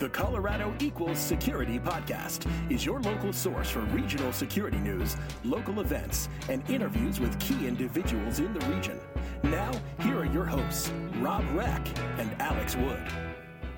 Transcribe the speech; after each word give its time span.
The 0.00 0.08
Colorado 0.08 0.72
Equals 0.80 1.18
Security 1.18 1.78
Podcast 1.78 2.50
is 2.72 2.86
your 2.86 3.02
local 3.02 3.34
source 3.34 3.68
for 3.68 3.80
regional 3.80 4.32
security 4.32 4.78
news, 4.78 5.14
local 5.44 5.80
events, 5.80 6.30
and 6.48 6.62
interviews 6.70 7.20
with 7.20 7.38
key 7.38 7.66
individuals 7.68 8.38
in 8.38 8.50
the 8.54 8.64
region. 8.68 8.98
Now, 9.42 9.70
here 10.00 10.16
are 10.16 10.24
your 10.24 10.46
hosts, 10.46 10.90
Rob 11.18 11.44
Reck 11.52 11.86
and 12.16 12.30
Alex 12.40 12.76
Wood. 12.76 13.02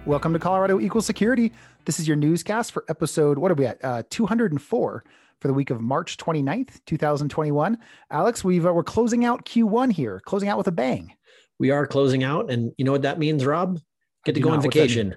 Welcome 0.07 0.33
to 0.33 0.39
Colorado 0.39 0.79
Equals 0.79 1.07
Security. 1.07 1.53
This 1.87 1.99
is 1.99 2.07
your 2.07 2.17
newscast 2.17 2.71
for 2.71 2.85
episode, 2.89 3.37
what 3.37 3.51
are 3.51 3.55
we 3.55 3.67
at? 3.67 3.85
Uh, 3.85 4.05
204 4.09 5.05
for 5.41 5.49
the 5.49 5.55
week 5.55 5.71
of 5.71 5.81
March 5.81 6.19
29th, 6.19 6.85
2021. 6.87 7.77
Alex, 8.13 8.45
we've, 8.45 8.65
uh, 8.65 8.73
we're 8.73 8.85
closing 8.85 9.25
out 9.25 9.45
Q1 9.45 9.91
here, 9.91 10.21
closing 10.25 10.49
out 10.49 10.57
with 10.57 10.69
a 10.69 10.73
bang. 10.73 11.15
We 11.59 11.73
are 11.73 11.85
closing 11.85 12.23
out. 12.23 12.49
And 12.49 12.71
you 12.79 12.85
know 12.85 12.93
what 12.93 13.03
that 13.03 13.19
means, 13.19 13.45
Rob? 13.45 13.81
Get 14.25 14.37
to 14.37 14.41
go 14.41 14.51
on 14.51 14.63
vacation. 14.63 15.17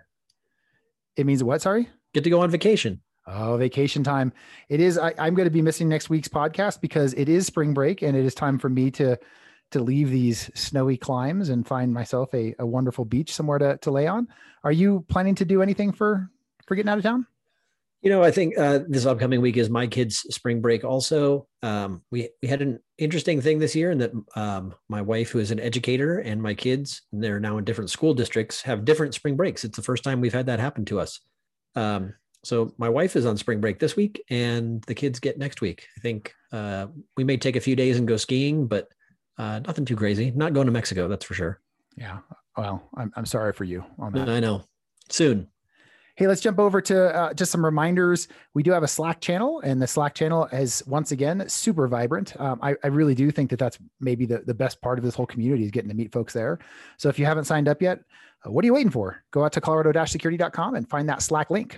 It 1.16 1.26
means 1.26 1.44
what? 1.44 1.62
Sorry. 1.62 1.90
Get 2.14 2.24
to 2.24 2.30
go 2.30 2.42
on 2.42 2.50
vacation. 2.50 3.02
Oh, 3.28 3.58
vacation 3.58 4.04
time. 4.04 4.34
It 4.70 4.80
is. 4.80 4.98
I, 4.98 5.14
am 5.18 5.34
going 5.34 5.48
to 5.48 5.52
be 5.52 5.62
missing 5.62 5.90
next 5.90 6.10
week's 6.10 6.28
podcast 6.28 6.80
because 6.80 7.14
it 7.14 7.28
is 7.28 7.48
spring 7.48 7.74
break 7.74 8.04
and 8.04 8.16
it 8.16 8.24
is 8.24 8.36
time 8.36 8.60
for 8.60 8.70
me 8.70 8.92
to 8.92 9.18
to 9.72 9.80
leave 9.82 10.12
these 10.12 10.52
snowy 10.54 10.96
climes 10.96 11.50
and 11.50 11.68
find 11.68 11.92
myself 11.92 12.34
a, 12.36 12.54
a 12.60 12.66
wonderful 12.66 13.04
beach 13.04 13.34
somewhere 13.34 13.58
to, 13.58 13.78
to 13.78 13.90
lay 13.90 14.06
on. 14.06 14.28
Are 14.64 14.72
you 14.72 15.04
planning 15.10 15.36
to 15.36 15.46
do 15.46 15.64
anything 15.64 15.92
for 15.92 16.30
for 16.68 16.76
getting 16.76 16.90
out 16.90 17.00
of 17.00 17.04
town? 17.04 17.26
You 18.06 18.12
know, 18.12 18.22
I 18.22 18.30
think 18.30 18.56
uh, 18.56 18.82
this 18.88 19.08
upcoming 19.08 19.42
week 19.42 19.58
is 19.58 19.68
my 19.68 19.88
kids' 19.88 20.18
spring 20.30 20.62
break. 20.62 20.84
Also, 20.84 21.48
um, 21.64 22.04
we 22.12 22.30
we 22.44 22.48
had 22.48 22.62
an 22.62 22.78
interesting 23.00 23.42
thing 23.42 23.58
this 23.58 23.76
year 23.76 23.90
in 23.90 23.98
that 23.98 24.12
um, 24.36 24.76
my 24.88 25.02
wife, 25.02 25.32
who 25.32 25.40
is 25.40 25.50
an 25.50 25.60
educator, 25.60 26.20
and 26.20 26.40
my 26.40 26.54
kids, 26.54 27.02
and 27.12 27.24
they're 27.24 27.40
now 27.40 27.58
in 27.58 27.66
different 27.66 27.90
school 27.90 28.14
districts, 28.14 28.62
have 28.62 28.86
different 28.86 29.16
spring 29.16 29.36
breaks. 29.36 29.64
It's 29.64 29.76
the 29.76 29.82
first 29.82 30.04
time 30.04 30.22
we've 30.22 30.36
had 30.36 30.46
that 30.46 30.60
happen 30.60 30.86
to 30.86 31.00
us. 31.00 31.20
Um, 31.76 32.14
so 32.44 32.76
my 32.78 32.90
wife 32.90 33.16
is 33.16 33.26
on 33.26 33.38
spring 33.38 33.60
break 33.60 33.80
this 33.80 33.96
week, 33.96 34.24
and 34.30 34.84
the 34.84 34.94
kids 34.94 35.20
get 35.20 35.40
next 35.40 35.62
week. 35.62 35.88
I 35.98 36.02
think 36.02 36.32
uh, 36.52 36.86
we 37.18 37.24
may 37.24 37.38
take 37.38 37.56
a 37.56 37.60
few 37.60 37.76
days 37.76 37.98
and 37.98 38.08
go 38.08 38.18
skiing, 38.18 38.68
but 38.68 38.88
uh, 39.40 39.62
nothing 39.66 39.84
too 39.84 39.96
crazy. 39.96 40.30
Not 40.30 40.54
going 40.54 40.68
to 40.68 40.72
Mexico, 40.72 41.08
that's 41.08 41.26
for 41.26 41.34
sure. 41.34 41.60
Yeah. 41.98 42.20
Well, 42.56 42.88
I'm 42.96 43.12
I'm 43.16 43.26
sorry 43.26 43.54
for 43.54 43.64
you 43.64 43.84
on 43.98 44.14
that. 44.14 44.30
I 44.30 44.40
know. 44.40 44.64
Soon. 45.10 45.48
Hey, 46.18 46.28
let's 46.28 46.40
jump 46.40 46.60
over 46.60 46.80
to 46.80 47.14
uh, 47.14 47.34
just 47.34 47.52
some 47.52 47.66
reminders. 47.66 48.30
We 48.54 48.64
do 48.64 48.72
have 48.72 48.84
a 48.84 48.88
Slack 48.88 49.20
channel, 49.20 49.60
and 49.60 49.82
the 49.82 49.88
Slack 49.88 50.16
channel 50.16 50.46
is 50.46 50.82
once 50.88 51.12
again 51.12 51.44
super 51.50 51.90
vibrant. 51.90 52.40
Um, 52.40 52.58
I, 52.62 52.76
I, 52.86 52.88
really 52.88 53.14
do 53.14 53.32
think 53.32 53.50
that 53.50 53.60
that's 53.60 53.78
maybe 54.00 54.26
the, 54.26 54.38
the 54.38 54.54
best 54.54 54.82
part 54.82 54.98
of 54.98 55.04
this 55.04 55.14
whole 55.14 55.26
community 55.26 55.66
is 55.66 55.72
getting 55.72 55.90
to 55.90 55.96
meet 55.96 56.14
folks 56.14 56.32
there. 56.32 56.60
So 56.98 57.10
if 57.10 57.20
you 57.20 57.26
haven't 57.26 57.44
signed 57.44 57.68
up 57.68 57.82
yet, 57.82 58.00
uh, 58.46 58.52
what 58.52 58.64
are 58.64 58.66
you 58.66 58.74
waiting 58.74 58.92
for? 58.92 59.26
Go 59.32 59.44
out 59.44 59.52
to 59.54 59.62
colorado-security.com 59.62 60.76
and 60.76 60.90
find 60.90 61.10
that 61.10 61.22
Slack 61.22 61.50
link. 61.50 61.78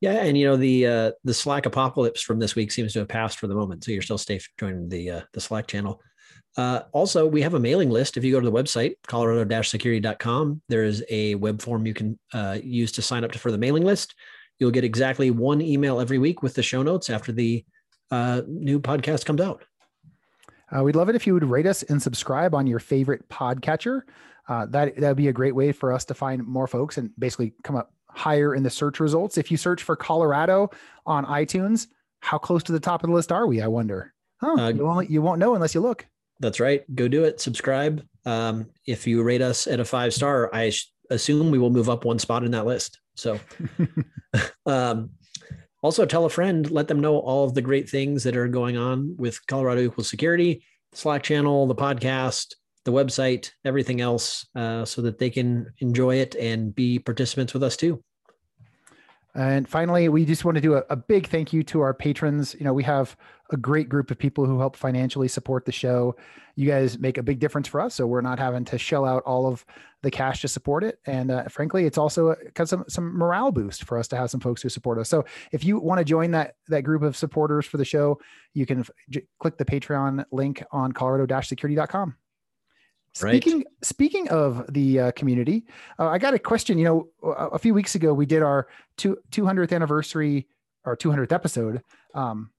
Yeah, 0.00 0.22
and 0.22 0.38
you 0.38 0.46
know 0.46 0.56
the 0.56 0.86
uh, 0.86 1.12
the 1.24 1.34
Slack 1.34 1.66
apocalypse 1.66 2.22
from 2.22 2.38
this 2.38 2.54
week 2.54 2.72
seems 2.72 2.94
to 2.94 3.00
have 3.00 3.08
passed 3.08 3.38
for 3.38 3.46
the 3.46 3.54
moment, 3.54 3.84
so 3.84 3.92
you're 3.92 4.00
still 4.00 4.16
safe 4.16 4.48
joining 4.58 4.88
the 4.88 5.10
uh, 5.10 5.20
the 5.34 5.40
Slack 5.42 5.66
channel. 5.66 6.00
Uh, 6.58 6.82
also, 6.90 7.24
we 7.24 7.40
have 7.40 7.54
a 7.54 7.60
mailing 7.60 7.88
list. 7.88 8.16
If 8.16 8.24
you 8.24 8.32
go 8.32 8.40
to 8.40 8.50
the 8.50 8.52
website, 8.52 8.94
colorado-security.com, 9.06 10.60
there 10.68 10.82
is 10.82 11.04
a 11.08 11.36
web 11.36 11.62
form 11.62 11.86
you 11.86 11.94
can 11.94 12.18
uh, 12.34 12.58
use 12.60 12.90
to 12.92 13.02
sign 13.02 13.22
up 13.22 13.32
for 13.36 13.52
the 13.52 13.58
mailing 13.58 13.84
list. 13.84 14.16
You'll 14.58 14.72
get 14.72 14.82
exactly 14.82 15.30
one 15.30 15.60
email 15.60 16.00
every 16.00 16.18
week 16.18 16.42
with 16.42 16.54
the 16.54 16.62
show 16.64 16.82
notes 16.82 17.10
after 17.10 17.30
the 17.30 17.64
uh, 18.10 18.42
new 18.48 18.80
podcast 18.80 19.24
comes 19.24 19.40
out. 19.40 19.64
Uh, 20.76 20.82
we'd 20.82 20.96
love 20.96 21.08
it 21.08 21.14
if 21.14 21.28
you 21.28 21.32
would 21.32 21.44
rate 21.44 21.64
us 21.64 21.84
and 21.84 22.02
subscribe 22.02 22.56
on 22.56 22.66
your 22.66 22.80
favorite 22.80 23.26
podcatcher. 23.28 24.02
Uh, 24.48 24.66
that 24.66 24.96
that 24.96 25.08
would 25.08 25.16
be 25.16 25.28
a 25.28 25.32
great 25.32 25.54
way 25.54 25.70
for 25.70 25.92
us 25.92 26.04
to 26.06 26.14
find 26.14 26.44
more 26.44 26.66
folks 26.66 26.98
and 26.98 27.10
basically 27.20 27.54
come 27.62 27.76
up 27.76 27.92
higher 28.08 28.56
in 28.56 28.64
the 28.64 28.70
search 28.70 28.98
results. 28.98 29.38
If 29.38 29.52
you 29.52 29.56
search 29.56 29.84
for 29.84 29.94
Colorado 29.94 30.70
on 31.06 31.24
iTunes, 31.26 31.86
how 32.20 32.36
close 32.36 32.64
to 32.64 32.72
the 32.72 32.80
top 32.80 33.04
of 33.04 33.10
the 33.10 33.14
list 33.14 33.30
are 33.30 33.46
we? 33.46 33.62
I 33.62 33.68
wonder. 33.68 34.12
Huh, 34.40 34.54
uh, 34.58 34.68
you, 34.70 34.84
won't, 34.84 35.10
you 35.10 35.22
won't 35.22 35.38
know 35.38 35.54
unless 35.54 35.74
you 35.74 35.80
look. 35.80 36.06
That's 36.40 36.60
right. 36.60 36.82
Go 36.94 37.08
do 37.08 37.24
it. 37.24 37.40
Subscribe. 37.40 38.02
Um, 38.24 38.66
if 38.86 39.06
you 39.06 39.22
rate 39.22 39.42
us 39.42 39.66
at 39.66 39.80
a 39.80 39.84
five 39.84 40.14
star, 40.14 40.54
I 40.54 40.70
sh- 40.70 40.92
assume 41.10 41.50
we 41.50 41.58
will 41.58 41.70
move 41.70 41.88
up 41.88 42.04
one 42.04 42.18
spot 42.18 42.44
in 42.44 42.52
that 42.52 42.66
list. 42.66 43.00
So, 43.16 43.40
um, 44.66 45.10
also 45.82 46.04
tell 46.04 46.24
a 46.24 46.30
friend, 46.30 46.70
let 46.70 46.88
them 46.88 47.00
know 47.00 47.18
all 47.18 47.44
of 47.44 47.54
the 47.54 47.62
great 47.62 47.88
things 47.88 48.24
that 48.24 48.36
are 48.36 48.48
going 48.48 48.76
on 48.76 49.16
with 49.16 49.44
Colorado 49.46 49.82
Equal 49.82 50.04
Security, 50.04 50.64
Slack 50.92 51.22
channel, 51.22 51.66
the 51.66 51.74
podcast, 51.74 52.54
the 52.84 52.92
website, 52.92 53.50
everything 53.64 54.00
else, 54.00 54.46
uh, 54.54 54.84
so 54.84 55.02
that 55.02 55.18
they 55.18 55.30
can 55.30 55.66
enjoy 55.78 56.16
it 56.16 56.34
and 56.34 56.74
be 56.74 56.98
participants 56.98 57.54
with 57.54 57.62
us 57.62 57.76
too. 57.76 58.02
And 59.38 59.68
finally, 59.68 60.08
we 60.08 60.24
just 60.24 60.44
want 60.44 60.56
to 60.56 60.60
do 60.60 60.74
a, 60.74 60.82
a, 60.90 60.96
big 60.96 61.28
thank 61.28 61.52
you 61.52 61.62
to 61.62 61.80
our 61.80 61.94
patrons. 61.94 62.56
You 62.58 62.64
know, 62.64 62.72
we 62.72 62.82
have 62.82 63.16
a 63.50 63.56
great 63.56 63.88
group 63.88 64.10
of 64.10 64.18
people 64.18 64.44
who 64.44 64.58
help 64.58 64.74
financially 64.74 65.28
support 65.28 65.64
the 65.64 65.70
show. 65.70 66.16
You 66.56 66.66
guys 66.66 66.98
make 66.98 67.18
a 67.18 67.22
big 67.22 67.38
difference 67.38 67.68
for 67.68 67.80
us, 67.80 67.94
so 67.94 68.04
we're 68.04 68.20
not 68.20 68.40
having 68.40 68.64
to 68.64 68.78
shell 68.78 69.04
out 69.04 69.22
all 69.22 69.46
of 69.46 69.64
the 70.02 70.10
cash 70.10 70.40
to 70.40 70.48
support 70.48 70.82
it. 70.82 70.98
And 71.06 71.30
uh, 71.30 71.44
frankly, 71.44 71.84
it's 71.84 71.98
also 71.98 72.30
a, 72.30 72.66
some 72.66 72.84
some 72.88 73.16
morale 73.16 73.52
boost 73.52 73.84
for 73.84 73.96
us 73.96 74.08
to 74.08 74.16
have 74.16 74.28
some 74.28 74.40
folks 74.40 74.60
who 74.60 74.68
support 74.68 74.98
us. 74.98 75.08
So 75.08 75.24
if 75.52 75.62
you 75.62 75.78
want 75.78 76.00
to 76.00 76.04
join 76.04 76.32
that 76.32 76.56
that 76.66 76.82
group 76.82 77.02
of 77.02 77.16
supporters 77.16 77.64
for 77.64 77.76
the 77.76 77.84
show, 77.84 78.18
you 78.54 78.66
can 78.66 78.84
click 79.38 79.56
the 79.56 79.64
Patreon 79.64 80.24
link 80.32 80.64
on 80.72 80.90
colorado-security.com. 80.90 82.16
Speaking 83.18 83.58
right. 83.58 83.66
speaking 83.82 84.28
of 84.28 84.72
the 84.72 85.00
uh, 85.00 85.10
community, 85.12 85.66
uh, 85.98 86.06
I 86.06 86.18
got 86.18 86.34
a 86.34 86.38
question. 86.38 86.78
You 86.78 86.84
know, 86.84 87.08
a, 87.24 87.48
a, 87.48 87.58
few 87.58 87.74
weeks 87.74 87.96
ago 87.96 88.14
we 88.14 88.26
did 88.26 88.42
our 88.42 88.68
two, 88.96 89.18
200th 89.32 89.72
anniversary 89.72 90.46
or 90.84 90.96
200th 90.96 91.32
episode, 91.32 91.82
um, 92.14 92.50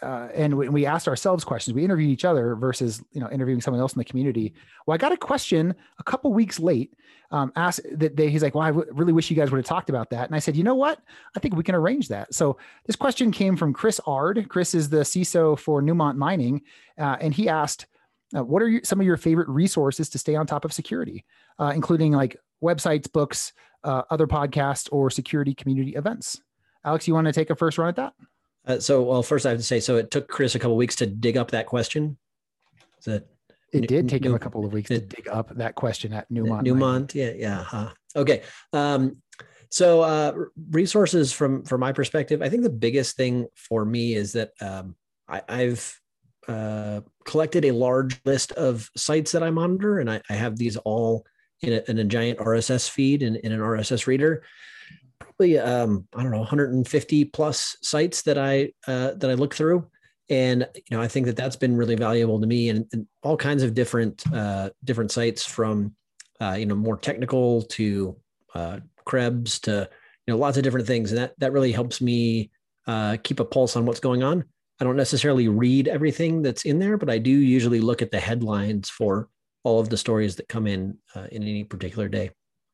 uh, 0.00 0.28
and 0.32 0.56
we, 0.56 0.68
we, 0.68 0.86
asked 0.86 1.08
ourselves 1.08 1.42
questions. 1.42 1.74
We 1.74 1.84
interviewed 1.84 2.10
each 2.10 2.24
other 2.24 2.54
versus 2.54 3.02
you 3.10 3.20
know 3.20 3.28
interviewing 3.30 3.60
someone 3.60 3.80
else 3.80 3.94
in 3.94 3.98
the 3.98 4.04
community. 4.04 4.54
Well, 4.86 4.94
I 4.94 4.98
got 4.98 5.10
a 5.10 5.16
question 5.16 5.74
a 5.98 6.04
couple 6.04 6.32
weeks 6.32 6.60
late. 6.60 6.94
Um, 7.32 7.50
asked 7.56 7.80
that 7.98 8.16
they, 8.16 8.30
he's 8.30 8.44
like, 8.44 8.54
"Well, 8.54 8.62
I 8.62 8.70
w- 8.70 8.86
really 8.92 9.12
wish 9.12 9.28
you 9.28 9.34
guys 9.34 9.50
would 9.50 9.58
have 9.58 9.66
talked 9.66 9.90
about 9.90 10.08
that." 10.10 10.26
And 10.26 10.36
I 10.36 10.38
said, 10.38 10.54
"You 10.54 10.62
know 10.62 10.76
what? 10.76 11.00
I 11.36 11.40
think 11.40 11.56
we 11.56 11.64
can 11.64 11.74
arrange 11.74 12.06
that." 12.08 12.32
So 12.32 12.58
this 12.86 12.94
question 12.94 13.32
came 13.32 13.56
from 13.56 13.72
Chris 13.72 14.00
Ard. 14.06 14.48
Chris 14.48 14.72
is 14.72 14.88
the 14.88 14.98
CISO 14.98 15.58
for 15.58 15.82
Newmont 15.82 16.14
Mining, 16.14 16.62
uh, 16.96 17.16
and 17.20 17.34
he 17.34 17.48
asked 17.48 17.86
uh, 18.36 18.42
what 18.42 18.62
are 18.62 18.68
your, 18.68 18.80
some 18.84 19.00
of 19.00 19.06
your 19.06 19.16
favorite 19.16 19.48
resources 19.48 20.08
to 20.10 20.18
stay 20.18 20.34
on 20.34 20.46
top 20.46 20.64
of 20.64 20.72
security, 20.72 21.24
uh, 21.58 21.72
including 21.74 22.12
like 22.12 22.36
websites, 22.62 23.10
books, 23.10 23.52
uh, 23.84 24.02
other 24.10 24.26
podcasts, 24.26 24.88
or 24.92 25.10
security 25.10 25.54
community 25.54 25.94
events? 25.94 26.40
Alex, 26.84 27.08
you 27.08 27.14
want 27.14 27.26
to 27.26 27.32
take 27.32 27.50
a 27.50 27.56
first 27.56 27.78
run 27.78 27.88
at 27.88 27.96
that? 27.96 28.12
Uh, 28.66 28.78
so, 28.78 29.02
well, 29.02 29.22
first 29.22 29.46
I 29.46 29.50
have 29.50 29.58
to 29.58 29.64
say, 29.64 29.80
so 29.80 29.96
it 29.96 30.10
took 30.10 30.28
Chris 30.28 30.54
a 30.54 30.58
couple 30.58 30.76
weeks 30.76 30.96
to 30.96 31.06
dig 31.06 31.36
up 31.36 31.50
that 31.50 31.66
question. 31.66 32.16
Is 32.98 33.04
that 33.04 33.26
it 33.72 33.88
did 33.88 34.08
take 34.08 34.22
New, 34.22 34.30
him 34.30 34.34
a 34.34 34.38
couple 34.38 34.64
of 34.64 34.72
weeks 34.72 34.90
it, 34.90 35.10
to 35.10 35.16
dig 35.16 35.28
up 35.28 35.54
that 35.56 35.74
question 35.74 36.12
at 36.12 36.30
Newmont. 36.30 36.62
Newmont, 36.62 37.14
yeah, 37.14 37.32
yeah. 37.36 37.62
Huh. 37.62 37.90
Okay. 38.16 38.42
Um, 38.72 39.18
so 39.70 40.02
uh, 40.02 40.32
resources 40.70 41.32
from 41.32 41.64
from 41.64 41.80
my 41.80 41.92
perspective, 41.92 42.40
I 42.42 42.48
think 42.48 42.62
the 42.62 42.70
biggest 42.70 43.16
thing 43.16 43.48
for 43.56 43.84
me 43.84 44.14
is 44.14 44.32
that 44.32 44.52
um, 44.60 44.94
I, 45.28 45.42
have 45.48 45.94
uh, 46.48 47.00
collected 47.24 47.64
a 47.64 47.72
large 47.72 48.20
list 48.24 48.52
of 48.52 48.90
sites 48.96 49.32
that 49.32 49.42
I 49.42 49.50
monitor, 49.50 49.98
and 49.98 50.10
I, 50.10 50.20
I 50.28 50.34
have 50.34 50.56
these 50.56 50.76
all 50.78 51.24
in 51.60 51.72
a, 51.72 51.82
in 51.88 51.98
a, 51.98 52.04
giant 52.04 52.38
RSS 52.38 52.88
feed 52.88 53.22
and 53.22 53.36
in, 53.36 53.52
an 53.52 53.60
RSS 53.60 54.06
reader. 54.06 54.42
Probably, 55.18 55.58
um, 55.58 56.06
I 56.14 56.22
don't 56.22 56.32
know, 56.32 56.38
150 56.38 57.24
plus 57.26 57.76
sites 57.82 58.22
that 58.22 58.38
I 58.38 58.72
uh, 58.86 59.12
that 59.14 59.30
I 59.30 59.34
look 59.34 59.54
through, 59.54 59.86
and 60.28 60.68
you 60.74 60.96
know, 60.96 61.00
I 61.00 61.08
think 61.08 61.26
that 61.26 61.36
that's 61.36 61.56
been 61.56 61.76
really 61.76 61.96
valuable 61.96 62.40
to 62.40 62.46
me, 62.46 62.68
and, 62.68 62.86
and 62.92 63.06
all 63.22 63.36
kinds 63.36 63.62
of 63.62 63.74
different 63.74 64.24
uh, 64.32 64.70
different 64.84 65.12
sites 65.12 65.46
from 65.46 65.94
uh, 66.40 66.56
you 66.58 66.66
know 66.66 66.76
more 66.76 66.98
technical 66.98 67.62
to 67.62 68.16
uh, 68.54 68.80
Krebs 69.04 69.60
to 69.60 69.88
you 70.26 70.34
know 70.34 70.38
lots 70.38 70.56
of 70.56 70.62
different 70.62 70.86
things, 70.86 71.10
and 71.10 71.18
that 71.18 71.34
that 71.38 71.52
really 71.52 71.72
helps 71.72 72.00
me 72.00 72.50
keep 73.22 73.40
a 73.40 73.44
pulse 73.44 73.76
on 73.76 73.86
what's 73.86 74.00
going 74.00 74.22
on. 74.22 74.44
I 74.80 74.84
don't 74.84 74.96
necessarily 74.96 75.48
read 75.48 75.88
everything 75.88 76.42
that's 76.42 76.64
in 76.64 76.78
there, 76.78 76.96
but 76.96 77.08
I 77.08 77.18
do 77.18 77.30
usually 77.30 77.80
look 77.80 78.02
at 78.02 78.10
the 78.10 78.20
headlines 78.20 78.90
for 78.90 79.28
all 79.62 79.80
of 79.80 79.88
the 79.88 79.96
stories 79.96 80.36
that 80.36 80.48
come 80.48 80.66
in 80.66 80.98
uh, 81.14 81.26
in 81.30 81.42
any 81.42 81.64
particular 81.64 82.08
day. 82.08 82.30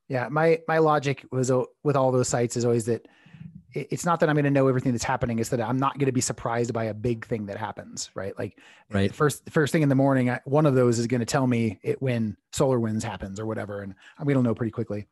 Yeah, 0.09 0.29
my 0.29 0.61
my 0.67 0.79
logic 0.79 1.25
was 1.31 1.51
uh, 1.51 1.63
with 1.85 1.97
all 1.97 2.11
those 2.11 2.29
sites 2.29 2.57
is 2.57 2.65
always 2.65 2.87
that 2.87 3.07
it's 3.73 4.05
not 4.05 4.19
that 4.21 4.29
I'm 4.29 4.35
going 4.35 4.45
to 4.45 4.51
know 4.51 4.67
everything 4.67 4.93
that's 4.93 5.05
happening. 5.05 5.39
It's 5.39 5.51
that 5.51 5.61
I'm 5.61 5.79
not 5.79 5.99
going 5.99 6.07
to 6.07 6.13
be 6.13 6.21
surprised 6.21 6.73
by 6.73 6.85
a 6.85 6.95
big 6.95 7.25
thing 7.27 7.47
that 7.47 7.57
happens, 7.57 8.11
right? 8.15 8.37
Like, 8.39 8.59
right. 8.91 9.15
First, 9.15 9.49
first 9.51 9.73
thing 9.73 9.83
in 9.83 9.89
the 9.89 9.95
morning, 9.95 10.31
I, 10.31 10.41
one 10.45 10.67
of 10.67 10.75
those 10.75 10.99
is 10.99 11.07
going 11.07 11.21
to 11.21 11.27
tell 11.27 11.47
me 11.47 11.79
it 11.83 12.03
when 12.03 12.37
SolarWinds 12.53 13.03
happens 13.03 13.39
or 13.39 13.47
whatever, 13.47 13.83
and 13.83 13.95
I'm 14.19 14.25
going 14.25 14.37
to 14.37 14.43
know 14.43 14.55
pretty 14.55 14.73
quickly. 14.73 15.07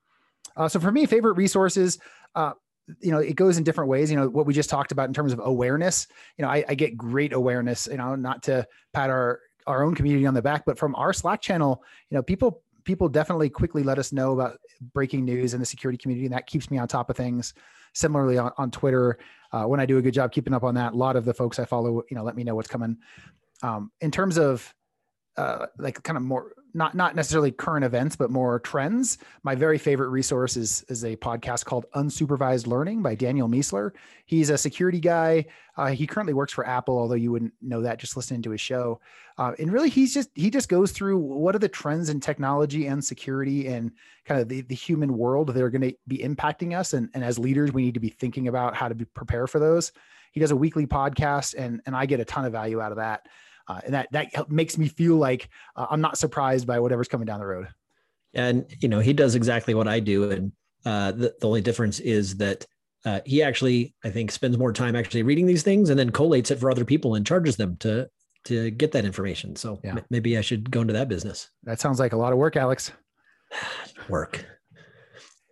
Uh, 0.56 0.68
so 0.68 0.80
for 0.80 0.90
me, 0.90 1.06
favorite 1.06 1.34
resources, 1.34 1.98
uh, 2.34 2.52
you 3.00 3.10
know, 3.10 3.18
it 3.18 3.36
goes 3.36 3.58
in 3.58 3.64
different 3.64 3.90
ways. 3.90 4.10
You 4.10 4.16
know, 4.16 4.28
what 4.28 4.46
we 4.46 4.54
just 4.54 4.70
talked 4.70 4.92
about 4.92 5.08
in 5.08 5.14
terms 5.14 5.32
of 5.32 5.40
awareness. 5.42 6.06
You 6.36 6.44
know, 6.44 6.50
I, 6.50 6.64
I 6.68 6.74
get 6.74 6.96
great 6.96 7.32
awareness. 7.32 7.86
You 7.90 7.98
know, 7.98 8.14
not 8.14 8.42
to 8.44 8.66
pat 8.92 9.10
our 9.10 9.40
our 9.66 9.84
own 9.84 9.94
community 9.94 10.26
on 10.26 10.34
the 10.34 10.42
back, 10.42 10.64
but 10.64 10.78
from 10.78 10.94
our 10.94 11.12
Slack 11.12 11.42
channel, 11.42 11.82
you 12.10 12.16
know, 12.16 12.22
people 12.22 12.62
people 12.84 13.08
definitely 13.08 13.50
quickly 13.50 13.82
let 13.82 13.98
us 13.98 14.12
know 14.12 14.32
about 14.32 14.58
breaking 14.94 15.24
news 15.24 15.52
in 15.52 15.60
the 15.60 15.66
security 15.66 15.98
community, 15.98 16.26
and 16.26 16.34
that 16.34 16.46
keeps 16.46 16.70
me 16.70 16.78
on 16.78 16.88
top 16.88 17.10
of 17.10 17.16
things. 17.16 17.54
Similarly, 17.92 18.38
on, 18.38 18.52
on 18.58 18.70
Twitter, 18.70 19.18
uh, 19.52 19.64
when 19.64 19.80
I 19.80 19.86
do 19.86 19.98
a 19.98 20.02
good 20.02 20.14
job 20.14 20.32
keeping 20.32 20.54
up 20.54 20.62
on 20.62 20.74
that, 20.74 20.92
a 20.92 20.96
lot 20.96 21.16
of 21.16 21.24
the 21.24 21.34
folks 21.34 21.58
I 21.58 21.64
follow, 21.64 22.02
you 22.10 22.16
know, 22.16 22.22
let 22.22 22.36
me 22.36 22.44
know 22.44 22.54
what's 22.54 22.68
coming. 22.68 22.96
Um, 23.62 23.90
in 24.00 24.10
terms 24.10 24.38
of 24.38 24.74
uh, 25.36 25.66
like 25.78 26.02
kind 26.02 26.16
of 26.16 26.22
more 26.22 26.52
not 26.74 26.94
not 26.94 27.16
necessarily 27.16 27.50
current 27.50 27.84
events, 27.84 28.16
but 28.16 28.30
more 28.30 28.60
trends. 28.60 29.18
My 29.42 29.54
very 29.54 29.78
favorite 29.78 30.08
resource 30.08 30.56
is 30.56 30.84
is 30.88 31.04
a 31.04 31.16
podcast 31.16 31.64
called 31.64 31.86
Unsupervised 31.94 32.66
Learning 32.66 33.02
by 33.02 33.14
Daniel 33.14 33.48
Miessler. 33.48 33.92
He's 34.26 34.50
a 34.50 34.58
security 34.58 35.00
guy. 35.00 35.46
Uh, 35.76 35.88
he 35.88 36.06
currently 36.06 36.34
works 36.34 36.52
for 36.52 36.66
Apple, 36.66 36.98
although 36.98 37.14
you 37.14 37.32
wouldn't 37.32 37.52
know 37.62 37.82
that 37.82 37.98
just 37.98 38.16
listening 38.16 38.42
to 38.42 38.50
his 38.50 38.60
show. 38.60 39.00
Uh, 39.38 39.52
and 39.58 39.72
really, 39.72 39.88
he's 39.88 40.12
just 40.12 40.30
he 40.34 40.50
just 40.50 40.68
goes 40.68 40.92
through 40.92 41.18
what 41.18 41.54
are 41.54 41.60
the 41.60 41.68
trends 41.68 42.10
in 42.10 42.20
technology 42.20 42.86
and 42.86 43.04
security 43.04 43.68
and 43.68 43.92
kind 44.24 44.40
of 44.40 44.48
the, 44.48 44.62
the 44.62 44.74
human 44.74 45.16
world 45.16 45.48
that 45.48 45.62
are 45.62 45.70
going 45.70 45.82
to 45.82 45.94
be 46.06 46.18
impacting 46.18 46.78
us. 46.78 46.92
And, 46.92 47.08
and 47.14 47.24
as 47.24 47.38
leaders, 47.38 47.72
we 47.72 47.82
need 47.82 47.94
to 47.94 48.00
be 48.00 48.10
thinking 48.10 48.48
about 48.48 48.74
how 48.74 48.88
to 48.88 48.94
be, 48.94 49.04
prepare 49.04 49.46
for 49.46 49.58
those. 49.58 49.92
He 50.32 50.40
does 50.40 50.50
a 50.50 50.56
weekly 50.56 50.86
podcast, 50.86 51.54
and 51.56 51.80
and 51.86 51.96
I 51.96 52.06
get 52.06 52.20
a 52.20 52.24
ton 52.24 52.44
of 52.44 52.52
value 52.52 52.80
out 52.80 52.92
of 52.92 52.98
that 52.98 53.26
uh, 53.68 53.80
and 53.84 53.94
that 53.94 54.08
that 54.12 54.50
makes 54.50 54.78
me 54.78 54.88
feel 54.88 55.16
like 55.16 55.48
uh, 55.76 55.86
I'm 55.90 56.00
not 56.00 56.18
surprised 56.18 56.66
by 56.66 56.80
whatever's 56.80 57.08
coming 57.08 57.26
down 57.26 57.40
the 57.40 57.46
road. 57.46 57.68
And 58.34 58.66
you 58.80 58.88
know, 58.88 59.00
he 59.00 59.12
does 59.12 59.34
exactly 59.34 59.74
what 59.74 59.88
I 59.88 60.00
do, 60.00 60.30
and 60.30 60.52
uh, 60.84 61.12
the, 61.12 61.34
the 61.40 61.46
only 61.46 61.60
difference 61.60 62.00
is 62.00 62.36
that 62.38 62.66
uh, 63.04 63.20
he 63.24 63.42
actually, 63.42 63.94
I 64.04 64.10
think, 64.10 64.30
spends 64.30 64.58
more 64.58 64.72
time 64.72 64.96
actually 64.96 65.22
reading 65.22 65.46
these 65.46 65.62
things 65.62 65.90
and 65.90 65.98
then 65.98 66.10
collates 66.10 66.50
it 66.50 66.58
for 66.58 66.70
other 66.70 66.84
people 66.84 67.14
and 67.14 67.26
charges 67.26 67.56
them 67.56 67.76
to 67.78 68.08
to 68.44 68.70
get 68.70 68.92
that 68.92 69.04
information. 69.04 69.56
So 69.56 69.78
yeah. 69.84 69.96
m- 69.96 70.04
maybe 70.10 70.38
I 70.38 70.40
should 70.40 70.70
go 70.70 70.80
into 70.80 70.94
that 70.94 71.08
business. 71.08 71.50
That 71.64 71.80
sounds 71.80 71.98
like 71.98 72.12
a 72.12 72.16
lot 72.16 72.32
of 72.32 72.38
work, 72.38 72.56
Alex. 72.56 72.92
work. 74.08 74.44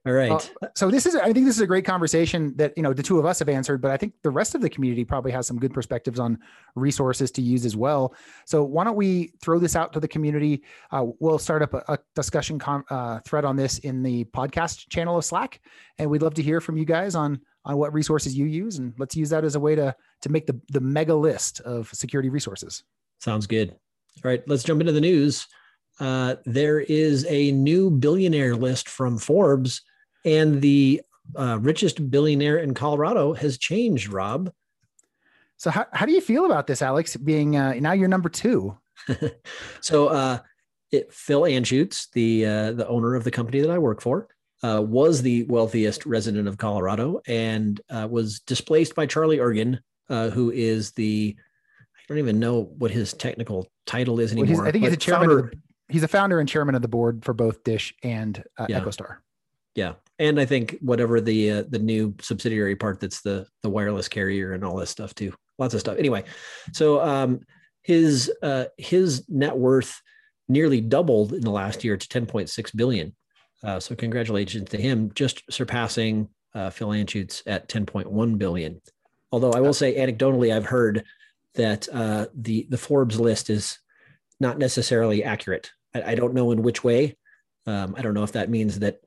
All 0.06 0.12
right. 0.12 0.30
Uh, 0.62 0.68
so 0.76 0.88
this 0.88 1.04
is, 1.04 1.16
I 1.16 1.32
think 1.32 1.46
this 1.46 1.56
is 1.56 1.60
a 1.60 1.66
great 1.66 1.84
conversation 1.84 2.54
that, 2.58 2.72
you 2.76 2.82
know, 2.84 2.92
the 2.92 3.02
two 3.02 3.18
of 3.18 3.26
us 3.26 3.40
have 3.40 3.48
answered, 3.48 3.82
but 3.82 3.90
I 3.90 3.96
think 3.96 4.12
the 4.22 4.30
rest 4.30 4.54
of 4.54 4.60
the 4.60 4.70
community 4.70 5.04
probably 5.04 5.32
has 5.32 5.48
some 5.48 5.58
good 5.58 5.74
perspectives 5.74 6.20
on 6.20 6.38
resources 6.76 7.32
to 7.32 7.42
use 7.42 7.66
as 7.66 7.74
well. 7.74 8.14
So 8.44 8.62
why 8.62 8.84
don't 8.84 8.94
we 8.94 9.32
throw 9.42 9.58
this 9.58 9.74
out 9.74 9.92
to 9.94 10.00
the 10.00 10.06
community? 10.06 10.62
Uh, 10.92 11.06
we'll 11.18 11.40
start 11.40 11.62
up 11.62 11.74
a, 11.74 11.82
a 11.88 11.98
discussion 12.14 12.56
com, 12.56 12.84
uh, 12.88 13.18
thread 13.26 13.44
on 13.44 13.56
this 13.56 13.78
in 13.80 14.04
the 14.04 14.24
podcast 14.26 14.88
channel 14.90 15.18
of 15.18 15.24
Slack. 15.24 15.60
And 15.98 16.08
we'd 16.08 16.22
love 16.22 16.34
to 16.34 16.42
hear 16.42 16.60
from 16.60 16.76
you 16.76 16.84
guys 16.84 17.16
on, 17.16 17.40
on 17.64 17.76
what 17.76 17.92
resources 17.92 18.38
you 18.38 18.46
use. 18.46 18.78
And 18.78 18.94
let's 18.98 19.16
use 19.16 19.30
that 19.30 19.42
as 19.42 19.56
a 19.56 19.60
way 19.60 19.74
to, 19.74 19.92
to 20.22 20.28
make 20.28 20.46
the, 20.46 20.60
the 20.68 20.80
mega 20.80 21.16
list 21.16 21.58
of 21.62 21.90
security 21.92 22.28
resources. 22.28 22.84
Sounds 23.18 23.48
good. 23.48 23.70
All 23.70 24.30
right, 24.30 24.42
let's 24.46 24.62
jump 24.62 24.80
into 24.80 24.92
the 24.92 25.00
news. 25.00 25.48
Uh, 25.98 26.36
there 26.44 26.78
is 26.78 27.26
a 27.28 27.50
new 27.50 27.90
billionaire 27.90 28.54
list 28.54 28.88
from 28.88 29.18
Forbes 29.18 29.82
and 30.26 30.60
the 30.60 31.00
uh, 31.38 31.58
richest 31.62 32.10
billionaire 32.10 32.58
in 32.58 32.74
Colorado 32.74 33.32
has 33.32 33.56
changed, 33.56 34.12
Rob. 34.12 34.52
So 35.56 35.70
how, 35.70 35.86
how 35.92 36.04
do 36.04 36.12
you 36.12 36.20
feel 36.20 36.44
about 36.44 36.66
this, 36.66 36.82
Alex, 36.82 37.16
being 37.16 37.56
uh, 37.56 37.74
now 37.74 37.92
you're 37.92 38.08
number 38.08 38.28
two? 38.28 38.76
so 39.80 40.08
uh, 40.08 40.38
it, 40.90 41.12
Phil 41.12 41.42
Anschutz, 41.42 42.10
the, 42.12 42.44
uh, 42.44 42.72
the 42.72 42.86
owner 42.88 43.14
of 43.14 43.24
the 43.24 43.30
company 43.30 43.60
that 43.60 43.70
I 43.70 43.78
work 43.78 44.02
for, 44.02 44.28
uh, 44.62 44.82
was 44.82 45.22
the 45.22 45.44
wealthiest 45.44 46.04
resident 46.04 46.48
of 46.48 46.58
Colorado 46.58 47.20
and 47.26 47.80
uh, 47.88 48.06
was 48.10 48.40
displaced 48.40 48.94
by 48.94 49.06
Charlie 49.06 49.38
Ergen, 49.38 49.78
uh, 50.10 50.30
who 50.30 50.50
is 50.50 50.92
the, 50.92 51.36
I 51.96 52.02
don't 52.08 52.18
even 52.18 52.38
know 52.38 52.64
what 52.78 52.90
his 52.90 53.14
technical 53.14 53.66
title 53.86 54.20
is 54.20 54.32
anymore. 54.32 54.58
Well, 54.58 54.66
I 54.66 54.72
think 54.72 54.84
he's 54.84 54.92
a 54.92 54.96
chairman. 54.96 55.28
Founder, 55.28 55.52
the, 55.52 55.92
he's 55.92 56.02
a 56.02 56.08
founder 56.08 56.40
and 56.40 56.48
chairman 56.48 56.74
of 56.74 56.82
the 56.82 56.88
board 56.88 57.24
for 57.24 57.32
both 57.32 57.64
Dish 57.64 57.94
and 58.02 58.42
uh, 58.58 58.66
yeah. 58.68 58.80
EchoStar. 58.80 59.18
Yeah, 59.74 59.94
and 60.18 60.40
I 60.40 60.46
think 60.46 60.78
whatever 60.80 61.20
the 61.20 61.50
uh, 61.50 61.64
the 61.68 61.78
new 61.78 62.14
subsidiary 62.20 62.76
part 62.76 63.00
that's 63.00 63.22
the 63.22 63.46
the 63.62 63.70
wireless 63.70 64.08
carrier 64.08 64.52
and 64.52 64.64
all 64.64 64.76
this 64.76 64.90
stuff 64.90 65.14
too. 65.14 65.34
Lots 65.58 65.74
of 65.74 65.80
stuff. 65.80 65.98
Anyway, 65.98 66.24
so 66.72 67.00
um, 67.00 67.40
his 67.82 68.32
uh, 68.42 68.66
his 68.76 69.24
net 69.28 69.56
worth 69.56 70.00
nearly 70.48 70.80
doubled 70.80 71.32
in 71.32 71.40
the 71.40 71.50
last 71.50 71.84
year 71.84 71.96
to 71.96 72.08
10.6 72.08 72.76
billion. 72.76 73.14
Uh, 73.64 73.80
so 73.80 73.96
congratulations 73.96 74.68
to 74.70 74.76
him, 74.76 75.10
just 75.14 75.42
surpassing 75.50 76.28
uh, 76.54 76.70
Phil 76.70 76.88
Anschutz 76.88 77.42
at 77.46 77.68
10.1 77.68 78.38
billion. 78.38 78.80
Although 79.32 79.52
I 79.52 79.60
will 79.60 79.72
say, 79.72 79.96
anecdotally, 79.96 80.54
I've 80.54 80.66
heard 80.66 81.04
that 81.54 81.88
uh, 81.92 82.26
the 82.34 82.66
the 82.70 82.78
Forbes 82.78 83.18
list 83.18 83.50
is 83.50 83.78
not 84.40 84.58
necessarily 84.58 85.24
accurate. 85.24 85.70
I, 85.94 86.12
I 86.12 86.14
don't 86.14 86.34
know 86.34 86.52
in 86.52 86.62
which 86.62 86.84
way. 86.84 87.16
Um, 87.66 87.94
I 87.98 88.02
don't 88.02 88.14
know 88.14 88.22
if 88.22 88.32
that 88.32 88.50
means 88.50 88.78
that 88.78 89.00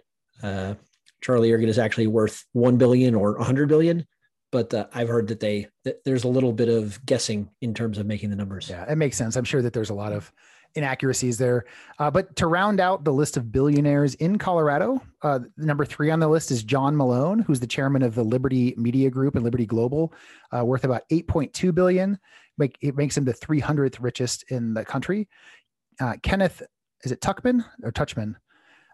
uh, 0.44 0.76
Charlie 1.22 1.50
Ergen 1.50 1.68
is 1.68 1.80
actually 1.80 2.08
worth 2.08 2.46
1 2.54 2.78
billion 2.78 3.16
or 3.16 3.38
100 3.38 3.68
billion. 3.68 4.06
But 4.52 4.74
uh, 4.74 4.88
I've 4.94 5.10
heard 5.10 5.28
that 5.28 5.40
they 5.40 5.68
that 5.84 6.04
there's 6.06 6.24
a 6.24 6.28
little 6.28 6.54
bit 6.54 6.70
of 6.70 7.06
guessing 7.06 7.52
in 7.62 7.74
terms 7.74 8.00
of 8.00 8.08
making 8.08 8.32
the 8.32 8.36
numbers. 8.36 8.68
Yeah, 8.70 8.92
it 8.92 8.98
makes 8.98 9.16
sense. 9.16 9.36
I'm 9.36 9.44
sure 9.44 9.62
that 9.62 9.74
there's 9.74 9.92
a 9.92 9.96
lot 9.96 10.12
of 10.12 10.32
inaccuracies 10.76 11.38
there. 11.38 11.66
Uh, 11.98 12.10
but 12.12 12.36
to 12.36 12.48
round 12.48 12.80
out 12.80 13.04
the 13.04 13.14
list 13.14 13.38
of 13.38 13.52
billionaires 13.52 14.16
in 14.16 14.38
Colorado, 14.38 15.02
uh, 15.22 15.40
number 15.58 15.86
three 15.86 16.12
on 16.12 16.20
the 16.20 16.28
list 16.28 16.52
is 16.52 16.64
John 16.64 16.96
Malone, 16.96 17.40
who's 17.40 17.60
the 17.60 17.68
chairman 17.68 18.02
of 18.04 18.16
the 18.16 18.24
Liberty 18.24 18.74
Media 18.78 19.10
Group 19.10 19.36
and 19.36 19.44
Liberty 19.44 19.66
Global, 19.66 20.14
uh, 20.56 20.64
worth 20.64 20.84
about 20.84 21.04
8.2 21.12 21.74
billion. 21.74 22.20
Make, 22.58 22.78
it 22.82 22.96
makes 22.96 23.18
him 23.18 23.26
the 23.26 23.34
300th 23.34 23.98
richest 24.00 24.44
in 24.50 24.74
the 24.74 24.86
country. 24.86 25.28
Uh, 26.00 26.16
Kenneth, 26.22 26.62
is 27.04 27.12
it 27.12 27.22
Tuckman 27.22 27.64
or 27.84 27.92
Touchman? 27.92 28.36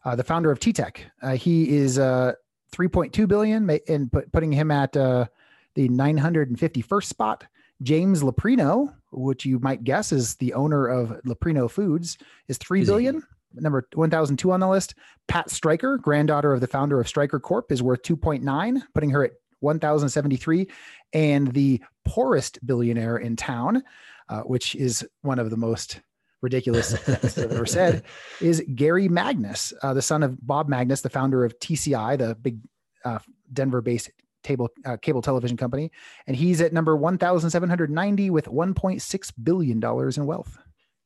Uh, 0.05 0.15
the 0.15 0.23
founder 0.23 0.51
of 0.51 0.59
TTEC. 0.59 0.97
Uh, 1.23 1.35
he 1.35 1.75
is 1.75 1.97
uh, 1.97 2.33
3.2 2.71 3.27
billion, 3.27 3.67
and 3.87 4.11
put, 4.11 4.31
putting 4.31 4.51
him 4.51 4.69
at 4.69 4.95
uh, 4.95 5.25
the 5.73 5.89
951st 5.89 7.05
spot. 7.05 7.45
James 7.81 8.21
Leprino, 8.21 8.93
which 9.11 9.45
you 9.45 9.59
might 9.59 9.83
guess 9.83 10.11
is 10.11 10.35
the 10.35 10.53
owner 10.53 10.87
of 10.87 11.09
Leprino 11.25 11.69
Foods, 11.69 12.17
is 12.47 12.57
three 12.57 12.81
is 12.81 12.87
billion. 12.87 13.15
He? 13.15 13.61
Number 13.61 13.87
1002 13.93 14.51
on 14.51 14.59
the 14.59 14.67
list. 14.67 14.95
Pat 15.27 15.49
Stryker, 15.49 15.97
granddaughter 15.97 16.53
of 16.53 16.61
the 16.61 16.67
founder 16.67 16.99
of 16.99 17.07
Stryker 17.07 17.39
Corp, 17.39 17.71
is 17.71 17.81
worth 17.81 18.01
2.9, 18.03 18.81
putting 18.93 19.09
her 19.09 19.25
at 19.25 19.31
1073. 19.61 20.67
And 21.13 21.51
the 21.53 21.81
poorest 22.03 22.65
billionaire 22.65 23.17
in 23.17 23.35
town, 23.35 23.81
uh, 24.29 24.41
which 24.41 24.75
is 24.75 25.07
one 25.21 25.39
of 25.39 25.49
the 25.49 25.57
most 25.57 26.01
ridiculous 26.45 26.93
I've 27.09 27.51
ever 27.51 27.65
said, 27.65 28.03
is 28.39 28.63
Gary 28.73 29.09
Magness, 29.09 29.73
uh, 29.81 29.93
the 29.93 30.01
son 30.01 30.23
of 30.23 30.45
Bob 30.45 30.69
Magness, 30.69 31.01
the 31.01 31.09
founder 31.09 31.43
of 31.43 31.57
TCI, 31.59 32.17
the 32.17 32.35
big 32.35 32.59
uh, 33.03 33.19
Denver-based 33.51 34.11
table 34.43 34.69
uh, 34.85 34.95
cable 34.97 35.21
television 35.21 35.57
company, 35.57 35.91
and 36.27 36.37
he's 36.37 36.61
at 36.61 36.71
number 36.71 36.95
1,790 36.95 38.29
with 38.29 38.45
1.6 38.45 39.33
billion 39.43 39.79
dollars 39.79 40.17
in 40.17 40.25
wealth. 40.25 40.57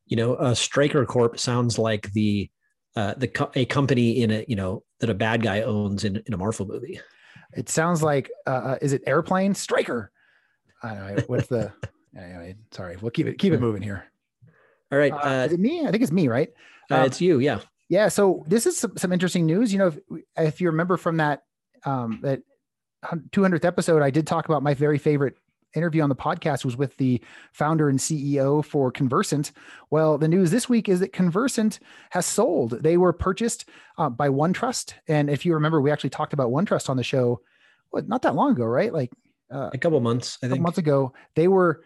You 0.06 0.18
know, 0.18 0.36
uh, 0.36 0.54
Stryker 0.54 1.06
Corp 1.06 1.40
sounds 1.40 1.80
like 1.80 2.12
the 2.14 2.50
uh, 2.96 3.14
the 3.16 3.28
co- 3.28 3.52
a 3.56 3.66
company 3.66 4.22
in 4.22 4.32
a 4.32 4.46
you 4.48 4.56
know 4.56 4.84
that 5.00 5.10
a 5.10 5.14
bad 5.14 5.42
guy 5.42 5.62
owns 5.62 6.04
in, 6.04 6.22
in 6.28 6.34
a 6.34 6.38
Marvel 6.38 6.68
movie. 6.68 7.00
It 7.56 7.70
sounds 7.70 8.04
like 8.04 8.30
uh, 8.46 8.50
uh 8.50 8.78
is 8.82 8.94
it 8.94 9.02
airplane 9.08 9.56
Stryker? 9.56 10.12
I 10.84 10.94
don't 10.94 11.18
know 11.18 11.24
what's 11.28 11.48
the. 11.48 11.72
anyway, 12.18 12.56
sorry, 12.72 12.98
we'll 13.02 13.12
keep 13.12 13.28
it 13.28 13.38
keep 13.40 13.54
it 13.54 13.62
moving 13.62 13.82
here. 13.82 14.12
All 14.92 14.98
right. 14.98 15.12
Uh, 15.12 15.46
is 15.48 15.54
it 15.54 15.60
me? 15.60 15.86
I 15.86 15.92
think 15.92 16.04
it's 16.04 16.12
me, 16.12 16.28
right? 16.28 16.50
Uh, 16.90 16.96
um, 16.96 17.06
it's 17.06 17.22
you. 17.22 17.40
Yeah. 17.40 17.60
Yeah. 17.90 18.08
So 18.08 18.44
this 18.48 18.66
is 18.66 18.78
some, 18.78 18.98
some 18.98 19.12
interesting 19.12 19.46
news. 19.46 19.72
You 19.72 19.80
know, 19.80 19.88
if, 19.88 20.00
if, 20.38 20.62
you 20.62 20.68
remember 20.68 20.98
from 20.98 21.18
that 21.18 21.44
um, 21.86 22.20
that 22.24 22.42
200th 23.04 23.66
episode, 23.66 24.02
I 24.02 24.10
did 24.10 24.28
talk 24.28 24.46
about 24.46 24.64
my 24.64 24.74
very 24.74 24.98
favorite 24.98 25.36
interview 25.76 26.02
on 26.02 26.10
the 26.10 26.16
podcast 26.16 26.66
was 26.66 26.78
with 26.78 26.96
the 26.98 27.22
founder 27.52 27.90
and 27.90 28.00
CEO 28.00 28.64
for 28.64 28.92
Convercent. 28.92 29.52
Well, 29.90 30.18
the 30.18 30.28
news 30.28 30.52
this 30.52 30.68
week 30.68 30.90
is 30.90 31.00
that 31.00 31.14
Convercent 31.14 31.80
has 32.10 32.26
sold. 32.26 32.72
They 32.82 32.98
were 32.98 33.14
purchased 33.14 33.66
uh, 33.98 34.10
by 34.10 34.30
OneTrust, 34.30 34.94
and 35.08 35.30
if 35.30 35.46
you 35.46 35.54
remember, 35.54 35.82
we 35.82 35.92
actually 35.92 36.10
talked 36.10 36.34
about 36.34 36.50
OneTrust 36.50 36.90
on 36.90 36.98
the 36.98 37.04
show, 37.04 37.42
what 37.92 38.08
not 38.08 38.24
that 38.24 38.36
long 38.36 38.52
ago, 38.52 38.66
right? 38.66 38.94
Like 38.94 39.12
uh, 39.52 39.70
a 39.74 39.78
couple 39.78 40.00
months, 40.00 40.38
I 40.44 40.48
think. 40.48 40.62
months 40.62 40.78
ago, 40.78 41.14
they 41.36 41.48
were 41.48 41.84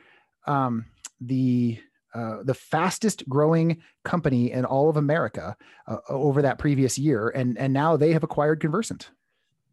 um, 0.48 0.86
the 1.20 1.80
uh, 2.14 2.44
the 2.44 2.54
fastest 2.54 3.28
growing 3.28 3.82
company 4.04 4.52
in 4.52 4.66
all 4.66 4.90
of 4.90 4.98
America 4.98 5.56
uh, 5.88 5.98
over 6.10 6.42
that 6.42 6.60
previous 6.60 6.98
year, 6.98 7.30
and 7.30 7.58
and 7.58 7.74
now 7.74 7.98
they 7.98 8.14
have 8.14 8.24
acquired 8.24 8.60
Convercent. 8.60 9.12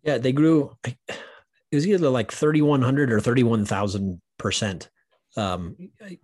Yeah, 0.03 0.19
they 0.19 0.33
grew. 0.33 0.77
It 0.85 1.77
was 1.77 1.87
either 1.87 2.09
like 2.09 2.33
thirty 2.33 2.63
one 2.63 2.83
hundred 2.83 3.13
or 3.13 3.21
thirty 3.21 3.43
one 3.43 3.65
thousand 3.65 4.21
percent. 4.39 4.91
Um, 5.37 5.77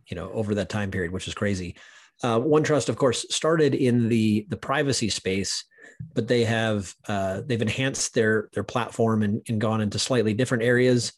you 0.07 0.17
know, 0.17 0.31
over 0.33 0.57
that 0.57 0.69
time 0.69 0.91
period, 0.91 1.13
which 1.13 1.29
is 1.29 1.35
crazy. 1.35 1.77
Uh, 2.25 2.41
OneTrust, 2.41 2.89
of 2.89 2.97
course, 2.97 3.25
started 3.31 3.75
in 3.75 4.09
the 4.09 4.47
the 4.49 4.57
privacy 4.57 5.11
space, 5.11 5.65
but 6.15 6.29
they 6.29 6.45
have 6.45 6.95
uh, 7.07 7.43
they've 7.45 7.63
enhanced 7.63 8.15
their 8.15 8.49
their 8.53 8.65
platform 8.65 9.23
and, 9.23 9.43
and 9.49 9.61
gone 9.61 9.81
into 9.81 9.99
slightly 9.99 10.35
different 10.35 10.65
areas 10.65 11.13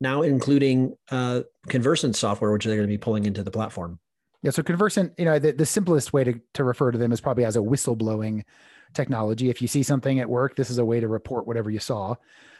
now, 0.00 0.22
including 0.22 0.94
uh, 1.10 1.42
Convercent 1.68 2.16
software, 2.16 2.52
which 2.52 2.64
they're 2.64 2.76
going 2.76 2.88
to 2.88 2.92
be 2.92 2.98
pulling 2.98 3.26
into 3.26 3.42
the 3.42 3.50
platform. 3.50 3.98
Yeah. 4.44 4.50
So 4.50 4.62
Convercent, 4.62 5.14
you 5.16 5.24
know, 5.24 5.38
the, 5.38 5.52
the 5.52 5.64
simplest 5.64 6.12
way 6.12 6.22
to, 6.22 6.38
to 6.52 6.64
refer 6.64 6.92
to 6.92 6.98
them 6.98 7.12
is 7.12 7.20
probably 7.20 7.46
as 7.46 7.56
a 7.56 7.60
whistleblowing 7.60 8.44
technology. 8.92 9.48
If 9.48 9.62
you 9.62 9.68
see 9.68 9.82
something 9.82 10.20
at 10.20 10.28
work, 10.28 10.54
this 10.54 10.68
is 10.68 10.76
a 10.76 10.84
way 10.84 11.00
to 11.00 11.08
report 11.08 11.46
whatever 11.46 11.70
you 11.70 11.80
saw. 11.80 12.14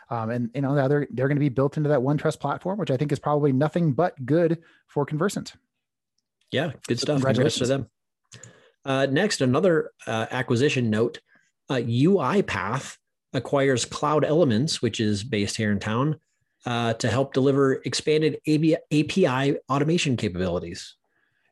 Um, 0.09 0.31
and 0.31 0.51
you 0.55 0.63
know 0.63 0.75
they're 0.75 1.07
they're 1.11 1.29
going 1.29 1.37
to 1.37 1.41
be 1.41 1.49
built 1.51 1.77
into 1.77 1.91
that 1.91 2.01
OneTrust 2.01 2.41
platform, 2.41 2.79
which 2.79 2.91
I 2.91 2.97
think 2.97 3.13
is 3.13 3.19
probably 3.19 3.53
nothing 3.53 3.93
but 3.93 4.15
good 4.25 4.63
for 4.87 5.05
Convercent. 5.05 5.55
Yeah, 6.51 6.73
good 6.87 7.01
stuff. 7.01 7.17
Congratulations 7.17 7.61
to 7.61 7.67
them. 7.67 7.91
Uh, 8.85 9.07
next, 9.07 9.41
another 9.41 9.91
uh, 10.07 10.27
acquisition 10.31 10.91
note: 10.91 11.21
uh, 11.71 11.77
UiPath 11.77 12.97
acquires 13.33 13.87
Cloud 13.87 14.25
Elements, 14.25 14.83
which 14.83 15.01
is 15.01 15.25
based 15.25 15.57
here 15.57 15.73
in 15.73 15.81
town, 15.81 16.21
uh, 16.67 16.93
to 16.95 17.09
help 17.09 17.33
deliver 17.33 17.75
expanded 17.87 18.39
API 18.47 19.57
automation 19.71 20.19
capabilities. 20.19 20.97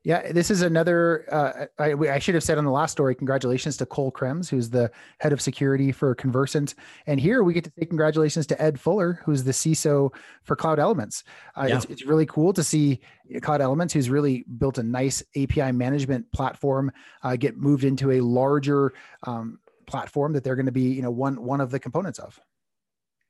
Yeah, 0.05 0.33
this 0.33 0.51
is 0.51 0.63
another. 0.63 1.27
Uh, 1.31 1.67
I, 1.79 1.93
I, 1.93 2.19
should 2.19 2.35
have 2.35 2.43
said 2.43 2.59
on 2.59 2.65
the 2.65 2.73
last 2.73 2.91
story. 2.91 3.15
Congratulations 3.15 3.77
to 3.77 3.87
Cole 3.87 4.11
Krems, 4.11 4.49
who's 4.49 4.69
the 4.69 4.91
head 5.19 5.33
of 5.33 5.41
security 5.41 5.93
for 5.93 6.13
Convercent, 6.17 6.75
and 7.07 7.21
here 7.21 7.45
we 7.45 7.53
get 7.55 7.65
to 7.65 7.73
say 7.79 7.87
congratulations 7.87 8.47
to 8.49 8.61
Ed 8.61 8.81
Fuller, 8.81 9.21
who's 9.25 9.45
the 9.45 9.53
CISO 9.53 10.13
for 10.43 10.57
Cloud 10.57 10.81
Elements. 10.81 11.23
Uh, 11.57 11.67
yeah. 11.69 11.77
it's, 11.77 11.85
it's, 11.85 12.05
really 12.05 12.27
cool 12.27 12.53
to 12.53 12.65
see 12.65 13.01
Cloud 13.43 13.61
Elements, 13.61 13.95
who's 13.95 14.11
really 14.11 14.45
built 14.59 14.79
a 14.79 14.83
nice 14.83 15.23
API 15.37 15.71
management 15.71 16.31
platform, 16.33 16.91
uh, 17.23 17.37
get 17.37 17.57
moved 17.57 17.85
into 17.85 18.11
a 18.11 18.21
larger 18.21 18.95
um, 19.23 19.61
platform 19.87 20.33
that 20.33 20.43
they're 20.43 20.57
going 20.57 20.67
to 20.67 20.73
be, 20.73 20.93
you 20.93 21.03
know, 21.03 21.13
one 21.13 21.41
one 21.41 21.61
of 21.61 21.71
the 21.71 21.79
components 21.79 22.19
of 22.19 22.41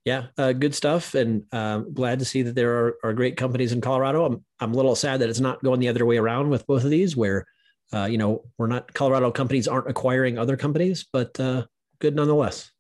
yeah, 0.05 0.27
uh, 0.37 0.53
good 0.53 0.75
stuff, 0.75 1.15
and 1.15 1.45
uh, 1.53 1.79
glad 1.79 2.19
to 2.19 2.25
see 2.25 2.43
that 2.43 2.55
there 2.55 2.73
are, 2.73 2.95
are 3.05 3.13
great 3.13 3.37
companies 3.37 3.73
in 3.73 3.81
Colorado. 3.81 4.25
I'm 4.25 4.45
I'm 4.59 4.73
a 4.73 4.77
little 4.77 4.97
sad 4.97 5.21
that 5.21 5.29
it's 5.29 5.41
not 5.41 5.63
going 5.63 5.81
the 5.81 5.89
other 5.89 6.05
way 6.05 6.17
around 6.17 6.51
with 6.51 6.67
both 6.67 6.83
of 6.85 6.91
these, 6.91 7.17
where 7.17 7.47
uh, 7.93 8.07
you 8.07 8.19
know 8.19 8.45
we're 8.59 8.67
not 8.67 8.93
Colorado 8.95 9.31
companies 9.31 9.69
aren't 9.69 9.89
acquiring 9.89 10.39
other 10.39 10.57
companies, 10.57 11.07
but 11.13 11.39
uh, 11.39 11.67
good 12.01 12.17
nonetheless. 12.17 12.73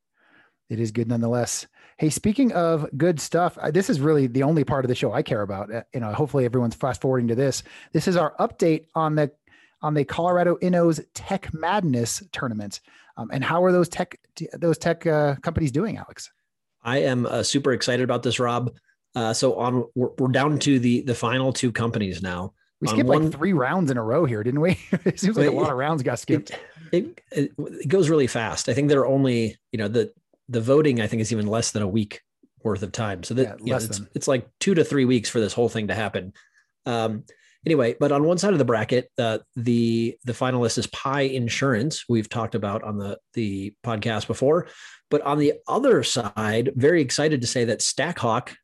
It 0.68 0.80
is 0.80 0.90
good 0.90 1.08
nonetheless. 1.08 1.66
Hey, 1.98 2.10
speaking 2.10 2.50
of 2.52 2.88
good 2.96 3.20
stuff, 3.20 3.56
this 3.70 3.88
is 3.88 4.00
really 4.00 4.26
the 4.26 4.42
only 4.42 4.64
part 4.64 4.84
of 4.84 4.88
the 4.88 4.94
show 4.94 5.12
I 5.12 5.22
care 5.22 5.42
about. 5.42 5.72
Uh, 5.72 5.82
you 5.94 6.00
know, 6.00 6.12
hopefully 6.12 6.44
everyone's 6.44 6.74
fast 6.74 7.00
forwarding 7.00 7.28
to 7.28 7.36
this. 7.36 7.62
This 7.92 8.08
is 8.08 8.16
our 8.16 8.34
update 8.40 8.86
on 8.96 9.14
the 9.14 9.30
on 9.80 9.94
the 9.94 10.04
Colorado 10.04 10.58
Inno's 10.60 11.00
Tech 11.14 11.54
Madness 11.54 12.22
tournament. 12.32 12.80
Um, 13.16 13.30
and 13.32 13.44
how 13.44 13.62
are 13.62 13.70
those 13.70 13.88
tech 13.88 14.18
those 14.54 14.78
tech 14.78 15.06
uh, 15.06 15.36
companies 15.36 15.70
doing, 15.70 15.98
Alex? 15.98 16.32
I 16.82 16.98
am 16.98 17.26
uh, 17.26 17.42
super 17.42 17.72
excited 17.72 18.02
about 18.02 18.22
this, 18.22 18.38
Rob. 18.38 18.74
Uh, 19.14 19.32
so 19.32 19.56
on, 19.56 19.84
we're, 19.94 20.10
we're, 20.18 20.28
down 20.28 20.58
to 20.60 20.78
the 20.78 21.02
the 21.02 21.14
final 21.14 21.52
two 21.52 21.70
companies 21.70 22.22
now. 22.22 22.54
We 22.80 22.88
skipped 22.88 23.08
one, 23.08 23.24
like 23.24 23.32
three 23.32 23.52
rounds 23.52 23.90
in 23.90 23.96
a 23.96 24.02
row 24.02 24.24
here, 24.24 24.42
didn't 24.42 24.60
we? 24.60 24.78
it 25.04 25.20
seems 25.20 25.36
like 25.36 25.48
a 25.48 25.52
lot 25.52 25.70
of 25.70 25.76
rounds 25.76 26.02
got 26.02 26.18
skipped. 26.18 26.50
It, 26.90 27.20
it, 27.30 27.52
it, 27.58 27.88
goes 27.88 28.10
really 28.10 28.26
fast. 28.26 28.68
I 28.68 28.74
think 28.74 28.88
there 28.88 29.00
are 29.00 29.06
only, 29.06 29.56
you 29.70 29.78
know, 29.78 29.88
the 29.88 30.12
the 30.48 30.60
voting. 30.60 31.00
I 31.00 31.06
think 31.06 31.22
is 31.22 31.30
even 31.30 31.46
less 31.46 31.70
than 31.72 31.82
a 31.82 31.88
week 31.88 32.22
worth 32.64 32.82
of 32.82 32.92
time. 32.92 33.22
So 33.22 33.34
that 33.34 33.42
yeah, 33.42 33.54
you 33.60 33.70
know, 33.72 33.76
it's, 33.76 34.00
it's 34.14 34.28
like 34.28 34.48
two 34.58 34.74
to 34.74 34.84
three 34.84 35.04
weeks 35.04 35.28
for 35.28 35.40
this 35.40 35.52
whole 35.52 35.68
thing 35.68 35.88
to 35.88 35.94
happen. 35.94 36.32
Um, 36.86 37.24
anyway, 37.66 37.96
but 37.98 38.12
on 38.12 38.24
one 38.24 38.38
side 38.38 38.52
of 38.52 38.58
the 38.58 38.64
bracket, 38.64 39.10
uh, 39.18 39.38
the 39.56 40.16
the 40.24 40.32
finalist 40.32 40.78
is 40.78 40.86
Pie 40.88 41.22
Insurance. 41.22 42.04
We've 42.08 42.28
talked 42.28 42.54
about 42.54 42.82
on 42.82 42.98
the 42.98 43.18
the 43.34 43.74
podcast 43.84 44.26
before. 44.26 44.68
But 45.10 45.22
on 45.22 45.38
the 45.38 45.54
other 45.68 46.02
side, 46.02 46.72
very 46.74 47.02
excited 47.02 47.42
to 47.42 47.46
say 47.46 47.66
that 47.66 47.82
Stackhawk 47.82 48.54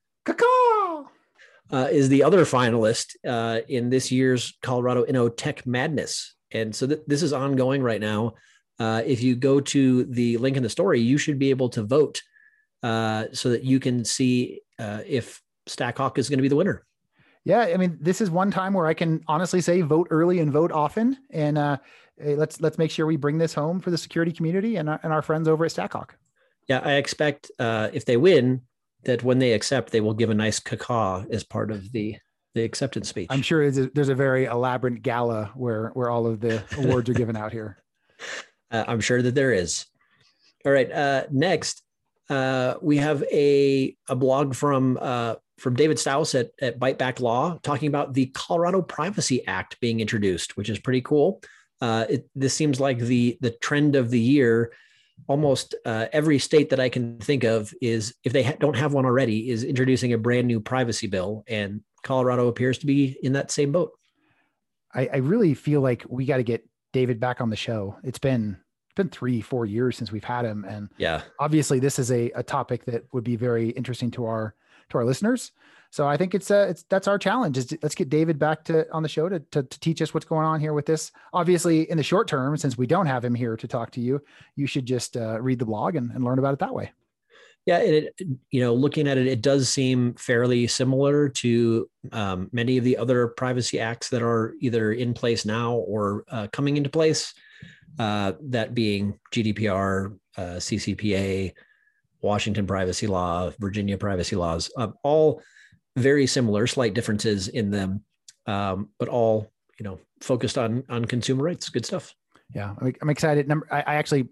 uh, 1.70 1.88
is 1.90 2.08
the 2.08 2.22
other 2.22 2.44
finalist 2.44 3.16
uh, 3.26 3.60
in 3.68 3.90
this 3.90 4.10
year's 4.10 4.56
Colorado 4.62 5.04
Inno 5.04 5.30
Tech 5.34 5.66
Madness. 5.66 6.34
And 6.50 6.74
so 6.74 6.86
th- 6.86 7.02
this 7.06 7.22
is 7.22 7.32
ongoing 7.32 7.82
right 7.82 8.00
now. 8.00 8.34
Uh, 8.78 9.02
if 9.04 9.22
you 9.22 9.36
go 9.36 9.60
to 9.60 10.04
the 10.04 10.38
link 10.38 10.56
in 10.56 10.62
the 10.62 10.70
story, 10.70 11.00
you 11.00 11.18
should 11.18 11.38
be 11.38 11.50
able 11.50 11.68
to 11.70 11.82
vote 11.82 12.22
uh, 12.82 13.26
so 13.32 13.50
that 13.50 13.64
you 13.64 13.80
can 13.80 14.04
see 14.04 14.60
uh, 14.78 15.00
if 15.06 15.42
Stackhawk 15.66 16.16
is 16.16 16.30
going 16.30 16.38
to 16.38 16.42
be 16.42 16.48
the 16.48 16.56
winner. 16.56 16.86
Yeah, 17.44 17.60
I 17.60 17.76
mean, 17.76 17.98
this 18.00 18.20
is 18.20 18.30
one 18.30 18.50
time 18.50 18.74
where 18.74 18.86
I 18.86 18.94
can 18.94 19.22
honestly 19.26 19.60
say 19.60 19.80
vote 19.80 20.08
early 20.10 20.40
and 20.40 20.52
vote 20.52 20.72
often, 20.72 21.16
and 21.30 21.56
uh, 21.56 21.78
let's 22.18 22.60
let's 22.60 22.78
make 22.78 22.90
sure 22.90 23.06
we 23.06 23.16
bring 23.16 23.38
this 23.38 23.54
home 23.54 23.80
for 23.80 23.90
the 23.90 23.98
security 23.98 24.32
community 24.32 24.76
and 24.76 24.88
our, 24.88 25.00
and 25.02 25.12
our 25.12 25.22
friends 25.22 25.48
over 25.48 25.64
at 25.64 25.70
Stackhawk. 25.70 26.16
Yeah, 26.68 26.80
I 26.84 26.94
expect 26.94 27.50
uh, 27.58 27.88
if 27.92 28.04
they 28.04 28.16
win, 28.16 28.62
that 29.04 29.22
when 29.22 29.38
they 29.38 29.52
accept, 29.52 29.90
they 29.92 30.00
will 30.00 30.14
give 30.14 30.30
a 30.30 30.34
nice 30.34 30.60
caca 30.60 31.30
as 31.32 31.44
part 31.44 31.70
of 31.70 31.92
the 31.92 32.16
the 32.54 32.62
acceptance 32.62 33.08
speech. 33.08 33.28
I'm 33.30 33.42
sure 33.42 33.70
there's 33.70 34.08
a 34.08 34.14
very 34.14 34.46
elaborate 34.46 35.02
gala 35.02 35.52
where 35.54 35.90
where 35.90 36.10
all 36.10 36.26
of 36.26 36.40
the 36.40 36.64
awards 36.76 37.08
are 37.08 37.14
given 37.14 37.36
out 37.36 37.52
here. 37.52 37.78
Uh, 38.70 38.84
I'm 38.86 39.00
sure 39.00 39.22
that 39.22 39.34
there 39.34 39.50
is. 39.50 39.86
All 40.66 40.72
right. 40.72 40.92
Uh, 40.92 41.24
next, 41.30 41.82
uh, 42.28 42.74
we 42.82 42.98
have 42.98 43.22
a 43.32 43.96
a 44.10 44.14
blog 44.14 44.54
from 44.54 44.98
uh, 45.00 45.36
from 45.58 45.74
David 45.74 45.96
Stauss 45.96 46.38
at, 46.38 46.50
at 46.60 46.78
Byte 46.78 46.98
Back 46.98 47.20
Law 47.20 47.58
talking 47.62 47.88
about 47.88 48.14
the 48.14 48.26
Colorado 48.26 48.82
Privacy 48.82 49.46
Act 49.46 49.78
being 49.80 50.00
introduced, 50.00 50.56
which 50.56 50.70
is 50.70 50.78
pretty 50.78 51.02
cool. 51.02 51.42
Uh, 51.80 52.06
it, 52.08 52.28
this 52.34 52.54
seems 52.54 52.80
like 52.80 52.98
the 52.98 53.38
the 53.40 53.50
trend 53.50 53.94
of 53.94 54.10
the 54.10 54.20
year 54.20 54.72
almost 55.26 55.74
uh, 55.84 56.06
every 56.12 56.38
state 56.38 56.70
that 56.70 56.80
I 56.80 56.88
can 56.88 57.18
think 57.18 57.44
of 57.44 57.74
is, 57.82 58.14
if 58.24 58.32
they 58.32 58.42
ha- 58.42 58.56
don't 58.58 58.76
have 58.76 58.92
one 58.92 59.04
already, 59.04 59.50
is 59.50 59.64
introducing 59.64 60.12
a 60.12 60.18
brand 60.18 60.46
new 60.46 60.60
privacy 60.60 61.06
bill, 61.06 61.44
and 61.48 61.82
Colorado 62.02 62.48
appears 62.48 62.78
to 62.78 62.86
be 62.86 63.16
in 63.22 63.32
that 63.32 63.50
same 63.50 63.72
boat. 63.72 63.92
I, 64.94 65.08
I 65.12 65.16
really 65.18 65.54
feel 65.54 65.80
like 65.80 66.04
we 66.08 66.24
got 66.24 66.38
to 66.38 66.42
get 66.42 66.66
David 66.92 67.20
back 67.20 67.40
on 67.40 67.50
the 67.50 67.56
show. 67.56 67.96
It's 68.04 68.18
been 68.18 68.58
been 68.94 69.08
three, 69.08 69.40
four 69.40 69.64
years 69.64 69.96
since 69.96 70.10
we've 70.10 70.24
had 70.24 70.44
him, 70.44 70.64
and 70.64 70.88
yeah, 70.98 71.22
obviously 71.38 71.78
this 71.78 71.98
is 71.98 72.10
a, 72.10 72.30
a 72.30 72.42
topic 72.42 72.84
that 72.86 73.04
would 73.12 73.24
be 73.24 73.36
very 73.36 73.70
interesting 73.70 74.10
to 74.12 74.24
our 74.26 74.54
to 74.90 74.98
our 74.98 75.04
listeners. 75.04 75.52
So 75.90 76.06
I 76.06 76.16
think 76.16 76.34
it's 76.34 76.50
uh, 76.50 76.66
it's 76.70 76.84
that's 76.90 77.08
our 77.08 77.18
challenge 77.18 77.56
is 77.56 77.66
to, 77.66 77.78
let's 77.82 77.94
get 77.94 78.10
David 78.10 78.38
back 78.38 78.64
to 78.64 78.90
on 78.92 79.02
the 79.02 79.08
show 79.08 79.28
to, 79.28 79.40
to, 79.40 79.62
to 79.62 79.80
teach 79.80 80.02
us 80.02 80.12
what's 80.12 80.26
going 80.26 80.44
on 80.44 80.60
here 80.60 80.74
with 80.74 80.86
this. 80.86 81.12
Obviously, 81.32 81.90
in 81.90 81.96
the 81.96 82.02
short 82.02 82.28
term, 82.28 82.56
since 82.56 82.76
we 82.76 82.86
don't 82.86 83.06
have 83.06 83.24
him 83.24 83.34
here 83.34 83.56
to 83.56 83.66
talk 83.66 83.90
to 83.92 84.00
you, 84.00 84.20
you 84.54 84.66
should 84.66 84.84
just 84.84 85.16
uh, 85.16 85.40
read 85.40 85.58
the 85.58 85.64
blog 85.64 85.94
and, 85.94 86.10
and 86.10 86.24
learn 86.24 86.38
about 86.38 86.52
it 86.52 86.58
that 86.58 86.74
way. 86.74 86.92
Yeah, 87.64 87.78
it, 87.78 88.14
you 88.50 88.60
know, 88.60 88.74
looking 88.74 89.08
at 89.08 89.18
it, 89.18 89.26
it 89.26 89.42
does 89.42 89.68
seem 89.68 90.14
fairly 90.14 90.66
similar 90.66 91.28
to 91.30 91.88
um, 92.12 92.48
many 92.52 92.78
of 92.78 92.84
the 92.84 92.96
other 92.96 93.28
privacy 93.28 93.80
acts 93.80 94.08
that 94.10 94.22
are 94.22 94.54
either 94.60 94.92
in 94.92 95.12
place 95.12 95.44
now 95.44 95.74
or 95.74 96.24
uh, 96.30 96.48
coming 96.52 96.76
into 96.76 96.90
place. 96.90 97.34
Uh, 97.98 98.32
that 98.40 98.74
being 98.74 99.18
GDPR, 99.32 100.16
uh, 100.36 100.40
CCPA, 100.40 101.52
Washington 102.20 102.66
privacy 102.66 103.06
law, 103.06 103.50
Virginia 103.58 103.96
privacy 103.96 104.36
laws, 104.36 104.70
uh, 104.76 104.88
all 105.02 105.42
very 105.96 106.26
similar, 106.26 106.66
slight 106.66 106.94
differences 106.94 107.48
in 107.48 107.70
them, 107.70 108.02
um, 108.46 108.90
but 108.98 109.08
all 109.08 109.50
you 109.78 109.84
know 109.84 109.98
focused 110.20 110.58
on 110.58 110.84
on 110.88 111.04
consumer 111.04 111.44
rights. 111.44 111.68
Good 111.68 111.86
stuff. 111.86 112.14
Yeah, 112.54 112.74
I'm, 112.80 112.94
I'm 113.02 113.10
excited. 113.10 113.46
Number, 113.46 113.66
I, 113.70 113.80
I 113.80 113.94
actually, 113.96 114.28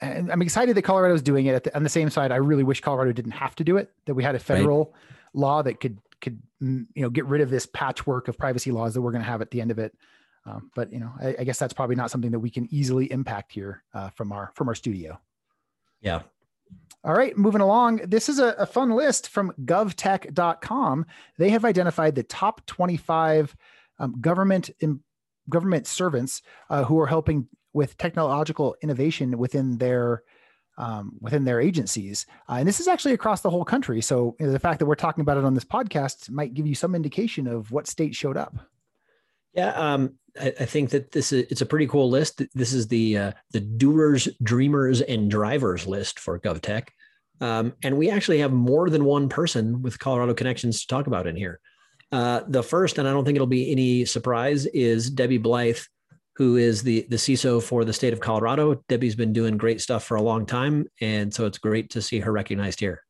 I'm 0.00 0.42
excited 0.42 0.76
that 0.76 0.82
Colorado 0.82 1.14
is 1.14 1.22
doing 1.22 1.46
it. 1.46 1.64
The, 1.64 1.76
on 1.76 1.82
the 1.82 1.88
same 1.88 2.10
side, 2.10 2.32
I 2.32 2.36
really 2.36 2.64
wish 2.64 2.80
Colorado 2.80 3.12
didn't 3.12 3.32
have 3.32 3.54
to 3.56 3.64
do 3.64 3.76
it. 3.76 3.90
That 4.06 4.14
we 4.14 4.22
had 4.22 4.34
a 4.34 4.40
federal 4.40 4.86
right. 4.86 4.94
law 5.34 5.62
that 5.62 5.80
could 5.80 5.98
could 6.20 6.40
mm, 6.62 6.86
you 6.94 7.02
know 7.02 7.10
get 7.10 7.26
rid 7.26 7.40
of 7.40 7.50
this 7.50 7.66
patchwork 7.66 8.28
of 8.28 8.38
privacy 8.38 8.70
laws 8.70 8.94
that 8.94 9.00
we're 9.00 9.12
going 9.12 9.22
to 9.22 9.30
have 9.30 9.42
at 9.42 9.50
the 9.50 9.60
end 9.60 9.70
of 9.70 9.78
it. 9.78 9.96
Um, 10.46 10.70
but 10.74 10.92
you 10.92 11.00
know, 11.00 11.12
I, 11.20 11.36
I, 11.40 11.44
guess 11.44 11.58
that's 11.58 11.72
probably 11.72 11.96
not 11.96 12.10
something 12.10 12.30
that 12.30 12.38
we 12.38 12.50
can 12.50 12.72
easily 12.72 13.10
impact 13.10 13.52
here 13.52 13.82
uh, 13.92 14.10
from 14.10 14.30
our 14.30 14.52
from 14.54 14.68
our 14.68 14.76
studio. 14.76 15.20
Yeah, 16.00 16.22
all 17.04 17.14
right, 17.14 17.36
moving 17.36 17.60
along. 17.60 17.98
This 17.98 18.28
is 18.28 18.40
a, 18.40 18.48
a, 18.58 18.66
fun 18.66 18.90
list 18.90 19.28
from 19.28 19.52
govtech.com. 19.64 21.06
They 21.38 21.50
have 21.50 21.64
identified 21.64 22.16
the 22.16 22.24
top 22.24 22.66
25 22.66 23.54
um, 24.00 24.20
government 24.20 24.70
in, 24.80 25.00
government 25.48 25.86
servants 25.86 26.42
uh, 26.68 26.84
who 26.84 26.98
are 26.98 27.06
helping 27.06 27.46
with 27.72 27.96
technological 27.98 28.74
innovation 28.82 29.38
within 29.38 29.78
their 29.78 30.22
um, 30.78 31.12
within 31.20 31.44
their 31.44 31.60
agencies. 31.60 32.26
Uh, 32.48 32.54
and 32.54 32.68
this 32.68 32.80
is 32.80 32.88
actually 32.88 33.14
across 33.14 33.40
the 33.40 33.50
whole 33.50 33.64
country. 33.64 34.02
So 34.02 34.36
you 34.38 34.46
know, 34.46 34.52
the 34.52 34.58
fact 34.58 34.78
that 34.80 34.86
we're 34.86 34.94
talking 34.94 35.22
about 35.22 35.38
it 35.38 35.44
on 35.44 35.54
this 35.54 35.64
podcast 35.64 36.28
might 36.28 36.54
give 36.54 36.66
you 36.66 36.74
some 36.74 36.94
indication 36.94 37.46
of 37.46 37.70
what 37.70 37.86
state 37.86 38.14
showed 38.14 38.36
up. 38.36 38.56
Yeah, 39.54 39.70
um, 39.70 40.14
I, 40.40 40.52
I, 40.60 40.64
think 40.64 40.90
that 40.90 41.12
this 41.12 41.32
is 41.32 41.46
it's 41.50 41.60
a 41.60 41.66
pretty 41.66 41.86
cool 41.86 42.10
list. 42.10 42.42
This 42.54 42.72
is 42.72 42.88
the 42.88 43.18
uh, 43.18 43.32
the 43.52 43.60
doers, 43.60 44.28
dreamers, 44.42 45.00
and 45.00 45.30
drivers 45.30 45.86
list 45.86 46.18
for 46.18 46.38
GovTech, 46.38 46.88
um, 47.40 47.74
and 47.82 47.96
we 47.96 48.10
actually 48.10 48.38
have 48.38 48.52
more 48.52 48.90
than 48.90 49.04
one 49.04 49.28
person 49.28 49.82
with 49.82 49.98
Colorado 49.98 50.34
connections 50.34 50.80
to 50.80 50.86
talk 50.86 51.06
about 51.06 51.26
in 51.26 51.36
here. 51.36 51.60
Uh, 52.12 52.42
the 52.48 52.62
first, 52.62 52.98
and 52.98 53.08
I 53.08 53.12
don't 53.12 53.24
think 53.24 53.36
it'll 53.36 53.46
be 53.46 53.70
any 53.72 54.04
surprise, 54.04 54.66
is 54.66 55.10
Debbie 55.10 55.38
Blyth, 55.38 55.86
who 56.36 56.56
is 56.56 56.82
the 56.82 57.06
the 57.10 57.16
CISO 57.16 57.62
for 57.62 57.84
the 57.84 57.92
state 57.92 58.12
of 58.12 58.20
Colorado. 58.20 58.82
Debbie's 58.88 59.16
been 59.16 59.32
doing 59.32 59.56
great 59.56 59.80
stuff 59.80 60.04
for 60.04 60.16
a 60.16 60.22
long 60.22 60.46
time, 60.46 60.86
and 61.00 61.32
so 61.32 61.46
it's 61.46 61.58
great 61.58 61.90
to 61.90 62.02
see 62.02 62.20
her 62.20 62.32
recognized 62.32 62.80
here. 62.80 63.02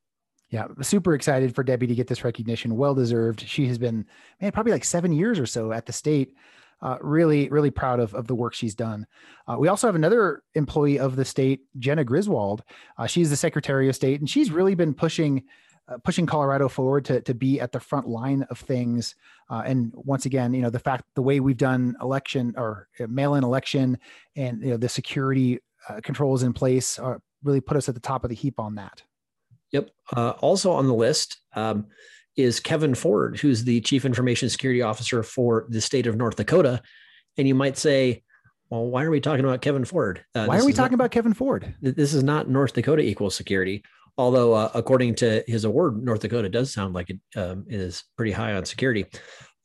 Yeah, 0.51 0.67
super 0.81 1.15
excited 1.15 1.55
for 1.55 1.65
Debbie 1.65 1.89
to 1.89 1.95
get 1.95 2.07
this 2.07 2.23
recognition. 2.23 2.77
Well 2.77 2.95
deserved. 2.95 3.47
She 3.47 3.67
has 3.67 3.79
been, 3.79 4.07
man, 4.41 4.53
probably 4.53 4.73
like 4.73 4.85
seven 4.85 5.13
years 5.13 5.41
or 5.41 5.47
so 5.47 5.73
at 5.73 5.87
the 5.87 5.93
state. 5.93 6.35
Uh, 6.83 6.99
really, 7.01 7.49
really 7.49 7.71
proud 7.71 7.99
of, 7.99 8.15
of 8.15 8.27
the 8.27 8.35
work 8.35 8.53
she's 8.53 8.75
done. 8.75 9.07
Uh, 9.49 9.57
we 9.59 9.67
also 9.67 9.87
have 9.89 9.95
another 9.95 10.43
employee 10.55 10.99
of 10.99 11.17
the 11.17 11.25
state, 11.25 11.61
Jena 11.79 12.05
Griswold. 12.05 12.63
Uh, 12.99 13.07
she's 13.07 13.31
the 13.31 13.37
Secretary 13.37 13.89
of 13.89 13.97
State, 13.97 14.21
and 14.21 14.29
she's 14.29 14.51
really 14.51 14.75
been 14.75 14.93
pushing 14.93 15.43
uh, 15.89 15.97
pushing 16.05 16.27
Colorado 16.27 16.69
forward 16.69 17.05
to, 17.07 17.23
to 17.23 17.33
be 17.33 17.61
at 17.61 17.73
the 17.73 17.81
front 17.81 18.07
line 18.07 18.43
of 18.51 18.59
things. 18.59 19.15
Uh, 19.49 19.63
and 19.65 19.91
once 19.95 20.27
again, 20.27 20.53
you 20.53 20.61
know, 20.61 20.69
the 20.69 20.79
fact, 20.79 21.05
the 21.15 21.23
way 21.23 21.41
we've 21.41 21.57
done 21.57 21.97
election 22.03 22.53
or 22.59 22.89
uh, 23.01 23.07
mail-in 23.09 23.43
election 23.43 23.97
and, 24.35 24.63
you 24.63 24.71
know, 24.71 24.77
the 24.77 24.89
security 24.89 25.61
controls 26.03 26.43
in 26.43 26.53
place 26.53 26.99
are 26.99 27.23
really 27.43 27.61
put 27.61 27.77
us 27.77 27.89
at 27.89 27.95
the 27.95 28.01
top 28.01 28.23
of 28.25 28.29
the 28.29 28.37
heap 28.37 28.61
on 28.61 28.75
that. 28.75 29.03
Yep. 29.71 29.91
Also 30.41 30.73
on 30.73 30.87
the 30.87 30.95
list 30.95 31.39
um, 31.55 31.87
is 32.37 32.61
Kevin 32.61 32.95
Ford, 32.95 33.39
who's 33.39 33.65
the 33.65 33.81
Chief 33.81 34.05
Information 34.05 34.49
Security 34.49 34.83
Officer 34.83 35.23
for 35.23 35.67
the 35.69 35.81
state 35.81 36.07
of 36.07 36.17
North 36.17 36.37
Dakota. 36.37 36.83
And 37.37 37.49
you 37.49 37.55
might 37.55 37.79
say, 37.79 38.23
well, 38.71 38.87
why 38.87 39.05
are 39.05 39.11
we 39.11 39.21
talking 39.21 39.45
about 39.45 39.63
Kevin 39.63 39.85
Ford? 39.85 40.25
Uh, 40.35 40.47
why 40.47 40.59
are 40.59 40.67
we 40.67 40.73
talking 40.73 40.93
not, 40.93 41.07
about 41.07 41.11
Kevin 41.13 41.35
Ford? 41.35 41.75
This 41.81 42.15
is 42.15 42.23
not 42.23 42.49
North 42.49 42.73
Dakota 42.73 43.03
equal 43.03 43.31
security. 43.31 43.85
Although, 44.19 44.55
uh, 44.55 44.71
according 44.75 45.15
to 45.17 45.45
his 45.47 45.65
award, 45.65 46.03
North 46.03 46.21
Dakota 46.21 46.49
does 46.49 46.73
sound 46.73 46.95
like 46.95 47.11
it 47.11 47.21
um, 47.37 47.65
is 47.69 48.05
pretty 48.17 48.33
high 48.33 48.55
on 48.55 48.65
security. 48.65 49.07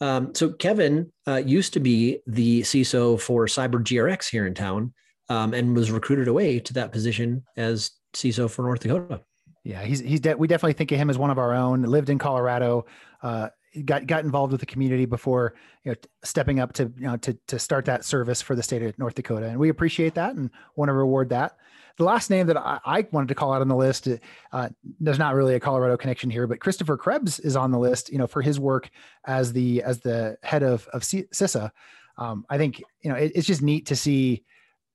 Um, 0.01 0.36
so, 0.36 0.51
Kevin 0.51 1.12
uh, 1.28 1.42
used 1.46 1.74
to 1.74 1.80
be 1.80 2.20
the 2.28 2.62
CISO 2.62 3.20
for 3.20 3.46
Cyber 3.46 3.82
GRX 3.82 4.30
here 4.30 4.46
in 4.46 4.54
town 4.54 4.94
um, 5.30 5.54
and 5.54 5.75
was 5.75 5.90
recruited 5.90 6.28
away 6.28 6.60
to 6.60 6.74
that 6.74 6.92
position 6.92 7.44
as 7.56 7.92
CISO 8.13 8.50
for 8.50 8.63
North 8.63 8.82
Dakota. 8.82 9.22
Yeah, 9.63 9.84
he's 9.84 10.00
he's 10.00 10.20
de- 10.20 10.36
we 10.36 10.48
definitely 10.48 10.74
think 10.74 10.91
of 10.91 10.98
him 10.98 11.10
as 11.10 11.18
one 11.18 11.30
of 11.30 11.38
our 11.38 11.53
own. 11.53 11.84
Lived 11.84 12.10
in 12.10 12.18
Colorado, 12.18 12.86
uh, 13.22 13.50
got 13.86 14.08
got 14.08 14.24
involved 14.24 14.51
with 14.51 14.60
the 14.60 14.65
community 14.65 15.06
before 15.06 15.53
you 15.84 15.91
know 15.91 15.98
stepping 16.24 16.60
up 16.60 16.74
to 16.74 16.91
you 16.98 17.08
know 17.08 17.18
to 17.18 17.38
to 17.48 17.60
start 17.60 17.86
that 17.86 18.03
service 18.03 18.41
for 18.41 18.56
the 18.56 18.63
state 18.63 18.82
of 18.82 18.98
North 18.98 19.15
Dakota, 19.15 19.48
and 19.48 19.60
we 19.60 19.70
appreciate 19.70 20.15
that 20.15 20.36
and 20.36 20.50
want 20.75 20.89
to 20.89 20.94
reward 20.94 21.30
that. 21.30 21.58
The 21.98 22.06
last 22.06 22.30
name 22.30 22.48
that 22.48 22.58
I, 22.58 22.80
I 22.86 23.08
wanted 23.12 23.27
to 23.27 23.36
call 23.36 23.53
out 23.53 23.62
on 23.62 23.68
the 23.68 23.75
list, 23.75 24.08
uh, 24.51 24.70
there's 25.00 25.20
not 25.20 25.36
really 25.36 25.53
a 25.53 25.60
Colorado 25.60 25.96
connection 25.98 26.30
here, 26.30 26.48
but 26.48 26.60
Christopher 26.60 26.98
Krebs 26.98 27.39
is 27.39 27.56
on 27.56 27.70
the 27.72 27.80
list. 27.80 28.12
You 28.12 28.18
know, 28.18 28.27
for 28.27 28.41
his 28.41 28.60
work 28.60 28.89
as 29.25 29.53
the 29.53 29.84
as 29.84 30.00
the 30.00 30.38
head 30.41 30.63
of 30.63 30.88
of 30.88 31.03
CISA. 31.03 31.70
Um, 32.18 32.46
I 32.50 32.58
think 32.58 32.82
you 33.01 33.12
know 33.12 33.15
it, 33.15 33.32
it's 33.36 33.48
just 33.48 33.62
neat 33.62 33.86
to 33.88 33.96
see 33.96 34.44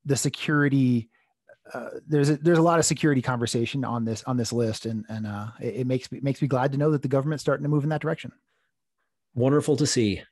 the 0.05 0.17
security. 0.17 1.09
Uh, 1.73 1.91
there's 2.07 2.31
a, 2.31 2.37
there's 2.37 2.59
a 2.59 2.63
lot 2.63 2.79
of 2.79 2.85
security 2.85 3.21
conversation 3.21 3.85
on 3.85 4.05
this 4.05 4.23
on 4.25 4.37
this 4.37 4.53
list, 4.53 4.87
and 4.87 5.05
and 5.09 5.27
uh, 5.27 5.49
it, 5.61 5.77
it, 5.77 5.87
makes 5.87 6.11
me 6.13 6.21
makes 6.23 6.41
me 6.41 6.49
glad 6.49 6.73
to 6.73 6.79
know 6.79 6.91
that 6.91 7.03
the 7.03 7.09
government's 7.09 7.43
starting 7.43 7.65
to 7.65 7.69
move 7.69 7.83
in 7.83 7.91
that 7.91 8.01
direction. 8.01 8.33
Wonderful 9.35 9.77
to 9.77 9.87
see. 9.87 10.23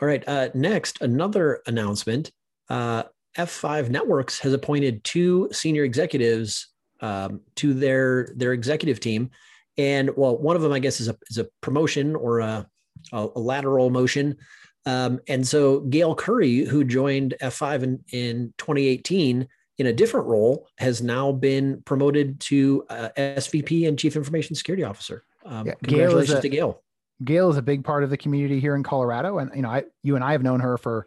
All 0.00 0.08
right, 0.08 0.26
uh, 0.26 0.48
next 0.54 1.00
another 1.00 1.60
announcement. 1.66 2.32
Uh, 2.68 3.04
F5 3.36 3.88
Networks 3.88 4.38
has 4.40 4.52
appointed 4.52 5.04
two 5.04 5.48
senior 5.52 5.84
executives 5.84 6.68
um, 7.00 7.40
to 7.56 7.74
their 7.74 8.32
their 8.36 8.52
executive 8.52 8.98
team, 8.98 9.30
and 9.78 10.10
well, 10.16 10.36
one 10.36 10.56
of 10.56 10.62
them 10.62 10.72
I 10.72 10.80
guess 10.80 11.00
is 11.00 11.08
a 11.08 11.16
is 11.30 11.38
a 11.38 11.48
promotion 11.60 12.16
or 12.16 12.40
a, 12.40 12.66
a, 13.12 13.28
a 13.36 13.40
lateral 13.40 13.90
motion. 13.90 14.36
Um, 14.84 15.20
and 15.28 15.46
so 15.46 15.80
Gail 15.80 16.14
Coury, 16.14 16.64
who 16.64 16.82
joined 16.82 17.34
F5 17.40 17.82
in, 17.84 18.04
in 18.10 18.54
2018 18.58 19.46
in 19.78 19.86
a 19.86 19.92
different 19.92 20.26
role, 20.26 20.68
has 20.78 21.02
now 21.02 21.32
been 21.32 21.82
promoted 21.82 22.40
to 22.40 22.84
uh, 22.88 23.08
SVP 23.16 23.88
and 23.88 23.98
Chief 23.98 24.16
Information 24.16 24.54
Security 24.54 24.84
Officer. 24.84 25.24
Um, 25.44 25.66
yeah, 25.66 25.74
congratulations 25.82 26.30
Gail 26.30 26.38
a, 26.38 26.42
to 26.42 26.48
Gail. 26.48 26.82
Gail 27.24 27.50
is 27.50 27.56
a 27.56 27.62
big 27.62 27.84
part 27.84 28.04
of 28.04 28.10
the 28.10 28.16
community 28.16 28.60
here 28.60 28.74
in 28.74 28.82
Colorado, 28.82 29.38
and 29.38 29.50
you 29.54 29.62
know, 29.62 29.70
I, 29.70 29.84
you 30.02 30.14
and 30.14 30.24
I 30.24 30.32
have 30.32 30.42
known 30.42 30.60
her 30.60 30.76
for 30.76 31.06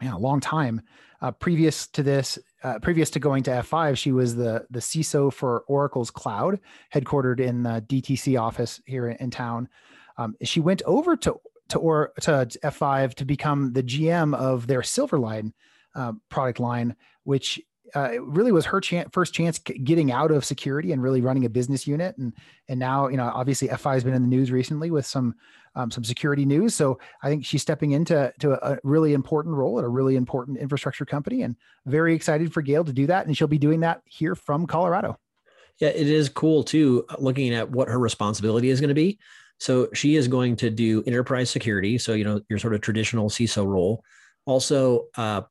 man, 0.00 0.12
a 0.12 0.18
long 0.18 0.40
time. 0.40 0.82
Uh, 1.22 1.30
previous 1.30 1.86
to 1.88 2.02
this, 2.02 2.38
uh, 2.62 2.78
previous 2.80 3.08
to 3.10 3.18
going 3.18 3.42
to 3.44 3.50
F5, 3.50 3.96
she 3.96 4.12
was 4.12 4.36
the 4.36 4.66
the 4.70 4.80
CISO 4.80 5.32
for 5.32 5.64
Oracle's 5.66 6.10
cloud, 6.10 6.60
headquartered 6.94 7.40
in 7.40 7.62
the 7.62 7.82
DTC 7.86 8.40
office 8.40 8.80
here 8.86 9.08
in, 9.08 9.16
in 9.16 9.30
town. 9.30 9.68
Um, 10.18 10.36
she 10.42 10.60
went 10.60 10.82
over 10.84 11.16
to 11.16 11.40
to 11.70 11.78
or 11.78 12.12
to 12.20 12.46
F5 12.62 13.14
to 13.14 13.24
become 13.24 13.72
the 13.72 13.82
GM 13.82 14.34
of 14.34 14.66
their 14.66 14.82
Silverline 14.82 15.52
uh, 15.94 16.12
product 16.28 16.60
line, 16.60 16.96
which 17.24 17.60
uh, 17.94 18.20
really 18.20 18.52
was 18.52 18.66
her 18.66 18.80
first 19.12 19.32
chance 19.32 19.58
getting 19.58 20.10
out 20.12 20.30
of 20.30 20.44
security 20.44 20.92
and 20.92 21.02
really 21.02 21.20
running 21.20 21.44
a 21.44 21.48
business 21.48 21.86
unit. 21.86 22.16
And 22.18 22.32
and 22.68 22.78
now 22.78 23.08
you 23.08 23.16
know 23.16 23.30
obviously 23.34 23.68
F5 23.68 23.94
has 23.94 24.04
been 24.04 24.14
in 24.14 24.22
the 24.22 24.28
news 24.28 24.50
recently 24.50 24.90
with 24.90 25.06
some 25.06 25.34
um, 25.74 25.90
some 25.90 26.04
security 26.04 26.44
news. 26.44 26.74
So 26.74 26.98
I 27.22 27.28
think 27.28 27.44
she's 27.44 27.62
stepping 27.62 27.92
into 27.92 28.32
to 28.40 28.66
a, 28.66 28.78
really 28.82 29.12
important 29.12 29.54
role 29.54 29.78
at 29.78 29.84
a 29.84 29.88
really 29.88 30.16
important 30.16 30.58
infrastructure 30.58 31.04
company, 31.04 31.42
and 31.42 31.54
very 31.84 32.14
excited 32.14 32.52
for 32.52 32.62
Gail 32.62 32.84
to 32.84 32.92
do 32.92 33.06
that. 33.06 33.26
And 33.26 33.36
she'll 33.36 33.46
be 33.46 33.58
doing 33.58 33.80
that 33.80 34.02
here 34.06 34.34
from 34.34 34.66
Colorado. 34.66 35.18
Yeah, 35.78 35.88
it 35.88 36.08
is 36.08 36.28
cool 36.30 36.64
too, 36.64 37.04
looking 37.18 37.54
at 37.54 37.70
what 37.70 37.88
her 37.88 37.98
responsibility 37.98 38.70
is 38.70 38.80
going 38.80 38.88
to 38.88 38.94
be. 38.94 39.18
So 39.58 39.88
she 39.94 40.16
is 40.16 40.28
going 40.28 40.56
to 40.56 40.70
do 40.70 41.02
enterprise 41.06 41.50
security. 41.50 41.98
So, 41.98 42.12
you 42.14 42.24
know, 42.24 42.40
your 42.48 42.58
sort 42.58 42.74
of 42.74 42.80
traditional 42.80 43.28
CISO 43.28 43.66
role. 43.66 44.02
Also, 44.44 45.06
uh, 45.16 45.42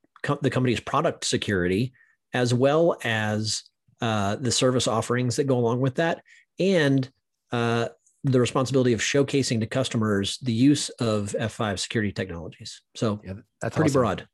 the 0.42 0.50
company's 0.50 0.80
product 0.80 1.26
security, 1.26 1.94
as 2.34 2.54
well 2.54 2.98
as 3.04 3.64
uh, 4.02 4.36
the 4.36 4.52
service 4.52 4.88
offerings 4.88 5.36
that 5.36 5.46
go 5.46 5.58
along 5.58 5.82
with 5.82 5.96
that, 5.96 6.22
and 6.60 7.10
uh, 7.52 7.88
the 8.24 8.40
responsibility 8.40 8.94
of 8.94 9.00
showcasing 9.00 9.60
to 9.60 9.68
customers 9.68 10.38
the 10.40 10.52
use 10.52 10.90
of 10.90 11.36
F5 11.40 11.80
security 11.80 12.12
technologies. 12.12 12.82
So 12.96 13.22
yeah, 13.24 13.34
that's 13.62 13.76
pretty 13.76 13.92
awesome. 13.92 14.02
broad. 14.02 14.28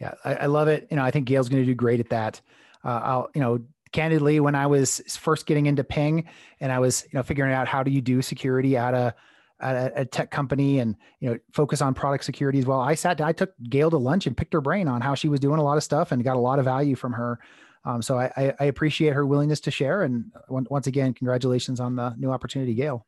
Yeah, 0.00 0.14
I, 0.24 0.34
I, 0.34 0.46
love 0.46 0.68
it. 0.68 0.88
You 0.90 0.96
know, 0.96 1.04
I 1.04 1.10
think 1.10 1.26
Gail's 1.26 1.48
going 1.48 1.62
to 1.62 1.66
do 1.66 1.74
great 1.74 2.00
at 2.00 2.10
that. 2.10 2.40
Uh, 2.84 3.00
I'll, 3.02 3.30
you 3.34 3.40
know, 3.40 3.60
candidly, 3.92 4.40
when 4.40 4.54
I 4.54 4.66
was 4.66 5.00
first 5.08 5.46
getting 5.46 5.66
into 5.66 5.82
Ping 5.82 6.28
and 6.60 6.70
I 6.70 6.78
was, 6.78 7.04
you 7.04 7.16
know, 7.16 7.22
figuring 7.22 7.52
out 7.52 7.66
how 7.68 7.82
do 7.82 7.90
you 7.90 8.00
do 8.00 8.22
security 8.22 8.76
at 8.76 8.94
a, 8.94 9.14
at 9.60 9.92
a, 9.96 10.04
tech 10.04 10.30
company 10.30 10.78
and 10.78 10.96
you 11.20 11.30
know 11.30 11.38
focus 11.52 11.80
on 11.82 11.94
product 11.94 12.24
security 12.24 12.58
as 12.58 12.66
well. 12.66 12.80
I 12.80 12.94
sat 12.94 13.18
down, 13.18 13.28
I 13.28 13.32
took 13.32 13.52
Gail 13.68 13.90
to 13.90 13.98
lunch 13.98 14.26
and 14.26 14.36
picked 14.36 14.52
her 14.52 14.60
brain 14.60 14.88
on 14.88 15.00
how 15.00 15.14
she 15.14 15.28
was 15.28 15.40
doing 15.40 15.58
a 15.58 15.62
lot 15.62 15.76
of 15.76 15.82
stuff 15.82 16.12
and 16.12 16.22
got 16.22 16.36
a 16.36 16.40
lot 16.40 16.58
of 16.58 16.64
value 16.64 16.96
from 16.96 17.12
her. 17.12 17.38
Um, 17.84 18.02
so 18.02 18.18
I, 18.18 18.54
I, 18.58 18.64
appreciate 18.64 19.14
her 19.14 19.24
willingness 19.24 19.60
to 19.60 19.70
share. 19.70 20.02
And 20.02 20.32
once 20.48 20.88
again, 20.88 21.14
congratulations 21.14 21.80
on 21.80 21.94
the 21.96 22.12
new 22.18 22.30
opportunity, 22.30 22.74
Gail. 22.74 23.06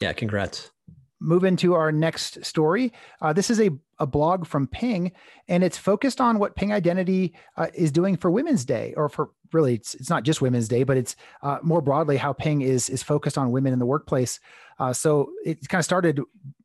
Yeah, 0.00 0.12
congrats 0.12 0.70
move 1.24 1.44
into 1.44 1.74
our 1.74 1.90
next 1.90 2.44
story. 2.44 2.92
Uh, 3.20 3.32
this 3.32 3.50
is 3.50 3.60
a, 3.60 3.70
a 3.98 4.06
blog 4.06 4.46
from 4.46 4.66
Ping, 4.66 5.12
and 5.48 5.62
it's 5.62 5.78
focused 5.78 6.20
on 6.20 6.38
what 6.38 6.56
Ping 6.56 6.72
Identity 6.72 7.34
uh, 7.56 7.68
is 7.74 7.92
doing 7.92 8.16
for 8.16 8.30
Women's 8.30 8.64
Day, 8.64 8.94
or 8.96 9.08
for 9.08 9.30
really, 9.52 9.74
it's, 9.74 9.94
it's 9.94 10.10
not 10.10 10.24
just 10.24 10.42
Women's 10.42 10.68
Day, 10.68 10.82
but 10.82 10.96
it's 10.96 11.16
uh, 11.42 11.58
more 11.62 11.80
broadly 11.80 12.16
how 12.16 12.32
Ping 12.32 12.62
is 12.62 12.88
is 12.88 13.02
focused 13.02 13.38
on 13.38 13.50
women 13.50 13.72
in 13.72 13.78
the 13.78 13.86
workplace. 13.86 14.40
Uh, 14.78 14.92
so 14.92 15.30
it 15.44 15.68
kind 15.68 15.78
of 15.78 15.84
started 15.84 16.20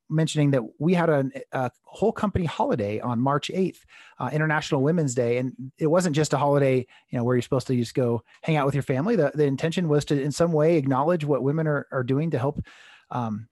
mentioning 0.09 0.51
that 0.51 0.63
we 0.79 0.93
had 0.93 1.09
a, 1.09 1.29
a 1.51 1.71
whole 1.83 2.11
company 2.11 2.45
holiday 2.45 2.99
on 2.99 3.19
March 3.19 3.51
8th, 3.53 3.79
uh, 4.19 4.29
International 4.33 4.81
Women's 4.81 5.13
Day. 5.13 5.37
And 5.37 5.53
it 5.77 5.87
wasn't 5.87 6.15
just 6.15 6.33
a 6.33 6.37
holiday, 6.37 6.87
you 7.09 7.17
know, 7.17 7.23
where 7.23 7.35
you're 7.35 7.43
supposed 7.43 7.67
to 7.67 7.75
just 7.75 7.93
go 7.93 8.23
hang 8.41 8.55
out 8.55 8.65
with 8.65 8.75
your 8.75 8.83
family. 8.83 9.15
The, 9.15 9.31
the 9.35 9.45
intention 9.45 9.87
was 9.87 10.05
to, 10.05 10.19
in 10.19 10.31
some 10.31 10.51
way, 10.51 10.77
acknowledge 10.77 11.25
what 11.25 11.43
women 11.43 11.67
are, 11.67 11.87
are 11.91 12.03
doing 12.03 12.31
to 12.31 12.39
help 12.39 12.63
um, 13.11 13.47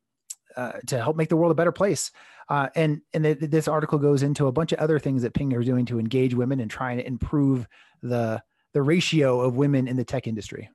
uh, 0.57 0.73
to 0.87 1.01
help 1.01 1.15
make 1.15 1.29
the 1.29 1.37
world 1.37 1.51
a 1.51 1.55
better 1.55 1.71
place. 1.71 2.11
Uh, 2.49 2.67
and 2.75 3.01
and 3.13 3.23
th- 3.23 3.37
this 3.39 3.67
article 3.67 3.99
goes 3.99 4.23
into 4.23 4.47
a 4.47 4.51
bunch 4.51 4.71
of 4.71 4.79
other 4.79 4.99
things 4.99 5.21
that 5.21 5.33
Ping 5.33 5.53
are 5.53 5.63
doing 5.63 5.85
to 5.85 5.99
engage 5.99 6.33
women 6.33 6.59
and 6.59 6.69
trying 6.69 6.97
to 6.97 7.07
improve 7.07 7.67
the 8.01 8.41
the 8.73 8.81
ratio 8.81 9.39
of 9.41 9.55
women 9.55 9.87
in 9.87 9.95
the 9.95 10.03
tech 10.03 10.27
industry. 10.27 10.69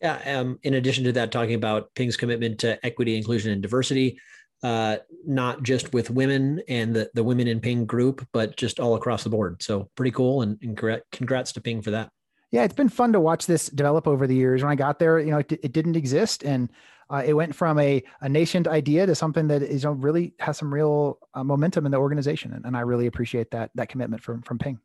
Yeah. 0.00 0.18
Um, 0.38 0.58
in 0.62 0.74
addition 0.74 1.04
to 1.04 1.12
that, 1.12 1.30
talking 1.30 1.54
about 1.54 1.94
Ping's 1.94 2.16
commitment 2.16 2.58
to 2.60 2.84
equity, 2.84 3.16
inclusion, 3.16 3.52
and 3.52 3.60
diversity, 3.60 4.18
uh, 4.62 4.96
not 5.26 5.62
just 5.62 5.92
with 5.92 6.10
women 6.10 6.62
and 6.68 6.94
the, 6.94 7.10
the 7.14 7.22
women 7.22 7.46
in 7.46 7.60
Ping 7.60 7.84
group, 7.84 8.26
but 8.32 8.56
just 8.56 8.80
all 8.80 8.94
across 8.94 9.24
the 9.24 9.30
board. 9.30 9.62
So 9.62 9.90
pretty 9.96 10.12
cool. 10.12 10.42
And, 10.42 10.58
and 10.62 11.02
congrats 11.12 11.52
to 11.52 11.60
Ping 11.60 11.82
for 11.82 11.90
that. 11.90 12.10
Yeah, 12.50 12.64
it's 12.64 12.74
been 12.74 12.88
fun 12.88 13.12
to 13.12 13.20
watch 13.20 13.46
this 13.46 13.66
develop 13.66 14.08
over 14.08 14.26
the 14.26 14.34
years. 14.34 14.62
When 14.62 14.72
I 14.72 14.74
got 14.74 14.98
there, 14.98 15.18
you 15.18 15.30
know, 15.30 15.38
it, 15.38 15.52
it 15.52 15.72
didn't 15.72 15.96
exist, 15.96 16.44
and 16.44 16.70
uh, 17.10 17.22
it 17.24 17.34
went 17.34 17.54
from 17.54 17.78
a, 17.78 18.02
a 18.20 18.28
nascent 18.28 18.68
idea 18.68 19.06
to 19.06 19.14
something 19.14 19.48
that 19.48 19.62
is 19.62 19.82
you 19.82 19.90
know, 19.90 19.94
really 19.94 20.34
has 20.38 20.58
some 20.58 20.72
real 20.72 21.18
uh, 21.34 21.42
momentum 21.42 21.86
in 21.86 21.92
the 21.92 21.98
organization, 21.98 22.52
and, 22.52 22.64
and 22.64 22.76
I 22.76 22.80
really 22.80 23.06
appreciate 23.06 23.50
that 23.50 23.70
that 23.74 23.88
commitment 23.88 24.22
from 24.22 24.42
from 24.42 24.58
Ping. 24.58 24.78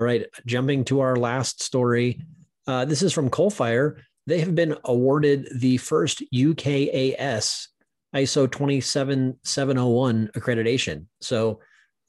All 0.00 0.06
right, 0.06 0.24
jumping 0.46 0.84
to 0.84 1.00
our 1.00 1.16
last 1.16 1.62
story. 1.62 2.20
Uh, 2.66 2.84
this 2.84 3.02
is 3.02 3.12
from 3.12 3.30
Coalfire. 3.30 3.96
They 4.26 4.40
have 4.40 4.54
been 4.54 4.76
awarded 4.84 5.48
the 5.56 5.78
first 5.78 6.22
UKAS 6.32 7.68
ISO 8.14 8.50
27701 8.50 10.30
accreditation. 10.34 11.06
So 11.20 11.60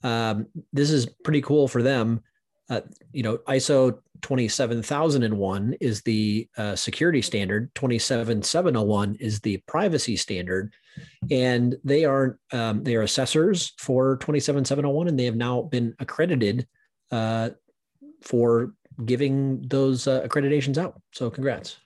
um, 0.02 0.46
this 0.72 0.90
is 0.90 1.06
pretty 1.24 1.40
cool 1.42 1.68
for 1.68 1.82
them. 1.82 2.22
Uh, 2.68 2.82
you 3.12 3.22
know, 3.22 3.38
ISO 3.38 3.98
27001 4.22 5.74
is 5.80 6.02
the 6.02 6.48
uh, 6.56 6.76
security 6.76 7.22
standard, 7.22 7.70
27701 7.74 9.16
is 9.16 9.40
the 9.40 9.58
privacy 9.66 10.16
standard, 10.16 10.72
and 11.30 11.76
they 11.84 12.04
are 12.04 12.38
um, 12.52 12.82
they 12.84 12.96
are 12.96 13.02
assessors 13.02 13.72
for 13.78 14.16
27701, 14.18 15.08
and 15.08 15.18
they 15.18 15.24
have 15.24 15.36
now 15.36 15.62
been 15.62 15.94
accredited 15.98 16.66
uh, 17.10 17.50
for 18.22 18.74
giving 19.04 19.62
those 19.62 20.06
uh, 20.06 20.26
accreditations 20.26 20.78
out. 20.78 21.00
So, 21.12 21.30
congrats. 21.30 21.78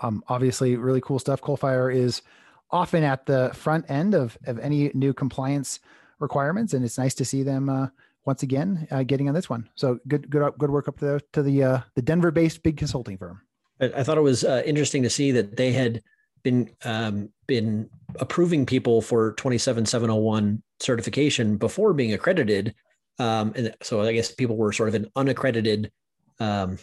Um, 0.00 0.22
obviously, 0.28 0.76
really 0.76 1.00
cool 1.00 1.18
stuff. 1.18 1.40
Coalfire 1.40 1.94
is 1.94 2.22
often 2.70 3.02
at 3.04 3.26
the 3.26 3.50
front 3.54 3.88
end 3.88 4.14
of 4.14 4.36
of 4.46 4.58
any 4.58 4.90
new 4.94 5.12
compliance 5.12 5.80
requirements, 6.18 6.74
and 6.74 6.84
it's 6.84 6.98
nice 6.98 7.14
to 7.14 7.24
see 7.24 7.42
them 7.42 7.68
uh, 7.68 7.88
once 8.28 8.42
again 8.42 8.86
uh, 8.90 9.02
getting 9.02 9.26
on 9.26 9.34
this 9.34 9.48
one. 9.48 9.66
So 9.74 9.98
good, 10.06 10.28
good, 10.28 10.52
good 10.58 10.70
work 10.70 10.86
up 10.86 10.98
to 10.98 11.04
the 11.06 11.22
to 11.32 11.42
the 11.42 11.64
uh, 11.64 11.80
the 11.94 12.02
Denver-based 12.02 12.62
big 12.62 12.76
consulting 12.76 13.16
firm. 13.16 13.40
I, 13.80 14.02
thought 14.02 14.18
it 14.18 14.22
was 14.22 14.44
uh, 14.44 14.62
interesting 14.66 15.02
to 15.04 15.10
see 15.10 15.30
that 15.32 15.56
they 15.56 15.72
had 15.72 16.02
been 16.42 16.68
um, 16.84 17.30
been 17.46 17.88
approving 18.16 18.66
people 18.66 19.00
for 19.00 19.32
27701 19.32 20.62
certification 20.78 21.56
before 21.56 21.94
being 21.94 22.12
accredited, 22.12 22.74
um, 23.18 23.54
and 23.56 23.74
so 23.82 24.02
I 24.02 24.12
guess 24.12 24.30
people 24.30 24.58
were 24.58 24.72
sort 24.72 24.90
of 24.90 24.94
an 24.94 25.06
unaccredited 25.16 25.90
um, 26.38 26.78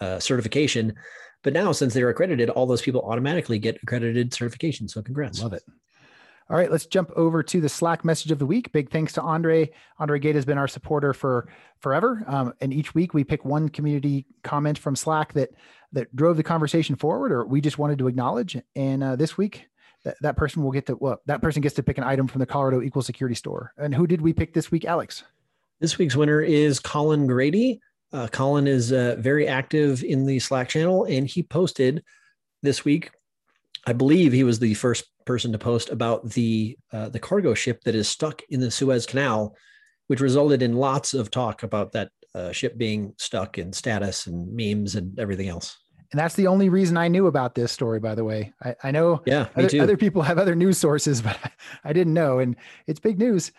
uh, 0.00 0.20
certification. 0.20 0.94
But 1.42 1.52
now, 1.52 1.72
since 1.72 1.94
they're 1.94 2.10
accredited, 2.10 2.48
all 2.50 2.66
those 2.66 2.82
people 2.82 3.02
automatically 3.02 3.58
get 3.58 3.76
accredited 3.82 4.32
certification. 4.32 4.86
So, 4.86 5.02
congrats! 5.02 5.42
Love 5.42 5.52
it. 5.52 5.64
All 6.48 6.56
right, 6.56 6.70
let's 6.70 6.86
jump 6.86 7.10
over 7.16 7.42
to 7.42 7.60
the 7.60 7.68
Slack 7.68 8.04
message 8.04 8.30
of 8.30 8.38
the 8.38 8.46
week. 8.46 8.70
Big 8.70 8.90
thanks 8.90 9.12
to 9.14 9.22
Andre. 9.22 9.68
Andre 9.98 10.20
Gate 10.20 10.36
has 10.36 10.44
been 10.44 10.58
our 10.58 10.68
supporter 10.68 11.12
for 11.12 11.48
forever, 11.80 12.22
um, 12.28 12.52
and 12.60 12.72
each 12.72 12.94
week 12.94 13.14
we 13.14 13.24
pick 13.24 13.44
one 13.44 13.68
community 13.68 14.26
comment 14.44 14.78
from 14.78 14.94
Slack 14.94 15.32
that 15.32 15.50
that 15.92 16.14
drove 16.14 16.36
the 16.36 16.44
conversation 16.44 16.94
forward, 16.94 17.32
or 17.32 17.44
we 17.44 17.60
just 17.60 17.78
wanted 17.78 17.98
to 17.98 18.06
acknowledge. 18.06 18.56
And 18.76 19.02
uh, 19.02 19.16
this 19.16 19.36
week, 19.36 19.66
that, 20.04 20.16
that 20.20 20.36
person 20.36 20.62
will 20.62 20.70
get 20.70 20.86
to 20.86 20.96
well, 20.96 21.20
that 21.26 21.42
person 21.42 21.62
gets 21.62 21.74
to 21.76 21.82
pick 21.82 21.98
an 21.98 22.04
item 22.04 22.28
from 22.28 22.38
the 22.38 22.46
Colorado 22.46 22.80
Equal 22.80 23.02
Security 23.02 23.34
Store. 23.34 23.72
And 23.76 23.92
who 23.92 24.06
did 24.06 24.20
we 24.20 24.32
pick 24.32 24.54
this 24.54 24.70
week, 24.70 24.84
Alex? 24.84 25.24
This 25.80 25.98
week's 25.98 26.14
winner 26.14 26.40
is 26.40 26.78
Colin 26.78 27.26
Grady. 27.26 27.80
Uh, 28.12 28.28
Colin 28.28 28.68
is 28.68 28.92
uh, 28.92 29.16
very 29.18 29.48
active 29.48 30.04
in 30.04 30.26
the 30.26 30.38
Slack 30.38 30.68
channel, 30.68 31.06
and 31.06 31.26
he 31.26 31.42
posted 31.42 32.04
this 32.62 32.84
week. 32.84 33.10
I 33.84 33.92
believe 33.92 34.32
he 34.32 34.44
was 34.44 34.60
the 34.60 34.74
first 34.74 35.06
person 35.26 35.52
to 35.52 35.58
post 35.58 35.90
about 35.90 36.30
the 36.30 36.78
uh, 36.92 37.08
the 37.08 37.18
cargo 37.18 37.52
ship 37.52 37.82
that 37.84 37.94
is 37.94 38.08
stuck 38.08 38.42
in 38.48 38.60
the 38.60 38.70
Suez 38.70 39.04
Canal, 39.04 39.54
which 40.06 40.20
resulted 40.20 40.62
in 40.62 40.76
lots 40.76 41.12
of 41.12 41.30
talk 41.30 41.62
about 41.62 41.92
that 41.92 42.10
uh, 42.34 42.52
ship 42.52 42.78
being 42.78 43.12
stuck 43.18 43.58
and 43.58 43.74
status 43.74 44.26
and 44.26 44.52
memes 44.54 44.94
and 44.94 45.18
everything 45.18 45.48
else. 45.48 45.76
And 46.12 46.20
that's 46.20 46.34
the 46.34 46.46
only 46.46 46.68
reason 46.68 46.96
I 46.96 47.08
knew 47.08 47.26
about 47.26 47.54
this 47.54 47.72
story, 47.72 47.98
by 47.98 48.14
the 48.14 48.24
way. 48.24 48.52
I, 48.62 48.76
I 48.84 48.90
know 48.90 49.22
yeah, 49.26 49.48
other, 49.56 49.82
other, 49.82 49.96
people 49.96 50.22
have 50.22 50.38
other 50.38 50.54
news 50.54 50.78
sources, 50.78 51.20
but 51.22 51.38
I 51.84 51.92
didn't 51.92 52.14
know. 52.14 52.38
And 52.38 52.56
it's 52.86 53.00
big 53.00 53.18
news. 53.18 53.52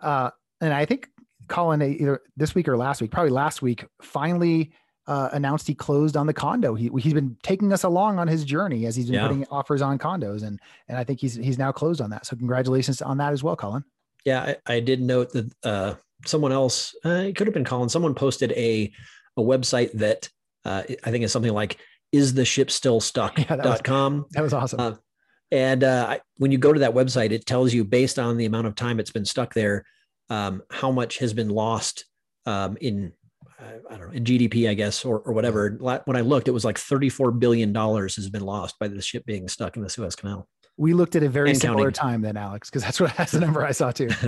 Uh, 0.00 0.30
and 0.60 0.72
I 0.72 0.84
think 0.84 1.08
Colin, 1.48 1.82
either 1.82 2.20
this 2.36 2.54
week 2.54 2.68
or 2.68 2.76
last 2.76 3.00
week, 3.00 3.10
probably 3.10 3.30
last 3.30 3.62
week, 3.62 3.84
finally 4.00 4.72
uh, 5.06 5.28
announced 5.32 5.66
he 5.66 5.74
closed 5.74 6.16
on 6.16 6.26
the 6.26 6.32
condo. 6.32 6.74
He 6.74 6.90
he's 6.98 7.14
been 7.14 7.36
taking 7.42 7.72
us 7.72 7.82
along 7.82 8.18
on 8.18 8.28
his 8.28 8.44
journey 8.44 8.86
as 8.86 8.94
he's 8.94 9.06
been 9.06 9.14
yeah. 9.14 9.26
putting 9.26 9.46
offers 9.50 9.82
on 9.82 9.98
condos, 9.98 10.42
and 10.42 10.60
and 10.88 10.98
I 10.98 11.04
think 11.04 11.20
he's 11.20 11.34
he's 11.34 11.58
now 11.58 11.72
closed 11.72 12.00
on 12.00 12.10
that. 12.10 12.26
So 12.26 12.36
congratulations 12.36 13.02
on 13.02 13.18
that 13.18 13.32
as 13.32 13.42
well, 13.42 13.56
Colin. 13.56 13.84
Yeah, 14.24 14.54
I, 14.66 14.74
I 14.74 14.80
did 14.80 15.00
note 15.00 15.32
that 15.32 15.52
uh, 15.64 15.94
someone 16.26 16.52
else, 16.52 16.94
uh, 17.04 17.24
it 17.26 17.36
could 17.36 17.46
have 17.46 17.54
been 17.54 17.64
Colin. 17.64 17.88
Someone 17.88 18.14
posted 18.14 18.52
a 18.52 18.92
a 19.36 19.42
website 19.42 19.92
that 19.94 20.28
uh, 20.64 20.82
I 21.04 21.10
think 21.10 21.24
is 21.24 21.32
something 21.32 21.52
like 21.52 21.78
is 22.12 22.34
the 22.34 22.44
ship 22.44 22.70
still 22.70 23.00
stuck.com. 23.00 23.44
Yeah, 23.48 23.56
that, 23.56 23.66
was, 23.66 24.30
that 24.32 24.42
was 24.42 24.52
awesome. 24.52 24.80
Uh, 24.80 24.94
and 25.50 25.84
uh, 25.84 26.18
when 26.36 26.52
you 26.52 26.58
go 26.58 26.72
to 26.72 26.80
that 26.80 26.94
website, 26.94 27.30
it 27.30 27.46
tells 27.46 27.74
you 27.74 27.84
based 27.84 28.18
on 28.18 28.36
the 28.36 28.46
amount 28.46 28.66
of 28.66 28.74
time 28.74 29.00
it's 29.00 29.10
been 29.10 29.24
stuck 29.24 29.52
there, 29.52 29.84
um, 30.30 30.62
how 30.70 30.90
much 30.90 31.18
has 31.18 31.34
been 31.34 31.50
lost 31.50 32.06
um, 32.46 32.76
in 32.80 33.12
I 33.90 33.96
don't 33.96 34.08
know 34.08 34.16
in 34.16 34.24
GDP, 34.24 34.68
I 34.68 34.74
guess, 34.74 35.04
or 35.04 35.20
or 35.20 35.32
whatever. 35.32 35.78
When 36.04 36.16
I 36.16 36.20
looked, 36.20 36.48
it 36.48 36.52
was 36.52 36.64
like 36.64 36.78
thirty 36.78 37.08
four 37.08 37.30
billion 37.30 37.72
dollars 37.72 38.16
has 38.16 38.28
been 38.28 38.44
lost 38.44 38.78
by 38.78 38.88
the 38.88 39.00
ship 39.02 39.24
being 39.26 39.48
stuck 39.48 39.76
in 39.76 39.82
the 39.82 39.90
Suez 39.90 40.16
Canal. 40.16 40.48
We 40.76 40.94
looked 40.94 41.16
at 41.16 41.22
a 41.22 41.28
very 41.28 41.50
and 41.50 41.58
similar 41.58 41.92
counting. 41.92 41.92
time 41.92 42.22
then, 42.22 42.36
Alex, 42.36 42.70
because 42.70 42.82
that's 42.82 43.00
what 43.00 43.14
that's 43.18 43.32
the 43.32 43.40
number 43.40 43.64
I 43.64 43.72
saw 43.72 43.90
too. 43.90 44.10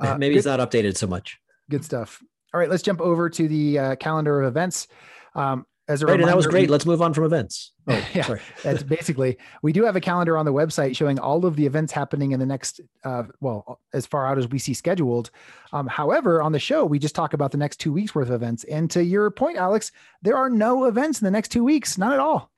Uh, 0.00 0.16
Maybe 0.16 0.34
good, 0.34 0.38
it's 0.38 0.46
not 0.46 0.60
updated 0.60 0.96
so 0.96 1.08
much. 1.08 1.38
Good 1.70 1.84
stuff. 1.84 2.22
All 2.54 2.60
right, 2.60 2.70
let's 2.70 2.84
jump 2.84 3.00
over 3.00 3.28
to 3.28 3.48
the 3.48 3.78
uh, 3.78 3.96
calendar 3.96 4.40
of 4.40 4.46
events. 4.46 4.86
Um, 5.34 5.66
as 5.88 6.02
a 6.02 6.06
right, 6.06 6.12
reminder, 6.12 6.22
and 6.22 6.30
that 6.30 6.36
was 6.36 6.46
great. 6.46 6.68
Let's 6.68 6.84
move 6.84 7.00
on 7.00 7.14
from 7.14 7.24
events. 7.24 7.72
Oh, 7.90 8.06
yeah, 8.12 8.26
sorry. 8.26 8.40
that's 8.62 8.82
basically. 8.82 9.38
We 9.62 9.72
do 9.72 9.82
have 9.84 9.96
a 9.96 10.00
calendar 10.00 10.36
on 10.36 10.44
the 10.44 10.52
website 10.52 10.94
showing 10.94 11.18
all 11.18 11.46
of 11.46 11.56
the 11.56 11.64
events 11.64 11.90
happening 11.90 12.32
in 12.32 12.38
the 12.38 12.44
next, 12.44 12.82
uh, 13.02 13.22
well, 13.40 13.80
as 13.94 14.04
far 14.04 14.26
out 14.26 14.36
as 14.36 14.46
we 14.46 14.58
see 14.58 14.74
scheduled. 14.74 15.30
Um, 15.72 15.86
however, 15.86 16.42
on 16.42 16.52
the 16.52 16.58
show, 16.58 16.84
we 16.84 16.98
just 16.98 17.14
talk 17.14 17.32
about 17.32 17.50
the 17.50 17.56
next 17.56 17.78
two 17.80 17.90
weeks 17.90 18.14
worth 18.14 18.28
of 18.28 18.34
events. 18.34 18.64
And 18.64 18.90
to 18.90 19.02
your 19.02 19.30
point, 19.30 19.56
Alex, 19.56 19.90
there 20.20 20.36
are 20.36 20.50
no 20.50 20.84
events 20.84 21.22
in 21.22 21.24
the 21.24 21.30
next 21.30 21.48
two 21.48 21.64
weeks, 21.64 21.96
none 21.96 22.12
at 22.12 22.20
all. 22.20 22.50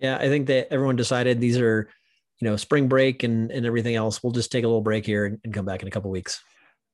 Yeah, 0.00 0.16
I 0.16 0.26
think 0.26 0.48
that 0.48 0.66
everyone 0.72 0.96
decided 0.96 1.38
these 1.38 1.58
are, 1.58 1.88
you 2.40 2.48
know, 2.48 2.56
spring 2.56 2.88
break 2.88 3.22
and 3.22 3.52
and 3.52 3.64
everything 3.64 3.94
else. 3.94 4.20
We'll 4.20 4.32
just 4.32 4.50
take 4.50 4.64
a 4.64 4.66
little 4.66 4.80
break 4.80 5.06
here 5.06 5.26
and, 5.26 5.38
and 5.44 5.54
come 5.54 5.64
back 5.64 5.82
in 5.82 5.86
a 5.86 5.92
couple 5.92 6.10
weeks. 6.10 6.42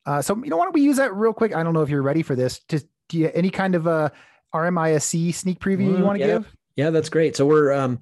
Uh, 0.04 0.20
so 0.20 0.36
you 0.36 0.50
know, 0.50 0.58
why 0.58 0.64
don't 0.64 0.74
we 0.74 0.82
use 0.82 0.98
that 0.98 1.14
real 1.14 1.32
quick? 1.32 1.54
I 1.54 1.62
don't 1.62 1.72
know 1.72 1.80
if 1.80 1.88
you're 1.88 2.02
ready 2.02 2.22
for 2.22 2.34
this. 2.34 2.60
To 2.68 2.84
do 3.08 3.18
you, 3.18 3.30
any 3.32 3.48
kind 3.48 3.74
of 3.74 3.86
a 3.86 4.12
RMISC 4.54 5.34
sneak 5.34 5.60
preview 5.60 5.96
you 5.98 6.04
want 6.04 6.18
to 6.18 6.26
yeah. 6.26 6.32
give? 6.34 6.56
Yeah, 6.76 6.90
that's 6.90 7.08
great. 7.08 7.36
So 7.36 7.46
we're 7.46 7.72
um, 7.72 7.98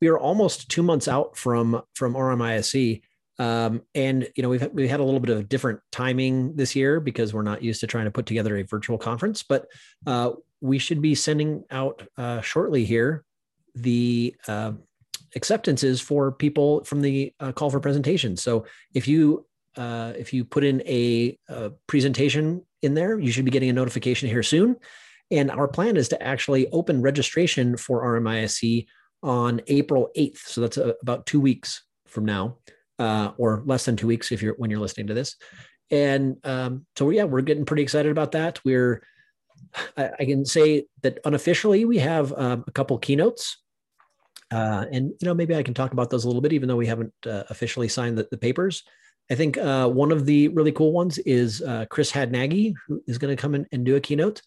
we 0.00 0.08
are 0.08 0.18
almost 0.18 0.68
two 0.68 0.82
months 0.82 1.08
out 1.08 1.36
from 1.36 1.82
from 1.94 2.14
RMISC. 2.14 3.02
Um, 3.36 3.82
and 3.96 4.28
you 4.36 4.42
know 4.42 4.48
we've 4.48 4.68
we 4.72 4.86
had 4.86 5.00
a 5.00 5.04
little 5.04 5.20
bit 5.20 5.36
of 5.36 5.48
different 5.48 5.80
timing 5.90 6.54
this 6.54 6.76
year 6.76 7.00
because 7.00 7.34
we're 7.34 7.42
not 7.42 7.62
used 7.62 7.80
to 7.80 7.86
trying 7.86 8.04
to 8.04 8.10
put 8.10 8.26
together 8.26 8.56
a 8.56 8.62
virtual 8.62 8.98
conference, 8.98 9.42
but 9.42 9.66
uh, 10.06 10.32
we 10.60 10.78
should 10.78 11.02
be 11.02 11.14
sending 11.14 11.64
out 11.70 12.06
uh, 12.16 12.40
shortly 12.42 12.84
here 12.84 13.24
the 13.74 14.34
uh, 14.46 14.72
acceptances 15.34 16.00
for 16.00 16.30
people 16.30 16.84
from 16.84 17.00
the 17.00 17.32
uh, 17.40 17.52
call 17.52 17.70
for 17.70 17.80
presentation. 17.80 18.36
So 18.36 18.66
if 18.94 19.08
you 19.08 19.46
uh, 19.76 20.12
if 20.16 20.32
you 20.32 20.44
put 20.44 20.62
in 20.62 20.80
a, 20.86 21.36
a 21.48 21.72
presentation 21.86 22.64
in 22.82 22.94
there, 22.94 23.18
you 23.18 23.32
should 23.32 23.44
be 23.44 23.50
getting 23.50 23.70
a 23.70 23.72
notification 23.72 24.28
here 24.28 24.42
soon. 24.42 24.76
And 25.30 25.50
our 25.50 25.68
plan 25.68 25.96
is 25.96 26.08
to 26.08 26.22
actually 26.22 26.68
open 26.68 27.02
registration 27.02 27.76
for 27.76 28.02
RMISC 28.02 28.86
on 29.22 29.60
April 29.66 30.10
8th. 30.16 30.38
So 30.38 30.60
that's 30.60 30.76
a, 30.76 30.90
uh, 30.90 30.92
about 31.02 31.26
two 31.26 31.40
weeks 31.40 31.82
from 32.06 32.24
now, 32.24 32.58
uh, 32.98 33.32
or 33.38 33.62
less 33.64 33.84
than 33.84 33.96
two 33.96 34.06
weeks 34.06 34.30
if 34.32 34.42
you're 34.42 34.54
when 34.54 34.70
you're 34.70 34.80
listening 34.80 35.06
to 35.08 35.14
this. 35.14 35.36
And 35.90 36.36
um, 36.44 36.86
so 36.96 37.10
yeah, 37.10 37.24
we're 37.24 37.40
getting 37.40 37.64
pretty 37.64 37.82
excited 37.82 38.12
about 38.12 38.32
that. 38.32 38.60
We're 38.64 39.02
I, 39.96 40.10
I 40.20 40.24
can 40.24 40.44
say 40.44 40.86
that 41.02 41.18
unofficially 41.24 41.84
we 41.84 41.98
have 41.98 42.32
um, 42.36 42.64
a 42.66 42.72
couple 42.72 42.98
keynotes. 42.98 43.58
Uh, 44.50 44.84
and 44.92 45.10
you 45.20 45.26
know 45.26 45.34
maybe 45.34 45.54
I 45.54 45.62
can 45.62 45.74
talk 45.74 45.92
about 45.92 46.10
those 46.10 46.24
a 46.24 46.28
little 46.28 46.42
bit, 46.42 46.52
even 46.52 46.68
though 46.68 46.76
we 46.76 46.86
haven't 46.86 47.14
uh, 47.26 47.44
officially 47.50 47.88
signed 47.88 48.18
the, 48.18 48.28
the 48.30 48.36
papers. 48.36 48.84
I 49.30 49.34
think 49.34 49.56
uh, 49.56 49.88
one 49.88 50.12
of 50.12 50.26
the 50.26 50.48
really 50.48 50.72
cool 50.72 50.92
ones 50.92 51.16
is 51.18 51.62
uh, 51.62 51.86
Chris 51.88 52.12
Hadnagy, 52.12 52.74
who 52.86 53.02
is 53.06 53.16
going 53.16 53.34
to 53.34 53.40
come 53.40 53.54
in 53.54 53.66
and 53.72 53.84
do 53.84 53.96
a 53.96 54.00
keynote. 54.00 54.42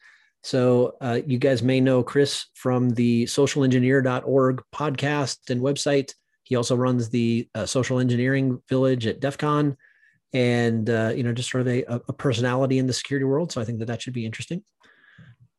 So 0.47 0.95
uh, 1.01 1.19
you 1.27 1.39
guys 1.39 1.61
may 1.61 1.81
know 1.81 2.01
Chris 2.01 2.45
from 2.53 2.91
the 2.91 3.25
socialengineer.org 3.25 4.63
podcast 4.73 5.49
and 5.49 5.59
website. 5.59 6.13
He 6.43 6.55
also 6.55 6.73
runs 6.77 7.09
the 7.09 7.49
uh, 7.53 7.65
social 7.65 7.99
engineering 7.99 8.61
village 8.69 9.07
at 9.07 9.19
DEF 9.19 9.37
CON 9.37 9.75
and, 10.31 10.89
uh, 10.89 11.11
you 11.13 11.23
know, 11.23 11.33
just 11.33 11.51
sort 11.51 11.63
of 11.63 11.67
a, 11.67 11.83
a, 12.07 12.13
personality 12.13 12.77
in 12.77 12.87
the 12.87 12.93
security 12.93 13.25
world. 13.25 13.51
So 13.51 13.59
I 13.59 13.65
think 13.65 13.79
that 13.79 13.87
that 13.87 14.01
should 14.01 14.13
be 14.13 14.25
interesting. 14.25 14.63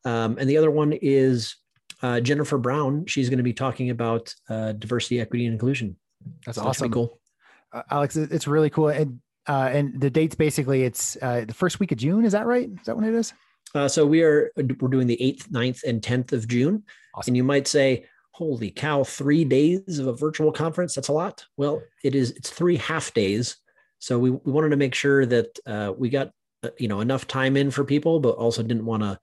Um, 0.07 0.38
and 0.38 0.48
the 0.48 0.57
other 0.57 0.70
one 0.70 0.94
is 0.94 1.57
uh, 2.01 2.20
Jennifer 2.20 2.57
Brown. 2.57 3.05
She's 3.05 3.29
going 3.29 3.37
to 3.37 3.44
be 3.44 3.53
talking 3.53 3.90
about 3.90 4.35
uh, 4.48 4.72
diversity, 4.72 5.20
equity, 5.20 5.44
and 5.44 5.53
inclusion. 5.53 5.96
That's 6.46 6.57
so 6.57 6.64
awesome. 6.64 6.88
That 6.88 6.94
cool. 6.94 7.20
Uh, 7.74 7.83
Alex, 7.90 8.16
it's 8.16 8.46
really 8.46 8.70
cool. 8.70 8.88
And, 8.88 9.20
and 9.46 10.01
the 10.01 10.09
dates 10.09 10.35
basically 10.35 10.85
it's 10.85 11.12
the 11.12 11.55
first 11.55 11.79
week 11.79 11.92
of 11.92 11.98
June. 11.98 12.24
Is 12.24 12.33
that 12.33 12.46
right? 12.46 12.70
Is 12.70 12.87
that 12.87 12.96
when 12.96 13.05
it 13.05 13.12
is? 13.12 13.35
Uh, 13.74 13.88
so 13.88 14.07
we 14.07 14.22
are 14.22 14.50
we're 14.57 14.88
doing 14.88 15.07
the 15.07 15.18
8th, 15.20 15.48
9th, 15.48 15.85
and 15.85 16.00
10th 16.00 16.33
of 16.33 16.48
June. 16.48 16.85
Awesome. 17.14 17.31
And 17.31 17.37
you 17.37 17.44
might 17.44 17.66
say, 17.68 18.07
holy 18.33 18.70
cow, 18.70 19.04
three 19.04 19.44
days 19.44 19.98
of 19.98 20.07
a 20.07 20.12
virtual 20.12 20.52
conference. 20.52 20.94
That's 20.94 21.09
a 21.09 21.12
lot. 21.12 21.44
Well, 21.57 21.83
it 22.04 22.14
is, 22.14 22.31
it's 22.33 22.50
three 22.50 22.76
half 22.76 23.12
days. 23.12 23.57
So 23.98 24.18
we, 24.18 24.31
we 24.31 24.52
wanted 24.52 24.70
to 24.70 24.76
make 24.76 24.94
sure 24.94 25.26
that 25.26 25.59
uh, 25.66 25.92
we 25.96 26.09
got, 26.09 26.31
uh, 26.62 26.70
you 26.78 26.88
know, 26.88 27.00
enough 27.00 27.26
time 27.26 27.57
in 27.57 27.70
for 27.70 27.85
people, 27.85 28.20
but 28.20 28.37
also 28.37 28.62
didn't 28.62 28.87
want 28.87 29.02
to, 29.02 29.18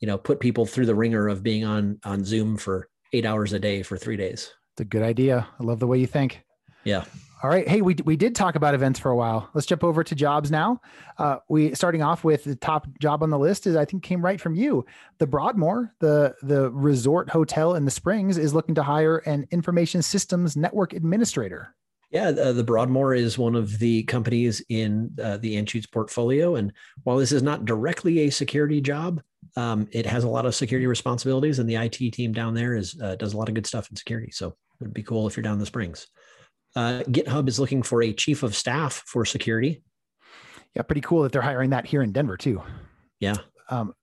you 0.00 0.06
know, 0.06 0.18
put 0.18 0.38
people 0.38 0.66
through 0.66 0.86
the 0.86 0.94
wringer 0.94 1.28
of 1.28 1.42
being 1.42 1.64
on, 1.64 1.98
on 2.04 2.24
Zoom 2.24 2.56
for 2.56 2.88
eight 3.12 3.24
hours 3.24 3.52
a 3.52 3.58
day 3.58 3.82
for 3.82 3.96
three 3.96 4.16
days. 4.16 4.52
It's 4.74 4.82
a 4.82 4.84
good 4.84 5.02
idea. 5.02 5.48
I 5.58 5.64
love 5.64 5.80
the 5.80 5.86
way 5.86 5.98
you 5.98 6.06
think. 6.06 6.42
Yeah. 6.84 7.04
All 7.40 7.50
right. 7.50 7.68
Hey, 7.68 7.82
we, 7.82 7.94
we 8.04 8.16
did 8.16 8.34
talk 8.34 8.56
about 8.56 8.74
events 8.74 8.98
for 8.98 9.12
a 9.12 9.16
while. 9.16 9.48
Let's 9.54 9.66
jump 9.66 9.84
over 9.84 10.02
to 10.02 10.14
jobs 10.16 10.50
now. 10.50 10.80
Uh, 11.18 11.36
we 11.48 11.72
starting 11.72 12.02
off 12.02 12.24
with 12.24 12.42
the 12.42 12.56
top 12.56 12.88
job 12.98 13.22
on 13.22 13.30
the 13.30 13.38
list 13.38 13.68
is 13.68 13.76
I 13.76 13.84
think 13.84 14.02
came 14.02 14.24
right 14.24 14.40
from 14.40 14.56
you. 14.56 14.84
The 15.18 15.26
Broadmoor, 15.28 15.94
the 16.00 16.34
the 16.42 16.68
resort 16.72 17.30
hotel 17.30 17.76
in 17.76 17.84
the 17.84 17.92
Springs, 17.92 18.38
is 18.38 18.54
looking 18.54 18.74
to 18.74 18.82
hire 18.82 19.18
an 19.18 19.46
information 19.52 20.02
systems 20.02 20.56
network 20.56 20.92
administrator. 20.94 21.76
Yeah, 22.10 22.30
the, 22.30 22.64
Broadmoor 22.64 23.14
is 23.14 23.36
one 23.36 23.54
of 23.54 23.78
the 23.78 24.02
companies 24.04 24.62
in 24.70 25.14
uh, 25.22 25.36
the 25.36 25.56
Anschutz 25.56 25.90
portfolio, 25.92 26.56
and 26.56 26.72
while 27.04 27.18
this 27.18 27.32
is 27.32 27.42
not 27.42 27.66
directly 27.66 28.20
a 28.20 28.30
security 28.30 28.80
job, 28.80 29.20
um, 29.56 29.86
it 29.92 30.06
has 30.06 30.24
a 30.24 30.28
lot 30.28 30.46
of 30.46 30.54
security 30.54 30.86
responsibilities, 30.86 31.58
and 31.58 31.68
the 31.68 31.74
IT 31.74 32.14
team 32.14 32.32
down 32.32 32.54
there 32.54 32.74
is 32.74 32.98
uh, 33.00 33.14
does 33.16 33.34
a 33.34 33.36
lot 33.36 33.48
of 33.48 33.54
good 33.54 33.66
stuff 33.66 33.90
in 33.90 33.96
security. 33.96 34.30
So 34.32 34.56
it'd 34.80 34.94
be 34.94 35.02
cool 35.02 35.26
if 35.26 35.36
you're 35.36 35.42
down 35.42 35.54
in 35.54 35.58
the 35.58 35.66
Springs. 35.66 36.08
Uh, 36.78 37.02
GitHub 37.08 37.48
is 37.48 37.58
looking 37.58 37.82
for 37.82 38.04
a 38.04 38.12
chief 38.12 38.44
of 38.44 38.54
staff 38.54 39.02
for 39.04 39.24
security. 39.24 39.82
Yeah, 40.76 40.82
pretty 40.82 41.00
cool 41.00 41.24
that 41.24 41.32
they're 41.32 41.42
hiring 41.42 41.70
that 41.70 41.84
here 41.84 42.02
in 42.02 42.12
Denver 42.12 42.36
too. 42.36 42.62
Yeah. 43.18 43.34
Um, 43.68 43.94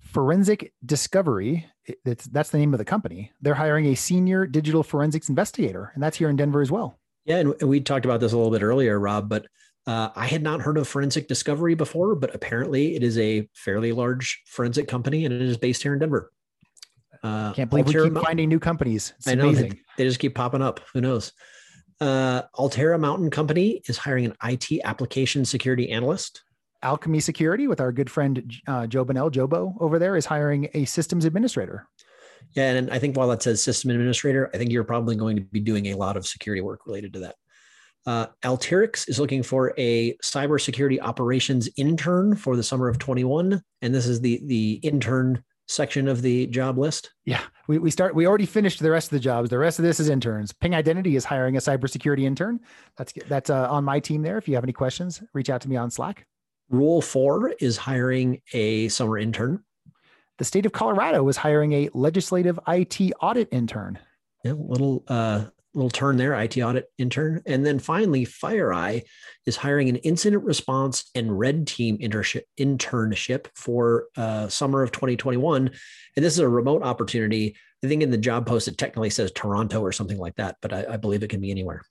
Forensic 0.00 0.72
Discovery, 0.84 1.66
it's, 2.04 2.24
that's 2.24 2.50
the 2.50 2.58
name 2.58 2.74
of 2.74 2.78
the 2.78 2.84
company. 2.84 3.30
They're 3.40 3.54
hiring 3.54 3.86
a 3.86 3.94
senior 3.94 4.44
digital 4.44 4.82
forensics 4.82 5.28
investigator, 5.28 5.92
and 5.94 6.02
that's 6.02 6.16
here 6.16 6.28
in 6.28 6.34
Denver 6.34 6.60
as 6.60 6.72
well. 6.72 6.98
Yeah, 7.26 7.36
and 7.36 7.62
we 7.62 7.80
talked 7.80 8.06
about 8.06 8.18
this 8.18 8.32
a 8.32 8.36
little 8.36 8.50
bit 8.50 8.64
earlier, 8.64 8.98
Rob, 8.98 9.28
but 9.28 9.46
uh, 9.86 10.08
I 10.16 10.26
had 10.26 10.42
not 10.42 10.62
heard 10.62 10.78
of 10.78 10.88
Forensic 10.88 11.28
Discovery 11.28 11.76
before, 11.76 12.16
but 12.16 12.34
apparently 12.34 12.96
it 12.96 13.04
is 13.04 13.18
a 13.18 13.48
fairly 13.54 13.92
large 13.92 14.42
forensic 14.46 14.88
company, 14.88 15.26
and 15.26 15.32
it 15.32 15.42
is 15.42 15.56
based 15.56 15.84
here 15.84 15.92
in 15.92 16.00
Denver. 16.00 16.32
Uh, 17.22 17.52
Can't 17.52 17.70
believe 17.70 17.86
we 17.86 17.94
keep 17.94 18.14
finding 18.14 18.48
new 18.48 18.58
companies. 18.58 19.12
It's 19.18 19.28
I 19.28 19.36
know 19.36 19.52
they, 19.52 19.70
they, 19.96 20.04
just 20.04 20.18
keep 20.18 20.34
popping 20.34 20.62
up. 20.62 20.80
Who 20.92 21.00
knows? 21.00 21.32
Uh, 22.00 22.42
Alterra 22.56 22.98
Mountain 22.98 23.30
Company 23.30 23.82
is 23.86 23.98
hiring 23.98 24.24
an 24.24 24.36
IT 24.44 24.80
application 24.84 25.44
security 25.44 25.90
analyst. 25.90 26.42
Alchemy 26.82 27.20
Security, 27.20 27.68
with 27.68 27.80
our 27.80 27.92
good 27.92 28.10
friend 28.10 28.52
uh, 28.66 28.86
Joe 28.86 29.04
Bonnell, 29.04 29.30
Jobo 29.30 29.74
over 29.80 29.98
there, 29.98 30.16
is 30.16 30.24
hiring 30.24 30.68
a 30.72 30.86
systems 30.86 31.26
administrator. 31.26 31.86
Yeah, 32.54 32.70
and 32.70 32.90
I 32.90 32.98
think 32.98 33.16
while 33.16 33.28
that 33.28 33.42
says 33.42 33.62
system 33.62 33.90
administrator, 33.90 34.50
I 34.54 34.58
think 34.58 34.70
you're 34.70 34.84
probably 34.84 35.14
going 35.14 35.36
to 35.36 35.42
be 35.42 35.60
doing 35.60 35.88
a 35.88 35.94
lot 35.94 36.16
of 36.16 36.26
security 36.26 36.62
work 36.62 36.86
related 36.86 37.12
to 37.12 37.18
that. 37.20 37.34
Uh, 38.06 38.26
Alteryx 38.42 39.08
is 39.10 39.20
looking 39.20 39.42
for 39.42 39.74
a 39.76 40.16
cybersecurity 40.16 40.98
operations 41.02 41.68
intern 41.76 42.34
for 42.34 42.56
the 42.56 42.62
summer 42.62 42.88
of 42.88 42.98
21, 42.98 43.62
and 43.82 43.94
this 43.94 44.06
is 44.06 44.22
the 44.22 44.40
the 44.46 44.80
intern 44.82 45.44
section 45.70 46.08
of 46.08 46.22
the 46.22 46.46
job 46.48 46.78
list? 46.78 47.12
Yeah, 47.24 47.42
we, 47.68 47.78
we 47.78 47.90
start. 47.90 48.14
We 48.14 48.26
already 48.26 48.46
finished 48.46 48.80
the 48.80 48.90
rest 48.90 49.08
of 49.08 49.12
the 49.12 49.20
jobs. 49.20 49.50
The 49.50 49.58
rest 49.58 49.78
of 49.78 49.84
this 49.84 50.00
is 50.00 50.08
interns. 50.08 50.52
Ping 50.52 50.74
Identity 50.74 51.16
is 51.16 51.24
hiring 51.24 51.56
a 51.56 51.60
cybersecurity 51.60 52.22
intern. 52.22 52.60
That's 52.96 53.12
that's 53.28 53.50
uh, 53.50 53.70
on 53.70 53.84
my 53.84 54.00
team 54.00 54.22
there. 54.22 54.38
If 54.38 54.48
you 54.48 54.54
have 54.54 54.64
any 54.64 54.72
questions, 54.72 55.22
reach 55.32 55.50
out 55.50 55.60
to 55.62 55.68
me 55.68 55.76
on 55.76 55.90
Slack. 55.90 56.26
Rule 56.68 57.00
four 57.00 57.50
is 57.60 57.76
hiring 57.76 58.42
a 58.52 58.88
summer 58.88 59.18
intern. 59.18 59.62
The 60.38 60.44
state 60.44 60.66
of 60.66 60.72
Colorado 60.72 61.28
is 61.28 61.36
hiring 61.36 61.72
a 61.72 61.90
legislative 61.92 62.58
IT 62.66 63.12
audit 63.20 63.48
intern. 63.52 63.98
Yeah, 64.44 64.54
little 64.56 65.04
uh, 65.06 65.44
little 65.74 65.90
turn 65.90 66.16
there, 66.16 66.34
IT 66.34 66.58
audit 66.58 66.90
intern. 66.98 67.42
And 67.46 67.64
then 67.64 67.78
finally, 67.78 68.26
FireEye 68.26 69.04
is 69.46 69.56
hiring 69.56 69.88
an 69.88 69.96
incident 69.96 70.44
response 70.44 71.10
and 71.14 71.38
red 71.38 71.66
team 71.66 71.98
internship, 71.98 72.42
internship 72.58 73.46
for 73.54 74.06
uh, 74.16 74.48
summer 74.48 74.82
of 74.82 74.92
2021. 74.92 75.70
And 76.16 76.24
this 76.24 76.34
is 76.34 76.40
a 76.40 76.48
remote 76.48 76.82
opportunity. 76.82 77.56
I 77.84 77.88
think 77.88 78.02
in 78.02 78.10
the 78.10 78.18
job 78.18 78.46
post, 78.46 78.68
it 78.68 78.78
technically 78.78 79.10
says 79.10 79.32
Toronto 79.32 79.80
or 79.80 79.92
something 79.92 80.18
like 80.18 80.36
that, 80.36 80.56
but 80.60 80.72
I, 80.72 80.86
I 80.90 80.96
believe 80.96 81.22
it 81.22 81.30
can 81.30 81.40
be 81.40 81.50
anywhere. 81.50 81.82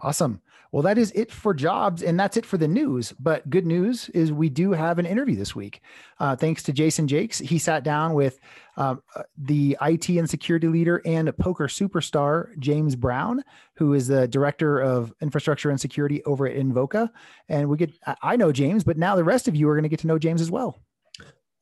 Awesome. 0.00 0.40
Well, 0.72 0.82
that 0.84 0.96
is 0.96 1.12
it 1.14 1.30
for 1.30 1.52
jobs, 1.52 2.02
and 2.02 2.18
that's 2.18 2.38
it 2.38 2.46
for 2.46 2.56
the 2.56 2.66
news. 2.66 3.12
But 3.20 3.48
good 3.50 3.66
news 3.66 4.08
is 4.08 4.32
we 4.32 4.48
do 4.48 4.72
have 4.72 4.98
an 4.98 5.04
interview 5.04 5.36
this 5.36 5.54
week. 5.54 5.82
Uh, 6.18 6.34
thanks 6.34 6.62
to 6.62 6.72
Jason 6.72 7.06
Jakes. 7.06 7.38
He 7.38 7.58
sat 7.58 7.84
down 7.84 8.14
with 8.14 8.40
um, 8.78 9.02
uh, 9.14 9.24
the 9.36 9.76
IT 9.82 10.08
and 10.08 10.28
security 10.28 10.68
leader 10.68 11.02
and 11.04 11.36
poker 11.36 11.68
superstar, 11.68 12.58
James 12.58 12.96
Brown, 12.96 13.44
who 13.76 13.92
is 13.92 14.08
the 14.08 14.26
director 14.26 14.80
of 14.80 15.12
infrastructure 15.20 15.68
and 15.68 15.78
security 15.78 16.24
over 16.24 16.46
at 16.46 16.56
Invoca. 16.56 17.10
And 17.50 17.68
we 17.68 17.76
get, 17.76 17.92
I 18.22 18.36
know 18.36 18.50
James, 18.50 18.82
but 18.82 18.96
now 18.96 19.14
the 19.14 19.24
rest 19.24 19.48
of 19.48 19.54
you 19.54 19.68
are 19.68 19.74
going 19.74 19.82
to 19.82 19.90
get 19.90 20.00
to 20.00 20.06
know 20.06 20.18
James 20.18 20.40
as 20.40 20.50
well. 20.50 20.80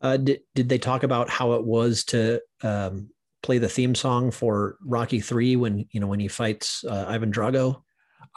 Uh, 0.01 0.19
did, 0.19 0.43
did 0.55 0.69
they 0.69 0.79
talk 0.79 1.03
about 1.03 1.29
how 1.29 1.55
it 1.55 1.65
was 1.65 2.05
to 2.05 2.41
um, 2.63 3.11
play 3.43 3.59
the 3.59 3.69
theme 3.69 3.97
song 3.97 4.31
for 4.31 4.77
Rocky 4.85 5.19
Three 5.19 5.57
when, 5.57 5.85
you 5.91 5.99
know, 5.99 6.07
when 6.07 6.21
he 6.21 6.29
fights 6.29 6.85
uh, 6.85 7.07
Ivan 7.09 7.33
Drago? 7.33 7.83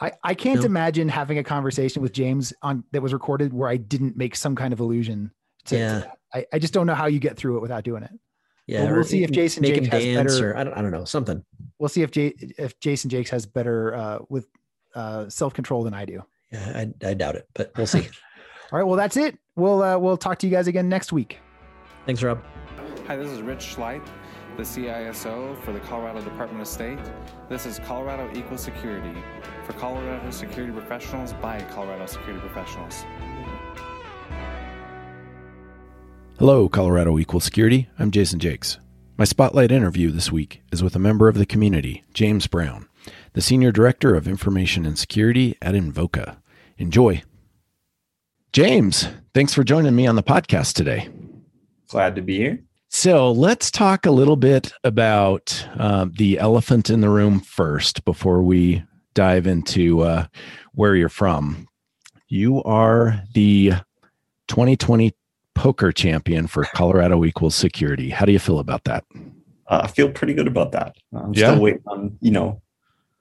I, 0.00 0.12
I 0.22 0.34
can't 0.34 0.60
no. 0.60 0.66
imagine 0.66 1.08
having 1.08 1.38
a 1.38 1.44
conversation 1.44 2.02
with 2.02 2.12
James 2.12 2.52
on 2.62 2.84
that 2.92 3.02
was 3.02 3.12
recorded 3.12 3.52
where 3.52 3.68
I 3.68 3.76
didn't 3.76 4.16
make 4.16 4.36
some 4.36 4.56
kind 4.56 4.72
of 4.72 4.80
allusion 4.80 5.30
to, 5.66 5.76
yeah. 5.76 6.00
To 6.00 6.12
I, 6.34 6.46
I 6.54 6.58
just 6.58 6.74
don't 6.74 6.86
know 6.86 6.94
how 6.94 7.06
you 7.06 7.20
get 7.20 7.36
through 7.36 7.58
it 7.58 7.60
without 7.60 7.84
doing 7.84 8.02
it. 8.02 8.10
Yeah, 8.66 8.90
we'll 8.90 9.04
see 9.04 9.22
if 9.22 9.30
Jason 9.30 9.62
Jakes 9.62 9.88
has 9.88 10.04
better. 10.04 10.50
Or, 10.50 10.56
I 10.56 10.64
don't, 10.64 10.74
I 10.74 10.82
don't 10.82 10.90
know 10.90 11.04
something. 11.04 11.44
We'll 11.78 11.90
see 11.90 12.02
if 12.02 12.10
J, 12.10 12.32
if 12.58 12.78
Jason 12.80 13.10
Jakes 13.10 13.28
has 13.30 13.44
better 13.44 13.94
uh, 13.94 14.18
with 14.30 14.48
uh, 14.94 15.28
self 15.28 15.52
control 15.52 15.84
than 15.84 15.92
I 15.92 16.06
do. 16.06 16.22
Yeah, 16.50 16.84
I, 17.02 17.06
I 17.06 17.14
doubt 17.14 17.36
it, 17.36 17.46
but 17.54 17.72
we'll 17.76 17.86
see. 17.86 18.08
All 18.72 18.78
right, 18.78 18.84
well 18.84 18.96
that's 18.96 19.18
it. 19.18 19.38
We'll 19.54 19.82
uh, 19.82 19.98
we'll 19.98 20.16
talk 20.16 20.38
to 20.38 20.46
you 20.46 20.52
guys 20.52 20.66
again 20.66 20.88
next 20.88 21.12
week. 21.12 21.40
Thanks, 22.06 22.22
Rob. 22.22 22.42
Hi, 23.06 23.16
this 23.16 23.28
is 23.28 23.42
Rich 23.42 23.76
Schliep 23.76 24.02
the 24.56 24.62
CISO 24.62 25.60
for 25.62 25.72
the 25.72 25.80
Colorado 25.80 26.20
Department 26.22 26.60
of 26.60 26.68
State. 26.68 26.98
This 27.48 27.66
is 27.66 27.80
Colorado 27.80 28.30
Equal 28.38 28.56
Security 28.56 29.20
for 29.64 29.72
Colorado 29.72 30.30
security 30.30 30.72
professionals 30.72 31.32
by 31.34 31.60
Colorado 31.72 32.06
security 32.06 32.40
professionals. 32.40 33.04
Hello, 36.38 36.68
Colorado 36.68 37.18
Equal 37.18 37.40
Security. 37.40 37.88
I'm 37.98 38.10
Jason 38.10 38.38
Jakes. 38.38 38.78
My 39.16 39.24
spotlight 39.24 39.72
interview 39.72 40.10
this 40.10 40.30
week 40.30 40.62
is 40.72 40.82
with 40.82 40.94
a 40.94 41.00
member 41.00 41.28
of 41.28 41.36
the 41.36 41.46
community, 41.46 42.04
James 42.12 42.46
Brown, 42.46 42.88
the 43.32 43.40
Senior 43.40 43.72
Director 43.72 44.14
of 44.14 44.28
Information 44.28 44.86
and 44.86 44.98
Security 44.98 45.56
at 45.62 45.74
Invoca. 45.74 46.38
Enjoy. 46.78 47.22
James, 48.52 49.08
thanks 49.32 49.54
for 49.54 49.64
joining 49.64 49.96
me 49.96 50.06
on 50.06 50.14
the 50.16 50.22
podcast 50.22 50.74
today. 50.74 51.08
Glad 51.88 52.16
to 52.16 52.22
be 52.22 52.36
here. 52.36 52.64
So 52.96 53.32
let's 53.32 53.72
talk 53.72 54.06
a 54.06 54.12
little 54.12 54.36
bit 54.36 54.72
about 54.84 55.66
uh, 55.76 56.06
the 56.08 56.38
elephant 56.38 56.90
in 56.90 57.00
the 57.00 57.08
room 57.08 57.40
first 57.40 58.04
before 58.04 58.40
we 58.40 58.84
dive 59.14 59.48
into 59.48 60.02
uh, 60.02 60.26
where 60.74 60.94
you're 60.94 61.08
from. 61.08 61.66
You 62.28 62.62
are 62.62 63.20
the 63.34 63.72
2020 64.46 65.12
poker 65.56 65.90
champion 65.90 66.46
for 66.46 66.66
Colorado 66.66 67.24
Equals 67.24 67.56
Security. 67.56 68.10
How 68.10 68.26
do 68.26 68.32
you 68.32 68.38
feel 68.38 68.60
about 68.60 68.84
that? 68.84 69.02
Uh, 69.66 69.80
I 69.82 69.88
feel 69.88 70.08
pretty 70.08 70.32
good 70.32 70.46
about 70.46 70.70
that. 70.70 70.94
I'm 71.12 71.34
yeah. 71.34 71.50
still 71.50 71.62
waiting 71.62 71.82
on, 71.88 72.16
you 72.20 72.30
know, 72.30 72.62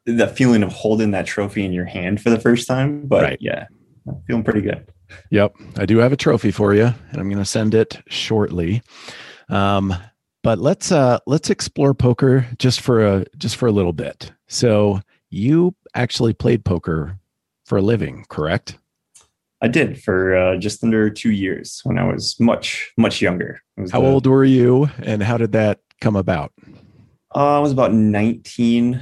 the 0.06 0.28
feeling 0.28 0.62
of 0.62 0.72
holding 0.72 1.10
that 1.12 1.26
trophy 1.26 1.66
in 1.66 1.74
your 1.74 1.86
hand 1.86 2.22
for 2.22 2.30
the 2.30 2.40
first 2.40 2.68
time. 2.68 3.08
But 3.08 3.24
right. 3.24 3.38
yeah, 3.42 3.66
I'm 4.08 4.22
feeling 4.28 4.44
pretty 4.44 4.62
good. 4.62 4.88
Yep. 5.32 5.56
I 5.78 5.88
do 5.88 5.98
have 5.98 6.14
a 6.14 6.18
trophy 6.18 6.52
for 6.52 6.76
you, 6.76 6.86
and 6.86 7.18
I'm 7.20 7.28
going 7.28 7.40
to 7.40 7.46
send 7.46 7.74
it 7.74 8.04
shortly. 8.08 8.84
Um, 9.54 9.94
but 10.42 10.60
let's 10.60 10.92
uh, 10.92 11.20
let's 11.26 11.50
explore 11.50 11.94
poker 11.94 12.48
just 12.58 12.82
for 12.82 13.06
a 13.06 13.26
just 13.38 13.56
for 13.56 13.68
a 13.68 13.72
little 13.72 13.94
bit. 13.94 14.32
So 14.48 15.02
you 15.30 15.76
actually 15.96 16.34
played 16.34 16.66
poker 16.66 17.20
for 17.66 17.78
a 17.78 17.82
living, 17.82 18.26
correct? 18.30 18.78
I 19.62 19.70
did 19.70 20.04
for 20.04 20.36
uh, 20.36 20.58
just 20.58 20.84
under 20.84 21.10
two 21.10 21.32
years 21.32 21.80
when 21.84 21.98
I 21.98 22.04
was 22.04 22.38
much 22.40 22.92
much 22.98 23.22
younger. 23.22 23.62
How 23.92 24.02
the, 24.02 24.08
old 24.08 24.28
were 24.28 24.44
you, 24.44 24.90
and 25.02 25.24
how 25.24 25.38
did 25.38 25.54
that 25.54 25.80
come 26.02 26.16
about? 26.16 26.52
Uh, 27.34 27.58
I 27.58 27.60
was 27.60 27.72
about 27.72 27.94
19, 27.94 29.02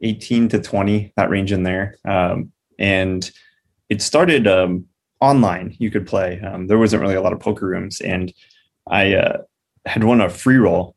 18 0.00 0.48
to 0.48 0.60
20, 0.60 1.12
that 1.16 1.28
range 1.28 1.52
in 1.52 1.62
there. 1.62 1.96
Um, 2.06 2.52
and 2.78 3.30
it 3.90 4.00
started 4.00 4.46
um, 4.46 4.86
online. 5.20 5.76
You 5.78 5.90
could 5.90 6.06
play. 6.06 6.40
Um, 6.40 6.68
there 6.68 6.78
wasn't 6.78 7.02
really 7.02 7.16
a 7.16 7.20
lot 7.20 7.34
of 7.34 7.40
poker 7.40 7.66
rooms, 7.66 8.00
and 8.00 8.32
I 8.88 9.14
uh, 9.14 9.38
had 9.86 10.04
won 10.04 10.20
a 10.20 10.28
free 10.28 10.56
roll, 10.56 10.94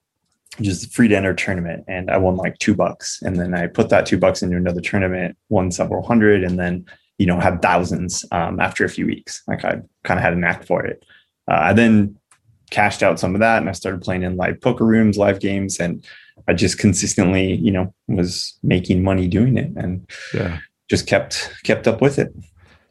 which 0.58 0.68
is 0.68 0.86
free 0.86 1.08
to 1.08 1.16
enter 1.16 1.34
tournament, 1.34 1.84
and 1.88 2.12
I 2.12 2.18
won 2.18 2.36
like 2.36 2.58
two 2.60 2.76
bucks. 2.76 3.22
And 3.22 3.40
then 3.40 3.54
I 3.54 3.68
put 3.68 3.90
that 3.90 4.06
two 4.06 4.18
bucks 4.18 4.42
into 4.42 4.58
another 4.58 4.82
tournament, 4.82 5.38
won 5.50 5.72
several 5.72 6.04
hundred, 6.04 6.44
and 6.44 6.60
then 6.60 6.86
you 7.18 7.26
know 7.26 7.40
had 7.40 7.62
thousands 7.62 8.26
um, 8.32 8.60
after 8.60 8.86
a 8.86 8.90
few 8.90 9.06
weeks. 9.06 9.42
Like 9.48 9.64
I 9.66 9.82
kind 10.04 10.20
of 10.20 10.24
had 10.24 10.34
a 10.34 10.38
knack 10.38 10.66
for 10.66 10.86
it. 10.86 11.04
Uh, 11.50 11.60
I 11.60 11.74
then 11.74 12.18
cashed 12.72 13.04
out 13.04 13.20
some 13.20 13.36
of 13.36 13.40
that, 13.40 13.60
and 13.60 13.70
I 13.70 13.74
started 13.74 14.02
playing 14.02 14.24
in 14.24 14.38
live 14.38 14.60
poker 14.62 14.86
rooms, 14.86 15.18
live 15.18 15.40
games, 15.40 15.80
and 15.80 16.06
I 16.48 16.54
just 16.54 16.78
consistently, 16.78 17.56
you 17.56 17.72
know, 17.72 17.94
was 18.08 18.58
making 18.64 19.04
money 19.04 19.28
doing 19.28 19.58
it, 19.58 19.72
and 19.76 20.10
yeah. 20.34 20.60
just 20.90 21.08
kept 21.08 21.54
kept 21.64 21.88
up 21.88 22.02
with 22.02 22.20
it. 22.20 22.34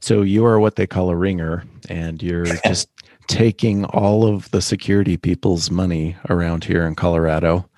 So 0.00 0.22
you 0.22 0.44
are 0.46 0.59
what 0.59 0.76
they 0.76 0.87
call 0.87 1.11
a 1.11 1.16
ringer, 1.16 1.64
and 1.88 2.22
you're 2.22 2.44
just 2.66 2.88
taking 3.26 3.85
all 3.87 4.26
of 4.26 4.50
the 4.50 4.62
security 4.62 5.16
people's 5.16 5.70
money 5.70 6.16
around 6.28 6.64
here 6.64 6.87
in 6.87 6.94
Colorado. 6.94 7.68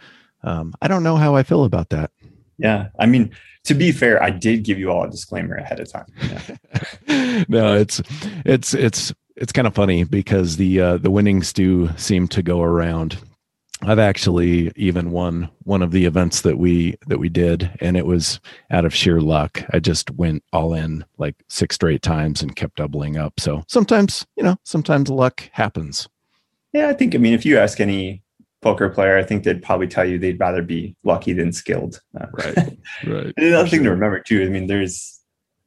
Um, 0.42 0.74
I 0.82 0.88
don't 0.88 1.02
know 1.02 1.16
how 1.16 1.34
I 1.34 1.42
feel 1.42 1.64
about 1.64 1.90
that. 1.90 2.10
Yeah. 2.58 2.88
I 2.98 3.06
mean, 3.06 3.34
to 3.64 3.74
be 3.74 3.92
fair, 3.92 4.22
I 4.22 4.30
did 4.30 4.62
give 4.62 4.78
you 4.78 4.90
all 4.90 5.04
a 5.04 5.10
disclaimer 5.10 5.56
ahead 5.56 5.80
of 5.80 5.90
time. 5.90 6.06
Yeah. 7.08 7.44
no, 7.48 7.74
it's 7.74 8.00
it's 8.44 8.74
it's 8.74 9.12
it's 9.36 9.52
kind 9.52 9.66
of 9.66 9.74
funny 9.74 10.04
because 10.04 10.56
the 10.56 10.80
uh, 10.80 10.96
the 10.98 11.10
winnings 11.10 11.52
do 11.52 11.90
seem 11.96 12.28
to 12.28 12.42
go 12.42 12.62
around. 12.62 13.18
I've 13.86 13.98
actually 13.98 14.72
even 14.76 15.10
won 15.10 15.50
one 15.64 15.82
of 15.82 15.90
the 15.90 16.04
events 16.04 16.42
that 16.42 16.58
we 16.58 16.96
that 17.06 17.18
we 17.18 17.28
did, 17.28 17.70
and 17.80 17.96
it 17.96 18.06
was 18.06 18.40
out 18.70 18.84
of 18.84 18.94
sheer 18.94 19.20
luck. 19.20 19.62
I 19.72 19.78
just 19.78 20.10
went 20.10 20.42
all 20.52 20.74
in 20.74 21.04
like 21.18 21.36
six 21.48 21.74
straight 21.74 22.02
times 22.02 22.42
and 22.42 22.56
kept 22.56 22.76
doubling 22.76 23.16
up. 23.16 23.38
So 23.38 23.64
sometimes, 23.68 24.26
you 24.36 24.42
know, 24.42 24.56
sometimes 24.64 25.10
luck 25.10 25.48
happens. 25.52 26.08
Yeah, 26.72 26.88
I 26.88 26.92
think. 26.92 27.14
I 27.14 27.18
mean, 27.18 27.34
if 27.34 27.44
you 27.46 27.58
ask 27.58 27.80
any 27.80 28.22
poker 28.62 28.88
player, 28.88 29.18
I 29.18 29.22
think 29.22 29.44
they'd 29.44 29.62
probably 29.62 29.86
tell 29.86 30.04
you 30.04 30.18
they'd 30.18 30.40
rather 30.40 30.62
be 30.62 30.96
lucky 31.04 31.32
than 31.32 31.52
skilled. 31.52 32.00
Uh, 32.18 32.26
Right. 32.32 32.56
Right. 33.06 33.34
And 33.36 33.46
another 33.46 33.68
thing 33.68 33.84
to 33.84 33.90
remember 33.90 34.20
too, 34.20 34.42
I 34.42 34.48
mean, 34.48 34.66
there's 34.66 35.20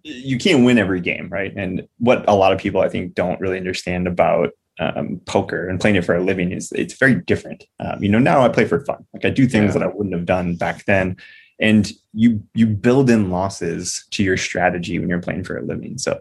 you 0.03 0.37
can't 0.37 0.63
win 0.63 0.77
every 0.77 1.01
game, 1.01 1.29
right? 1.29 1.53
And 1.55 1.87
what 1.99 2.27
a 2.27 2.35
lot 2.35 2.53
of 2.53 2.59
people 2.59 2.81
I 2.81 2.89
think 2.89 3.13
don't 3.13 3.39
really 3.39 3.57
understand 3.57 4.07
about 4.07 4.51
um, 4.79 5.19
poker 5.25 5.67
and 5.67 5.79
playing 5.79 5.95
it 5.95 6.05
for 6.05 6.15
a 6.15 6.23
living 6.23 6.51
is 6.51 6.71
it's 6.73 6.97
very 6.97 7.15
different. 7.15 7.63
Um, 7.79 8.03
you 8.03 8.09
know, 8.09 8.19
now 8.19 8.41
I 8.41 8.49
play 8.49 8.65
for 8.65 8.83
fun. 8.85 9.05
Like 9.13 9.25
I 9.25 9.29
do 9.29 9.47
things 9.47 9.73
Yeah. 9.73 9.79
that 9.79 9.83
I 9.83 9.93
wouldn't 9.93 10.15
have 10.15 10.25
done 10.25 10.55
back 10.55 10.85
then, 10.85 11.17
and 11.59 11.91
you 12.13 12.43
you 12.53 12.67
build 12.67 13.09
in 13.09 13.29
losses 13.31 14.05
to 14.11 14.23
your 14.23 14.37
strategy 14.37 14.99
when 14.99 15.09
you're 15.09 15.19
playing 15.21 15.43
for 15.43 15.57
a 15.57 15.63
living. 15.63 15.97
So. 15.97 16.19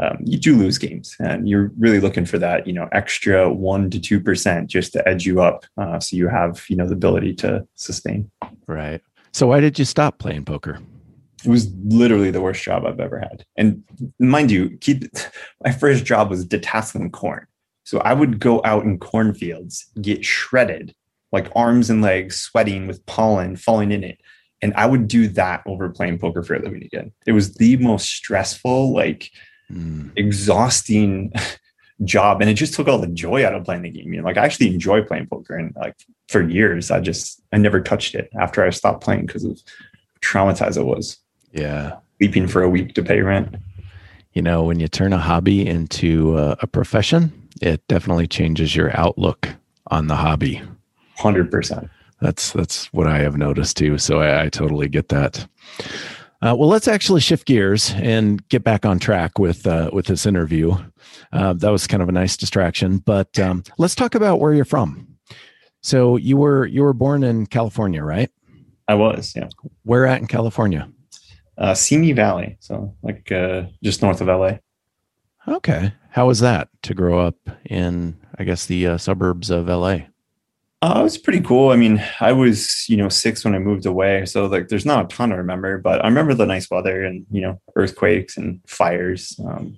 Um, 0.00 0.18
you 0.24 0.38
do 0.38 0.56
lose 0.56 0.76
games, 0.76 1.14
and 1.20 1.48
you're 1.48 1.70
really 1.78 2.00
looking 2.00 2.26
for 2.26 2.36
that, 2.36 2.66
you 2.66 2.72
know, 2.72 2.88
extra 2.90 3.48
one 3.48 3.90
to 3.90 4.00
two 4.00 4.20
percent 4.20 4.68
just 4.68 4.92
to 4.94 5.08
edge 5.08 5.24
you 5.24 5.40
up, 5.40 5.66
uh, 5.78 6.00
so 6.00 6.16
you 6.16 6.26
have, 6.26 6.64
you 6.68 6.74
know, 6.74 6.84
the 6.84 6.94
ability 6.94 7.32
to 7.34 7.64
sustain. 7.76 8.28
Right. 8.66 9.00
So 9.32 9.46
why 9.46 9.60
did 9.60 9.78
you 9.78 9.84
stop 9.84 10.18
playing 10.18 10.46
poker? 10.46 10.80
It 11.44 11.48
was 11.48 11.72
literally 11.84 12.32
the 12.32 12.40
worst 12.40 12.64
job 12.64 12.84
I've 12.84 12.98
ever 12.98 13.20
had. 13.20 13.44
And 13.56 13.84
mind 14.18 14.50
you, 14.50 14.76
keep 14.80 15.04
my 15.64 15.70
first 15.70 16.04
job 16.04 16.28
was 16.28 16.44
detasseling 16.44 17.12
corn. 17.12 17.46
So 17.84 17.98
I 18.00 18.12
would 18.14 18.40
go 18.40 18.60
out 18.64 18.84
in 18.84 18.98
cornfields, 18.98 19.86
get 20.00 20.24
shredded, 20.24 20.94
like 21.32 21.50
arms 21.54 21.90
and 21.90 22.00
legs 22.02 22.40
sweating 22.40 22.86
with 22.86 23.04
pollen 23.06 23.56
falling 23.56 23.92
in 23.92 24.02
it. 24.04 24.18
And 24.62 24.72
I 24.74 24.86
would 24.86 25.08
do 25.08 25.28
that 25.28 25.62
over 25.66 25.90
playing 25.90 26.18
poker 26.18 26.42
for 26.42 26.54
a 26.54 26.62
living 26.62 26.82
again. 26.82 27.12
It 27.26 27.32
was 27.32 27.54
the 27.54 27.76
most 27.76 28.10
stressful, 28.10 28.92
like 28.92 29.30
Hmm. 29.68 30.08
exhausting 30.16 31.32
job. 32.04 32.40
And 32.42 32.50
it 32.50 32.54
just 32.54 32.74
took 32.74 32.86
all 32.86 32.98
the 32.98 33.06
joy 33.06 33.46
out 33.46 33.54
of 33.54 33.64
playing 33.64 33.82
the 33.82 33.90
game. 33.90 34.12
You 34.12 34.20
know, 34.20 34.26
like 34.26 34.36
I 34.36 34.44
actually 34.44 34.68
enjoy 34.68 35.02
playing 35.02 35.26
poker. 35.26 35.56
And 35.56 35.74
like 35.76 35.96
for 36.28 36.42
years, 36.42 36.90
I 36.90 37.00
just 37.00 37.42
I 37.52 37.56
never 37.56 37.80
touched 37.80 38.14
it 38.14 38.30
after 38.38 38.62
I 38.64 38.70
stopped 38.70 39.02
playing 39.02 39.24
because 39.26 39.44
of 39.44 39.58
how 39.58 40.20
traumatized 40.20 40.76
it 40.76 40.84
was 40.84 41.18
Yeah. 41.52 41.96
sleeping 42.18 42.46
for 42.46 42.62
a 42.62 42.68
week 42.68 42.94
to 42.94 43.02
pay 43.02 43.20
rent. 43.22 43.56
You 44.34 44.42
know, 44.42 44.64
when 44.64 44.80
you 44.80 44.88
turn 44.88 45.12
a 45.12 45.18
hobby 45.18 45.66
into 45.66 46.36
uh, 46.36 46.56
a 46.60 46.66
profession, 46.66 47.32
it 47.64 47.86
definitely 47.88 48.26
changes 48.26 48.76
your 48.76 48.94
outlook 48.96 49.48
on 49.88 50.06
the 50.06 50.16
hobby. 50.16 50.62
Hundred 51.16 51.50
percent. 51.50 51.88
That's 52.20 52.52
that's 52.52 52.92
what 52.92 53.06
I 53.06 53.18
have 53.18 53.36
noticed 53.36 53.76
too. 53.76 53.98
So 53.98 54.20
I, 54.20 54.44
I 54.44 54.48
totally 54.48 54.88
get 54.88 55.08
that. 55.08 55.46
Uh, 56.42 56.54
well, 56.54 56.68
let's 56.68 56.88
actually 56.88 57.22
shift 57.22 57.46
gears 57.46 57.92
and 57.96 58.46
get 58.50 58.62
back 58.62 58.84
on 58.84 58.98
track 58.98 59.38
with 59.38 59.66
uh, 59.66 59.88
with 59.92 60.06
this 60.06 60.26
interview. 60.26 60.76
Uh, 61.32 61.54
that 61.54 61.70
was 61.70 61.86
kind 61.86 62.02
of 62.02 62.08
a 62.08 62.12
nice 62.12 62.36
distraction, 62.36 62.98
but 62.98 63.38
um, 63.38 63.64
let's 63.78 63.94
talk 63.94 64.14
about 64.14 64.40
where 64.40 64.52
you're 64.52 64.64
from. 64.64 65.08
So 65.80 66.16
you 66.16 66.36
were 66.36 66.66
you 66.66 66.82
were 66.82 66.92
born 66.92 67.24
in 67.24 67.46
California, 67.46 68.02
right? 68.02 68.30
I 68.88 68.94
was, 68.94 69.32
yeah. 69.34 69.48
Where 69.84 70.06
at 70.06 70.20
in 70.20 70.26
California? 70.26 70.90
Uh, 71.56 71.72
Simi 71.72 72.12
Valley, 72.12 72.58
so 72.60 72.94
like 73.02 73.32
uh, 73.32 73.64
just 73.82 74.02
north 74.02 74.20
of 74.20 74.26
LA. 74.26 74.58
Okay, 75.48 75.92
how 76.14 76.28
was 76.28 76.38
that 76.38 76.68
to 76.82 76.94
grow 76.94 77.18
up 77.18 77.34
in, 77.64 78.16
I 78.38 78.44
guess, 78.44 78.66
the 78.66 78.86
uh, 78.86 78.98
suburbs 78.98 79.50
of 79.50 79.66
LA? 79.66 79.98
Uh, 80.80 81.00
it 81.00 81.02
was 81.02 81.18
pretty 81.18 81.40
cool. 81.40 81.70
I 81.70 81.76
mean, 81.76 82.00
I 82.20 82.30
was, 82.30 82.88
you 82.88 82.96
know, 82.96 83.08
six 83.08 83.44
when 83.44 83.52
I 83.52 83.58
moved 83.58 83.84
away. 83.84 84.24
So 84.24 84.46
like 84.46 84.68
there's 84.68 84.86
not 84.86 85.06
a 85.06 85.08
ton 85.08 85.30
to 85.30 85.36
remember, 85.36 85.76
but 85.76 86.04
I 86.04 86.06
remember 86.06 86.32
the 86.32 86.46
nice 86.46 86.70
weather 86.70 87.02
and, 87.02 87.26
you 87.32 87.40
know, 87.40 87.60
earthquakes 87.74 88.36
and 88.36 88.60
fires. 88.64 89.36
Um, 89.44 89.76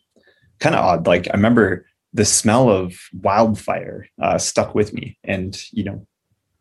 kind 0.60 0.74
of 0.74 0.84
odd. 0.84 1.06
Like 1.06 1.26
I 1.28 1.36
remember 1.36 1.86
the 2.12 2.26
smell 2.26 2.68
of 2.68 2.98
wildfire 3.14 4.06
uh, 4.20 4.36
stuck 4.36 4.74
with 4.74 4.92
me. 4.92 5.16
And, 5.24 5.58
you 5.72 5.84
know, 5.84 6.06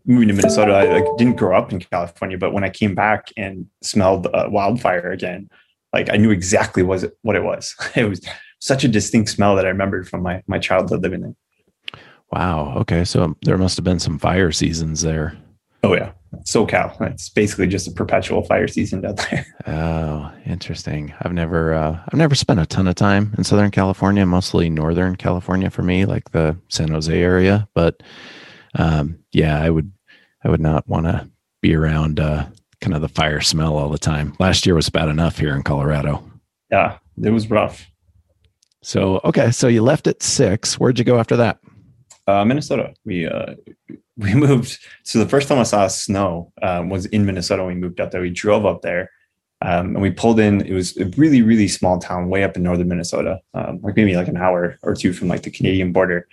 moving 0.06 0.30
to 0.30 0.36
Minnesota, 0.36 0.72
I 0.72 1.00
like, 1.00 1.18
didn't 1.18 1.36
grow 1.36 1.58
up 1.58 1.74
in 1.74 1.82
California, 1.82 2.38
but 2.38 2.54
when 2.54 2.64
I 2.64 2.70
came 2.70 2.96
back 2.96 3.28
and 3.36 3.68
smelled 3.82 4.28
uh, 4.28 4.48
wildfire 4.50 5.12
again, 5.12 5.50
like 5.92 6.10
I 6.14 6.16
knew 6.16 6.32
exactly 6.32 6.82
was 6.82 7.06
what 7.24 7.36
it 7.36 7.44
was. 7.44 7.76
It 7.98 8.08
was 8.08 8.22
such 8.66 8.84
a 8.84 8.88
distinct 8.88 9.30
smell 9.30 9.56
that 9.56 9.66
I 9.66 9.70
remembered 9.70 10.10
from 10.10 10.24
my, 10.24 10.42
my 10.48 10.58
childhood 10.58 11.04
living 11.04 11.22
there. 11.22 11.36
Wow. 12.32 12.74
Okay, 12.78 13.06
so 13.06 13.38
there 13.44 13.60
must 13.60 13.78
have 13.78 13.84
been 13.84 14.00
some 14.00 14.18
fire 14.18 14.52
seasons 14.52 15.04
there. 15.04 15.38
Oh 15.84 15.94
yeah, 15.94 16.14
SoCal. 16.38 17.00
It's 17.12 17.30
basically 17.30 17.68
just 17.68 17.88
a 17.88 17.92
perpetual 17.92 18.42
fire 18.44 18.68
season 18.68 19.02
down 19.02 19.16
there. 19.16 19.46
Oh, 19.68 20.32
interesting. 20.46 21.14
I've 21.22 21.34
never 21.34 21.74
uh, 21.74 22.00
I've 22.08 22.18
never 22.18 22.34
spent 22.34 22.60
a 22.60 22.66
ton 22.66 22.88
of 22.88 22.96
time 22.96 23.36
in 23.38 23.44
Southern 23.44 23.70
California, 23.70 24.26
mostly 24.26 24.70
Northern 24.70 25.16
California 25.16 25.70
for 25.70 25.84
me, 25.84 26.06
like 26.06 26.32
the 26.32 26.58
San 26.70 26.90
Jose 26.90 27.14
area. 27.14 27.68
But 27.76 28.02
um, 28.74 29.20
yeah, 29.32 29.62
I 29.62 29.70
would 29.70 29.92
I 30.44 30.50
would 30.50 30.62
not 30.62 30.88
want 30.88 31.06
to 31.06 31.30
be 31.62 31.76
around 31.76 32.20
uh, 32.20 32.48
kind 32.82 32.96
of 32.96 33.02
the 33.02 33.10
fire 33.10 33.42
smell 33.42 33.78
all 33.78 33.90
the 33.90 34.00
time. 34.00 34.36
Last 34.40 34.66
year 34.66 34.76
was 34.76 34.90
bad 34.90 35.10
enough 35.10 35.38
here 35.38 35.56
in 35.56 35.62
Colorado. 35.62 36.24
Yeah, 36.72 36.98
it 37.22 37.30
was 37.30 37.50
rough. 37.50 37.92
So 38.86 39.20
okay, 39.26 39.50
so 39.50 39.68
you 39.68 39.82
left 39.82 40.06
at 40.06 40.22
six. 40.22 40.80
Where'd 40.80 41.00
you 41.00 41.06
go 41.06 41.18
after 41.18 41.36
that? 41.38 41.58
Uh, 42.28 42.46
Minnesota. 42.46 42.94
We 43.04 43.26
uh, 43.26 43.56
we 44.18 44.36
moved. 44.36 44.78
So 45.02 45.18
the 45.18 45.28
first 45.28 45.48
time 45.48 45.58
I 45.58 45.64
saw 45.64 45.88
snow 45.88 46.54
um, 46.62 46.90
was 46.90 47.08
in 47.08 47.26
Minnesota. 47.26 47.66
We 47.66 47.74
moved 47.74 48.00
up 48.00 48.12
there. 48.12 48.22
We 48.22 48.30
drove 48.30 48.64
up 48.64 48.84
there, 48.84 49.10
um, 49.64 49.96
and 49.96 50.02
we 50.04 50.12
pulled 50.12 50.40
in. 50.40 50.62
It 50.62 50.74
was 50.74 50.96
a 50.98 51.06
really 51.18 51.42
really 51.42 51.68
small 51.68 51.98
town, 51.98 52.30
way 52.30 52.44
up 52.44 52.56
in 52.58 52.62
northern 52.62 52.88
Minnesota, 52.88 53.40
um, 53.56 53.80
like 53.82 53.96
maybe 53.96 54.16
like 54.16 54.28
an 54.28 54.38
hour 54.38 54.78
or 54.84 54.94
two 54.94 55.14
from 55.14 55.30
like 55.30 55.42
the 55.42 55.50
Canadian 55.50 55.92
border. 55.92 56.28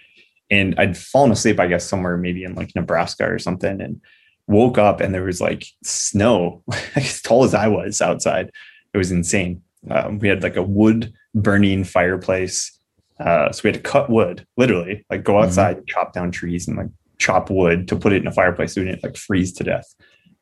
And 0.50 0.74
I'd 0.78 0.98
fallen 0.98 1.32
asleep, 1.32 1.58
I 1.58 1.68
guess, 1.68 1.86
somewhere 1.86 2.18
maybe 2.18 2.44
in 2.44 2.54
like 2.54 2.76
Nebraska 2.76 3.24
or 3.24 3.38
something, 3.38 3.80
and 3.80 3.98
woke 4.46 4.76
up 4.76 5.00
and 5.00 5.14
there 5.14 5.24
was 5.24 5.40
like 5.40 5.64
snow, 5.84 6.62
as 6.96 7.22
tall 7.22 7.44
as 7.44 7.54
I 7.54 7.68
was 7.68 8.02
outside. 8.02 8.50
It 8.92 8.98
was 8.98 9.10
insane. 9.10 9.62
Um, 9.90 10.18
we 10.18 10.28
had 10.28 10.42
like 10.42 10.56
a 10.56 10.62
wood 10.62 11.12
burning 11.34 11.84
fireplace. 11.84 12.78
Uh, 13.18 13.52
so 13.52 13.60
we 13.64 13.68
had 13.68 13.74
to 13.74 13.88
cut 13.88 14.10
wood, 14.10 14.46
literally, 14.56 15.04
like 15.10 15.22
go 15.22 15.40
outside, 15.40 15.76
and 15.78 15.86
chop 15.86 16.12
down 16.12 16.30
trees, 16.30 16.66
and 16.66 16.76
like 16.76 16.88
chop 17.18 17.50
wood 17.50 17.86
to 17.88 17.96
put 17.96 18.12
it 18.12 18.22
in 18.22 18.26
a 18.26 18.32
fireplace 18.32 18.74
so 18.74 18.80
we 18.80 18.86
didn't 18.86 19.02
like 19.04 19.16
freeze 19.16 19.52
to 19.52 19.64
death. 19.64 19.94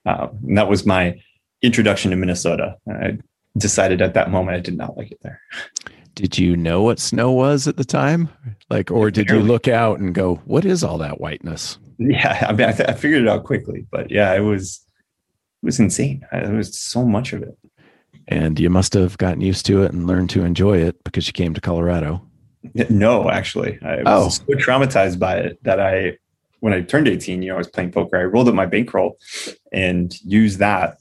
Um, 0.06 0.38
and 0.46 0.56
that 0.56 0.68
was 0.68 0.86
my 0.86 1.20
introduction 1.62 2.10
to 2.10 2.16
Minnesota. 2.16 2.76
I 2.90 3.18
decided 3.58 4.00
at 4.00 4.14
that 4.14 4.30
moment 4.30 4.56
I 4.56 4.60
did 4.60 4.76
not 4.76 4.96
like 4.96 5.10
it 5.10 5.18
there. 5.22 5.40
Did 6.14 6.38
you 6.38 6.56
know 6.56 6.82
what 6.82 6.98
snow 6.98 7.32
was 7.32 7.68
at 7.68 7.76
the 7.76 7.84
time? 7.84 8.28
Like, 8.68 8.90
or 8.90 9.10
did 9.10 9.30
you 9.30 9.40
look 9.40 9.68
out 9.68 10.00
and 10.00 10.14
go, 10.14 10.36
"What 10.44 10.64
is 10.64 10.82
all 10.82 10.98
that 10.98 11.20
whiteness?" 11.20 11.78
Yeah, 11.98 12.46
I 12.48 12.52
mean, 12.52 12.68
I, 12.68 12.72
th- 12.72 12.88
I 12.88 12.94
figured 12.94 13.22
it 13.22 13.28
out 13.28 13.44
quickly, 13.44 13.86
but 13.90 14.10
yeah, 14.10 14.34
it 14.34 14.40
was 14.40 14.80
it 15.62 15.66
was 15.66 15.78
insane. 15.78 16.26
I, 16.32 16.40
there 16.40 16.56
was 16.56 16.78
so 16.78 17.04
much 17.04 17.32
of 17.32 17.42
it. 17.42 17.56
And 18.30 18.58
you 18.60 18.70
must 18.70 18.94
have 18.94 19.18
gotten 19.18 19.40
used 19.40 19.66
to 19.66 19.82
it 19.82 19.92
and 19.92 20.06
learned 20.06 20.30
to 20.30 20.44
enjoy 20.44 20.78
it 20.78 21.02
because 21.04 21.26
you 21.26 21.32
came 21.32 21.52
to 21.54 21.60
Colorado. 21.60 22.22
No, 22.88 23.28
actually, 23.28 23.78
I 23.82 23.96
was 24.02 24.04
Oh. 24.06 24.28
so 24.28 24.44
traumatized 24.58 25.18
by 25.18 25.38
it 25.38 25.58
that 25.64 25.80
I, 25.80 26.16
when 26.60 26.72
I 26.72 26.82
turned 26.82 27.08
18, 27.08 27.42
you 27.42 27.48
know, 27.48 27.54
I 27.56 27.58
was 27.58 27.68
playing 27.68 27.90
poker. 27.90 28.16
I 28.18 28.24
rolled 28.24 28.48
up 28.48 28.54
my 28.54 28.66
bankroll 28.66 29.18
and 29.72 30.14
used 30.22 30.58
that 30.60 30.98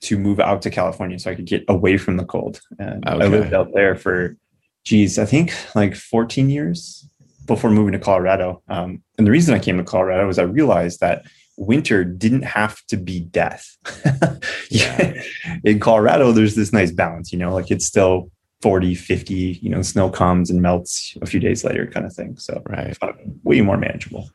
to 0.00 0.18
move 0.18 0.40
out 0.40 0.62
to 0.62 0.70
California 0.70 1.18
so 1.18 1.30
I 1.30 1.34
could 1.34 1.46
get 1.46 1.64
away 1.68 1.96
from 1.98 2.16
the 2.16 2.24
cold. 2.24 2.60
And 2.78 3.04
I 3.08 3.14
lived 3.26 3.54
out 3.54 3.72
there 3.72 3.94
for, 3.94 4.36
geez, 4.84 5.18
I 5.18 5.24
think 5.24 5.52
like 5.74 5.94
14 5.94 6.50
years 6.50 7.08
before 7.46 7.70
moving 7.70 7.92
to 7.92 7.98
Colorado. 7.98 8.62
Um, 8.68 9.02
and 9.18 9.26
the 9.26 9.30
reason 9.30 9.54
I 9.54 9.58
came 9.60 9.76
to 9.78 9.84
Colorado 9.84 10.26
was 10.26 10.38
I 10.38 10.42
realized 10.42 11.00
that 11.00 11.24
winter 11.56 12.04
didn't 12.04 12.42
have 12.42 12.84
to 12.86 12.96
be 12.96 13.20
death. 13.20 13.76
Yeah. 14.68 15.22
In 15.64 15.78
Colorado, 15.78 16.32
there's 16.32 16.54
this 16.56 16.72
nice 16.72 16.90
balance, 16.90 17.32
you 17.32 17.38
know, 17.38 17.54
like 17.54 17.70
it's 17.70 17.86
still 17.86 18.30
40, 18.62 18.94
50, 18.94 19.34
you 19.62 19.70
know, 19.70 19.80
snow 19.80 20.10
comes 20.10 20.50
and 20.50 20.60
melts 20.60 21.16
a 21.22 21.26
few 21.26 21.38
days 21.40 21.64
later 21.64 21.86
kind 21.86 22.04
of 22.04 22.12
thing. 22.12 22.36
So 22.36 22.62
Right. 22.68 22.96
way 23.44 23.60
more 23.60 23.76
manageable. 23.76 24.28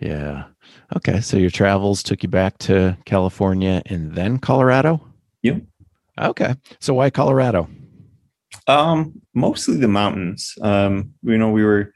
Yeah. 0.00 0.44
Okay. 0.96 1.20
So 1.20 1.36
your 1.36 1.50
travels 1.50 2.02
took 2.02 2.22
you 2.22 2.28
back 2.28 2.58
to 2.58 2.96
California 3.04 3.82
and 3.86 4.14
then 4.14 4.38
Colorado? 4.38 5.06
Yep. 5.42 5.62
Okay. 6.20 6.54
So 6.80 6.94
why 6.94 7.10
Colorado? 7.10 7.68
Um, 8.66 9.20
mostly 9.34 9.76
the 9.76 9.88
mountains. 9.88 10.54
Um, 10.62 11.12
you 11.22 11.36
know, 11.38 11.50
we 11.50 11.64
were 11.64 11.92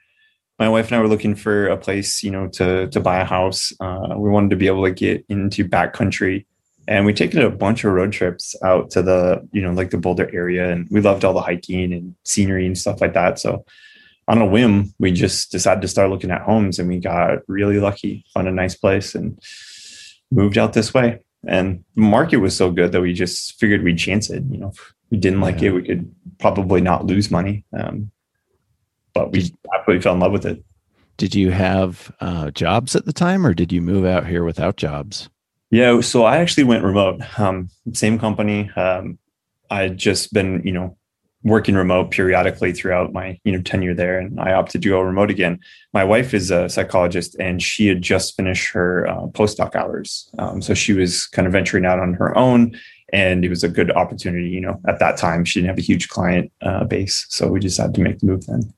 my 0.61 0.69
wife 0.69 0.89
and 0.89 0.97
I 0.97 1.01
were 1.01 1.09
looking 1.09 1.35
for 1.35 1.67
a 1.69 1.77
place, 1.77 2.23
you 2.23 2.31
know, 2.31 2.47
to 2.49 2.87
to 2.89 3.01
buy 3.01 3.19
a 3.21 3.25
house. 3.25 3.73
Uh, 3.81 4.15
we 4.17 4.31
wanted 4.31 4.51
to 4.51 4.57
be 4.57 4.69
able 4.69 4.85
to 4.85 4.93
get 4.93 5.25
into 5.29 5.65
backcountry 5.65 6.45
and 6.87 7.07
we 7.07 7.15
taken 7.15 7.41
a 7.41 7.49
bunch 7.51 7.85
of 7.85 7.93
road 7.93 8.13
trips 8.13 8.55
out 8.63 8.91
to 8.91 9.01
the 9.01 9.49
you 9.53 9.63
know 9.63 9.73
like 9.73 9.91
the 9.91 9.97
boulder 9.99 10.29
area 10.35 10.71
and 10.71 10.87
we 10.91 11.01
loved 11.01 11.25
all 11.25 11.33
the 11.33 11.41
hiking 11.41 11.93
and 11.93 12.15
scenery 12.25 12.67
and 12.67 12.77
stuff 12.77 13.01
like 13.01 13.15
that 13.15 13.39
so 13.39 13.65
on 14.29 14.41
a 14.41 14.47
whim 14.47 14.93
we 14.99 15.13
just 15.13 15.53
decided 15.53 15.81
to 15.81 15.89
start 15.89 16.11
looking 16.11 16.31
at 16.31 16.43
homes 16.43 16.79
and 16.79 16.89
we 16.89 16.99
got 16.99 17.39
really 17.49 17.79
lucky 17.79 18.25
found 18.35 18.49
a 18.49 18.53
nice 18.53 18.75
place 18.75 19.15
and 19.15 19.39
moved 20.31 20.59
out 20.59 20.73
this 20.73 20.93
way 20.93 21.21
and 21.47 21.85
the 21.95 22.01
market 22.03 22.39
was 22.39 22.57
so 22.57 22.71
good 22.71 22.93
that 22.93 23.01
we 23.01 23.13
just 23.13 23.59
figured 23.61 23.83
we'd 23.85 23.99
chance 23.99 24.29
it 24.31 24.43
you 24.51 24.59
know 24.59 24.69
if 24.69 24.93
we 25.11 25.19
didn't 25.19 25.41
like 25.41 25.61
Yeah. 25.61 25.71
it 25.71 25.75
we 25.75 25.83
could 25.83 26.15
probably 26.39 26.81
not 26.81 27.07
lose 27.07 27.31
money 27.31 27.65
um, 27.79 28.11
but 29.15 29.33
we 29.33 29.53
absolutely 29.75 30.03
fell 30.03 30.15
in 30.15 30.21
love 30.21 30.33
with 30.33 30.47
it 30.47 30.63
Did 31.17 31.35
you 31.35 31.51
have 31.51 32.11
uh, 32.21 32.51
jobs 32.51 32.97
at 32.97 33.05
the 33.05 33.13
time, 33.13 33.47
or 33.47 33.53
did 33.53 33.73
you 33.73 33.83
move 33.83 34.07
out 34.07 34.27
here 34.27 34.45
without 34.45 34.77
jobs? 34.77 35.29
Yeah, 35.71 36.01
so 36.01 36.25
I 36.25 36.39
actually 36.39 36.65
went 36.65 36.83
remote. 36.83 37.21
Um, 37.39 37.69
same 37.93 38.19
company. 38.19 38.71
Um, 38.75 39.19
I 39.71 39.83
had 39.83 39.99
just 39.99 40.33
been, 40.33 40.63
you 40.65 40.73
know, 40.73 40.97
working 41.43 41.75
remote 41.75 42.11
periodically 42.11 42.73
throughout 42.73 43.13
my, 43.13 43.39
you 43.45 43.53
know, 43.53 43.63
tenure 43.63 43.95
there, 43.95 44.19
and 44.19 44.41
I 44.41 44.53
opted 44.53 44.83
to 44.83 44.89
go 44.89 45.01
remote 45.01 45.31
again. 45.31 45.61
My 45.93 46.05
wife 46.05 46.35
is 46.35 46.51
a 46.51 46.69
psychologist, 46.69 47.37
and 47.39 47.63
she 47.63 47.87
had 47.87 48.03
just 48.03 48.37
finished 48.37 48.73
her 48.73 49.07
uh, 49.07 49.27
postdoc 49.29 49.75
hours, 49.77 50.29
um, 50.39 50.61
so 50.61 50.75
she 50.75 50.93
was 50.93 51.27
kind 51.27 51.47
of 51.47 51.53
venturing 51.53 51.87
out 51.87 51.99
on 51.99 52.15
her 52.15 52.37
own, 52.37 52.79
and 53.13 53.45
it 53.45 53.49
was 53.49 53.63
a 53.63 53.69
good 53.69 53.91
opportunity. 53.93 54.49
You 54.49 54.61
know, 54.61 54.81
at 54.89 54.99
that 54.99 55.17
time, 55.17 55.45
she 55.45 55.61
didn't 55.61 55.71
have 55.71 55.79
a 55.79 55.83
huge 55.83 56.09
client 56.09 56.51
uh, 56.63 56.85
base, 56.85 57.27
so 57.29 57.49
we 57.49 57.61
decided 57.61 57.95
to 57.95 58.01
make 58.01 58.19
the 58.19 58.27
move 58.27 58.47
then. 58.47 58.73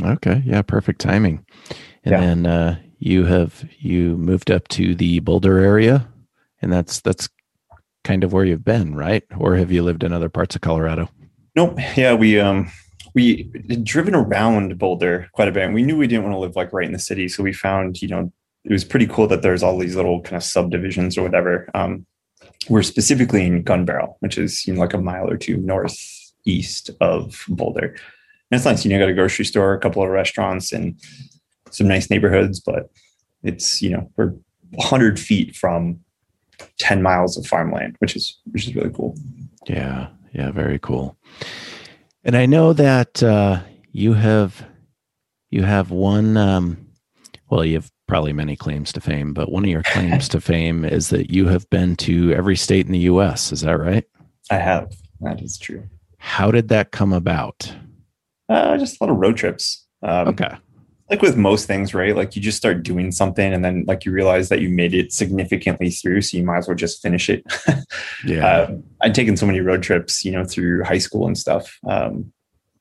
Okay, 0.00 0.42
yeah, 0.44 0.62
perfect 0.62 1.00
timing. 1.00 1.44
And 2.04 2.12
Yeah. 2.12 2.20
then 2.20 2.46
uh, 2.46 2.78
you 2.98 3.24
have 3.24 3.68
you 3.78 4.16
moved 4.16 4.50
up 4.50 4.68
to 4.68 4.94
the 4.94 5.20
Boulder 5.20 5.58
area, 5.58 6.08
and 6.60 6.72
that's 6.72 7.00
that's 7.00 7.28
kind 8.04 8.24
of 8.24 8.32
where 8.32 8.44
you've 8.44 8.64
been, 8.64 8.94
right? 8.94 9.22
Or 9.36 9.56
have 9.56 9.70
you 9.70 9.82
lived 9.82 10.02
in 10.02 10.12
other 10.12 10.28
parts 10.28 10.54
of 10.56 10.60
Colorado? 10.62 11.08
Nope. 11.54 11.78
Yeah, 11.96 12.14
we 12.14 12.40
um 12.40 12.70
we 13.14 13.50
had 13.68 13.84
driven 13.84 14.14
around 14.14 14.78
Boulder 14.78 15.28
quite 15.32 15.48
a 15.48 15.52
bit. 15.52 15.64
And 15.64 15.74
we 15.74 15.82
knew 15.82 15.96
we 15.98 16.06
didn't 16.06 16.24
want 16.24 16.34
to 16.34 16.38
live 16.38 16.56
like 16.56 16.72
right 16.72 16.86
in 16.86 16.92
the 16.92 16.98
city, 16.98 17.28
so 17.28 17.42
we 17.42 17.52
found 17.52 18.00
you 18.00 18.08
know 18.08 18.32
it 18.64 18.72
was 18.72 18.84
pretty 18.84 19.06
cool 19.06 19.26
that 19.26 19.42
there's 19.42 19.62
all 19.62 19.76
these 19.78 19.96
little 19.96 20.20
kind 20.22 20.36
of 20.36 20.42
subdivisions 20.44 21.18
or 21.18 21.22
whatever. 21.22 21.68
Um, 21.74 22.06
we're 22.68 22.82
specifically 22.84 23.44
in 23.44 23.64
Gunbarrel, 23.64 24.14
which 24.20 24.38
is 24.38 24.66
you 24.66 24.72
know 24.74 24.80
like 24.80 24.94
a 24.94 24.98
mile 24.98 25.28
or 25.30 25.36
two 25.36 25.58
northeast 25.58 26.90
of 27.00 27.44
Boulder. 27.48 27.96
And 28.52 28.58
it's 28.58 28.66
nice. 28.66 28.84
You 28.84 28.90
know, 28.90 28.98
got 28.98 29.08
a 29.08 29.14
grocery 29.14 29.46
store, 29.46 29.72
a 29.72 29.80
couple 29.80 30.02
of 30.02 30.10
restaurants, 30.10 30.72
and 30.72 31.00
some 31.70 31.88
nice 31.88 32.10
neighborhoods. 32.10 32.60
But 32.60 32.90
it's 33.42 33.80
you 33.80 33.88
know 33.88 34.10
we're 34.18 34.34
100 34.72 35.18
feet 35.18 35.56
from 35.56 35.98
10 36.78 37.00
miles 37.00 37.38
of 37.38 37.46
farmland, 37.46 37.96
which 38.00 38.14
is 38.14 38.38
which 38.50 38.68
is 38.68 38.74
really 38.74 38.90
cool. 38.90 39.16
Yeah, 39.66 40.08
yeah, 40.34 40.50
very 40.50 40.78
cool. 40.78 41.16
And 42.24 42.36
I 42.36 42.44
know 42.44 42.74
that 42.74 43.22
uh, 43.22 43.60
you 43.92 44.12
have 44.12 44.66
you 45.50 45.62
have 45.62 45.90
one. 45.90 46.36
Um, 46.36 46.86
well, 47.48 47.64
you 47.64 47.76
have 47.76 47.90
probably 48.06 48.34
many 48.34 48.54
claims 48.54 48.92
to 48.92 49.00
fame, 49.00 49.32
but 49.32 49.50
one 49.50 49.64
of 49.64 49.70
your 49.70 49.82
claims 49.84 50.28
to 50.28 50.40
fame 50.42 50.84
is 50.84 51.08
that 51.08 51.30
you 51.30 51.48
have 51.48 51.70
been 51.70 51.96
to 51.96 52.34
every 52.34 52.56
state 52.56 52.84
in 52.84 52.92
the 52.92 52.98
U.S. 52.98 53.50
Is 53.50 53.62
that 53.62 53.78
right? 53.78 54.04
I 54.50 54.56
have. 54.56 54.92
That 55.22 55.40
is 55.40 55.56
true. 55.56 55.84
How 56.18 56.50
did 56.50 56.68
that 56.68 56.90
come 56.90 57.14
about? 57.14 57.74
Uh, 58.52 58.76
just 58.76 59.00
a 59.00 59.04
lot 59.04 59.10
of 59.10 59.18
road 59.18 59.36
trips. 59.36 59.86
Um, 60.02 60.28
Okay. 60.28 60.54
Like 61.10 61.20
with 61.20 61.36
most 61.36 61.66
things, 61.66 61.92
right? 61.92 62.16
Like 62.16 62.34
you 62.36 62.40
just 62.40 62.56
start 62.56 62.82
doing 62.82 63.12
something 63.12 63.52
and 63.52 63.62
then 63.62 63.84
like 63.86 64.06
you 64.06 64.12
realize 64.12 64.48
that 64.48 64.60
you 64.62 64.70
made 64.70 64.94
it 64.94 65.12
significantly 65.12 65.90
through. 65.90 66.22
So 66.22 66.38
you 66.38 66.44
might 66.44 66.58
as 66.58 66.68
well 66.68 66.76
just 66.76 67.02
finish 67.02 67.28
it. 67.28 67.44
Yeah. 68.24 68.46
uh, 68.46 68.76
I'd 69.00 69.14
taken 69.16 69.36
so 69.36 69.44
many 69.46 69.58
road 69.60 69.82
trips, 69.82 70.24
you 70.24 70.30
know, 70.30 70.44
through 70.44 70.84
high 70.84 70.98
school 70.98 71.26
and 71.26 71.36
stuff. 71.36 71.76
Um, 71.88 72.32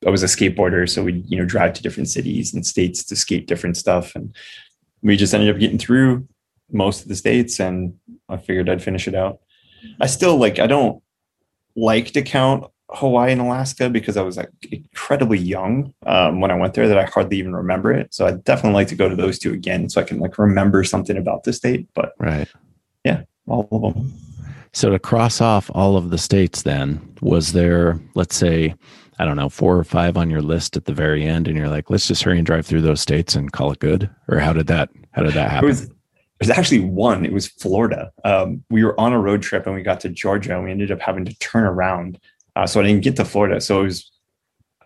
I 0.06 0.12
was 0.12 0.22
a 0.22 0.28
skateboarder. 0.28 0.88
So 0.88 1.04
we'd, 1.04 1.26
you 1.28 1.36
know, 1.38 1.46
drive 1.46 1.74
to 1.74 1.82
different 1.82 2.10
cities 2.10 2.54
and 2.54 2.64
states 2.66 3.04
to 3.06 3.16
skate 3.16 3.48
different 3.48 3.76
stuff. 3.76 4.14
And 4.16 4.36
we 5.02 5.18
just 5.18 5.34
ended 5.34 5.50
up 5.54 5.60
getting 5.60 5.80
through 5.80 6.28
most 6.72 7.02
of 7.02 7.08
the 7.08 7.16
states 7.16 7.60
and 7.60 7.96
I 8.30 8.38
figured 8.38 8.70
I'd 8.70 8.84
finish 8.84 9.08
it 9.08 9.16
out. 9.16 9.40
I 10.00 10.06
still 10.06 10.38
like, 10.38 10.60
I 10.60 10.68
don't 10.68 11.02
like 11.76 12.12
to 12.12 12.22
count 12.22 12.66
Hawaii 12.94 13.32
and 13.32 13.42
Alaska 13.42 13.90
because 13.90 14.18
I 14.18 14.22
was 14.22 14.38
like 14.38 14.50
incredibly 14.72 15.38
young 15.38 15.94
um, 16.06 16.42
when 16.42 16.52
I 16.52 16.56
went 16.56 16.74
there 16.74 16.88
that 16.88 16.98
I 16.98 17.06
hardly 17.06 17.38
even 17.38 17.56
remember 17.56 17.92
it. 17.92 18.14
So 18.14 18.26
I 18.26 18.32
definitely 18.32 18.74
like 18.74 18.88
to 18.90 18.96
go 18.96 19.08
to 19.08 19.16
those 19.16 19.40
two 19.40 19.54
again 19.54 19.90
so 19.90 20.02
I 20.02 20.04
can 20.04 20.20
like 20.20 20.38
remember 20.38 20.84
something 20.84 21.18
about 21.18 21.44
the 21.44 21.54
state. 21.54 21.88
But 21.94 22.14
right. 22.20 22.48
Yeah, 23.04 23.24
all 23.48 23.68
of 23.72 23.94
them, 23.94 24.14
So 24.74 24.90
to 24.90 25.00
cross 25.00 25.42
off 25.42 25.72
all 25.74 25.98
of 25.98 26.10
the 26.10 26.18
states, 26.18 26.62
then 26.64 27.16
was 27.22 27.54
there, 27.54 28.00
let's 28.14 28.36
say, 28.36 28.76
I 29.20 29.26
don't 29.26 29.38
know, 29.38 29.50
four 29.50 29.78
or 29.78 29.84
five 29.84 30.18
on 30.18 30.30
your 30.30 30.42
list 30.42 30.78
at 30.78 30.86
the 30.86 30.94
very 30.94 31.26
end, 31.26 31.48
and 31.48 31.58
you're 31.58 31.70
like, 31.70 31.90
let's 31.90 32.08
just 32.08 32.24
hurry 32.24 32.38
and 32.38 32.46
drive 32.46 32.66
through 32.66 32.82
those 32.82 33.02
states 33.02 33.36
and 33.36 33.52
call 33.52 33.72
it 33.72 33.80
good, 33.80 34.10
or 34.28 34.40
how 34.40 34.54
did 34.54 34.68
that 34.68 34.90
how 35.12 35.24
did 35.24 35.34
that 35.34 35.52
happen? 35.52 35.68
was 35.68 35.90
there's 36.42 36.58
actually 36.58 36.80
one. 36.80 37.24
It 37.24 37.32
was 37.32 37.48
Florida. 37.48 38.12
Um, 38.26 38.64
we 38.72 38.84
were 38.84 39.00
on 39.00 39.14
a 39.14 39.20
road 39.20 39.44
trip 39.44 39.68
and 39.68 39.76
we 39.76 39.84
got 39.84 40.00
to 40.00 40.10
Georgia 40.10 40.56
and 40.56 40.64
we 40.64 40.72
ended 40.72 40.92
up 40.92 41.00
having 41.00 41.24
to 41.26 41.38
turn 41.38 41.66
around. 41.66 42.20
Uh, 42.56 42.68
so 42.68 42.80
I 42.80 42.84
didn't 42.84 43.04
get 43.04 43.16
to 43.18 43.26
Florida. 43.26 43.62
So 43.62 43.82
it 43.82 43.86
was, 43.86 44.12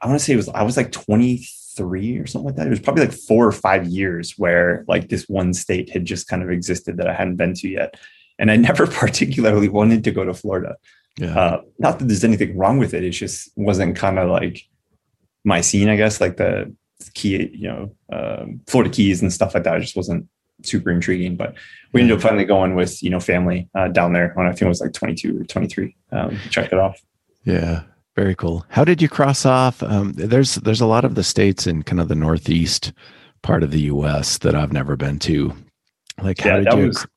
I 0.01 0.07
want 0.07 0.19
to 0.19 0.25
say 0.25 0.33
it 0.33 0.37
was 0.37 0.49
I 0.49 0.63
was 0.63 0.77
like 0.77 0.91
23 0.91 2.17
or 2.17 2.27
something 2.27 2.47
like 2.47 2.55
that. 2.57 2.67
It 2.67 2.71
was 2.71 2.79
probably 2.79 3.05
like 3.05 3.15
four 3.15 3.47
or 3.47 3.51
five 3.51 3.87
years 3.87 4.33
where 4.37 4.85
like 4.87 5.09
this 5.09 5.27
one 5.27 5.53
state 5.53 5.89
had 5.89 6.05
just 6.05 6.27
kind 6.27 6.43
of 6.43 6.51
existed 6.51 6.97
that 6.97 7.07
I 7.07 7.13
hadn't 7.13 7.37
been 7.37 7.53
to 7.55 7.69
yet. 7.69 7.99
And 8.37 8.51
I 8.51 8.55
never 8.69 8.87
particularly 8.87 9.69
wanted 9.69 10.03
to 10.03 10.11
go 10.11 10.23
to 10.25 10.33
Florida. 10.33 10.75
yeah, 11.17 11.37
Uh, 11.37 11.61
not 11.79 11.99
that 11.99 12.05
there's 12.05 12.23
anything 12.23 12.57
wrong 12.57 12.77
with 12.77 12.93
it. 12.93 13.03
It 13.03 13.11
just 13.11 13.49
wasn't 13.55 13.95
kind 13.95 14.19
of 14.19 14.29
like 14.29 14.67
my 15.43 15.61
scene, 15.61 15.89
I 15.89 15.95
guess, 15.95 16.19
like 16.19 16.37
the 16.37 16.73
key, 17.13 17.49
you 17.53 17.67
know, 17.67 17.95
um, 18.11 18.61
Florida 18.67 18.91
Keys 18.91 19.21
and 19.21 19.31
stuff 19.31 19.53
like 19.53 19.63
that. 19.63 19.77
It 19.77 19.81
just 19.81 19.95
wasn't 19.95 20.27
super 20.63 20.91
intriguing. 20.91 21.35
But 21.35 21.55
we 21.93 22.01
ended 22.01 22.17
up 22.17 22.23
finally 22.23 22.45
going 22.45 22.75
with, 22.75 23.01
you 23.01 23.09
know, 23.09 23.19
family 23.19 23.69
uh, 23.75 23.87
down 23.87 24.13
there 24.13 24.31
when 24.35 24.47
I 24.47 24.51
think 24.51 24.63
it 24.63 24.67
was 24.67 24.81
like 24.81 24.93
22 24.93 25.41
or 25.41 25.43
23. 25.45 25.95
Um, 26.11 26.37
check 26.49 26.71
it 26.71 26.79
off. 26.79 27.01
Yeah, 27.45 27.83
very 28.15 28.35
cool. 28.35 28.65
How 28.69 28.83
did 28.83 29.01
you 29.01 29.09
cross 29.09 29.45
off? 29.45 29.81
Um, 29.83 30.13
there's 30.13 30.55
there's 30.55 30.81
a 30.81 30.85
lot 30.85 31.05
of 31.05 31.15
the 31.15 31.23
states 31.23 31.67
in 31.67 31.83
kind 31.83 31.99
of 32.01 32.07
the 32.07 32.15
northeast 32.15 32.91
part 33.41 33.63
of 33.63 33.71
the 33.71 33.81
U.S. 33.81 34.37
that 34.39 34.55
I've 34.55 34.73
never 34.73 34.95
been 34.95 35.19
to. 35.19 35.53
Like, 36.21 36.39
how 36.39 36.57
Yeah, 36.57 36.63
did 36.71 36.73
you? 36.79 36.87
was- 36.87 37.07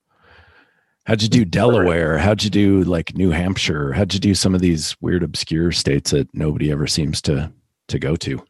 How'd 1.07 1.23
you 1.23 1.29
do 1.31 1.45
Delaware? 1.47 2.19
How'd 2.19 2.45
you 2.45 2.51
do 2.51 2.83
like 2.85 3.17
New 3.17 3.31
Hampshire? 3.31 3.93
How'd 3.95 4.13
you 4.13 4.21
do 4.21 4.35
some 4.35 4.55
of 4.55 4.61
these 4.61 4.95
weird, 5.01 5.23
obscure 5.23 5.73
states 5.73 6.11
that 6.11 6.29
nobody 6.35 6.71
ever 6.71 6.87
seems 6.87 7.23
to 7.23 7.51
to 7.89 7.99
go 7.99 8.15
to? 8.17 8.45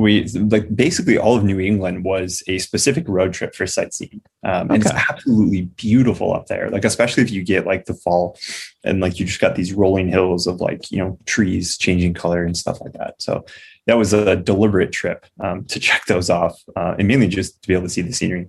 We 0.00 0.24
like 0.24 0.74
basically 0.74 1.18
all 1.18 1.36
of 1.36 1.44
New 1.44 1.60
England 1.60 2.04
was 2.04 2.42
a 2.46 2.56
specific 2.58 3.06
road 3.06 3.34
trip 3.34 3.54
for 3.54 3.66
sightseeing. 3.66 4.22
Um, 4.42 4.70
and 4.70 4.82
it's 4.82 4.90
absolutely 4.90 5.62
beautiful 5.76 6.32
up 6.32 6.46
there. 6.46 6.70
Like, 6.70 6.86
especially 6.86 7.22
if 7.22 7.30
you 7.30 7.44
get 7.44 7.66
like 7.66 7.84
the 7.84 7.92
fall 7.92 8.38
and 8.82 9.00
like 9.00 9.20
you 9.20 9.26
just 9.26 9.40
got 9.40 9.56
these 9.56 9.74
rolling 9.74 10.08
hills 10.08 10.46
of 10.46 10.60
like, 10.60 10.90
you 10.90 10.98
know, 10.98 11.18
trees 11.26 11.76
changing 11.76 12.14
color 12.14 12.44
and 12.44 12.56
stuff 12.56 12.80
like 12.80 12.94
that. 12.94 13.20
So 13.20 13.44
that 13.86 13.98
was 13.98 14.14
a 14.14 14.36
deliberate 14.36 14.90
trip 14.90 15.26
um, 15.38 15.66
to 15.66 15.78
check 15.86 16.06
those 16.06 16.30
off 16.30 16.58
uh, 16.76 16.94
and 16.98 17.06
mainly 17.06 17.28
just 17.28 17.60
to 17.60 17.68
be 17.68 17.74
able 17.74 17.84
to 17.84 17.90
see 17.90 18.02
the 18.02 18.14
scenery. 18.14 18.48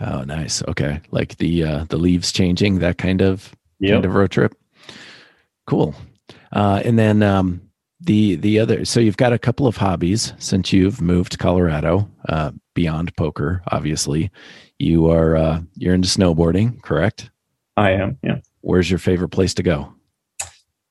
Oh, 0.00 0.22
nice. 0.22 0.62
Okay, 0.66 1.00
like 1.10 1.36
the 1.36 1.64
uh, 1.64 1.84
the 1.88 1.96
leaves 1.96 2.32
changing, 2.32 2.78
that 2.78 2.96
kind 2.96 3.20
of 3.20 3.54
kind 3.84 4.04
of 4.04 4.14
road 4.14 4.30
trip. 4.30 4.54
Cool. 5.66 5.94
Uh, 6.52 6.80
and 6.84 6.98
then 6.98 7.22
um, 7.22 7.69
the 8.00 8.36
the 8.36 8.58
other, 8.58 8.84
so 8.84 9.00
you've 9.00 9.16
got 9.16 9.32
a 9.32 9.38
couple 9.38 9.66
of 9.66 9.76
hobbies 9.76 10.32
since 10.38 10.72
you've 10.72 11.00
moved 11.00 11.32
to 11.32 11.38
Colorado. 11.38 12.10
Uh, 12.28 12.52
beyond 12.74 13.14
poker, 13.16 13.62
obviously, 13.70 14.30
you 14.78 15.10
are 15.10 15.36
uh, 15.36 15.60
you're 15.76 15.94
into 15.94 16.08
snowboarding, 16.08 16.80
correct? 16.82 17.30
I 17.76 17.92
am. 17.92 18.18
Yeah. 18.22 18.40
Where's 18.62 18.90
your 18.90 18.98
favorite 18.98 19.30
place 19.30 19.54
to 19.54 19.62
go? 19.62 19.92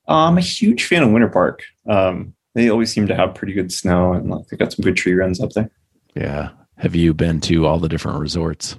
I'm 0.08 0.38
a 0.38 0.42
huge 0.42 0.86
fan 0.86 1.04
of 1.04 1.12
Winter 1.12 1.30
Park. 1.30 1.64
Um, 1.88 2.34
they 2.56 2.70
always 2.70 2.92
seem 2.92 3.08
to 3.08 3.16
have 3.16 3.36
pretty 3.36 3.54
good 3.54 3.72
snow 3.72 4.14
and 4.14 4.30
like 4.30 4.48
they 4.48 4.58
got 4.58 4.74
some 4.74 4.84
good 4.84 4.98
tree 4.98 5.14
runs 5.14 5.40
up 5.40 5.52
there. 5.52 5.70
Yeah. 6.16 6.50
Have 6.78 6.96
you 6.96 7.14
been 7.14 7.42
to 7.42 7.66
all 7.66 7.78
the 7.78 7.90
different 7.90 8.20
resorts? 8.20 8.76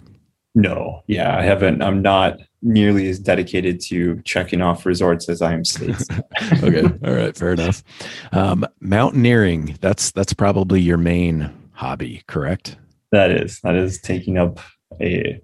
No, 0.55 1.03
yeah, 1.07 1.37
I 1.37 1.43
haven't. 1.43 1.83
I'm 1.83 2.03
not 2.03 2.41
nearly 2.63 3.09
as 3.09 3.19
dedicated 3.19 3.81
to 3.81 4.21
checking 4.23 4.61
off 4.61 4.85
resorts 4.85 5.29
as 5.29 5.43
I 5.43 5.53
am 5.55 5.65
states. 5.65 6.07
okay. 6.63 6.83
All 6.83 7.15
right. 7.15 7.37
Fair 7.37 7.53
enough. 7.53 7.83
Um, 8.33 8.67
mountaineering. 8.81 9.79
That's 9.81 10.11
that's 10.13 10.33
probably 10.33 10.81
your 10.81 10.99
main 10.99 11.53
hobby, 11.73 12.23
correct? 12.27 12.77
that 13.13 13.31
is 13.31 13.61
that 13.61 13.75
is 13.75 14.01
taking 14.01 14.39
up 14.39 14.61
a 15.01 15.41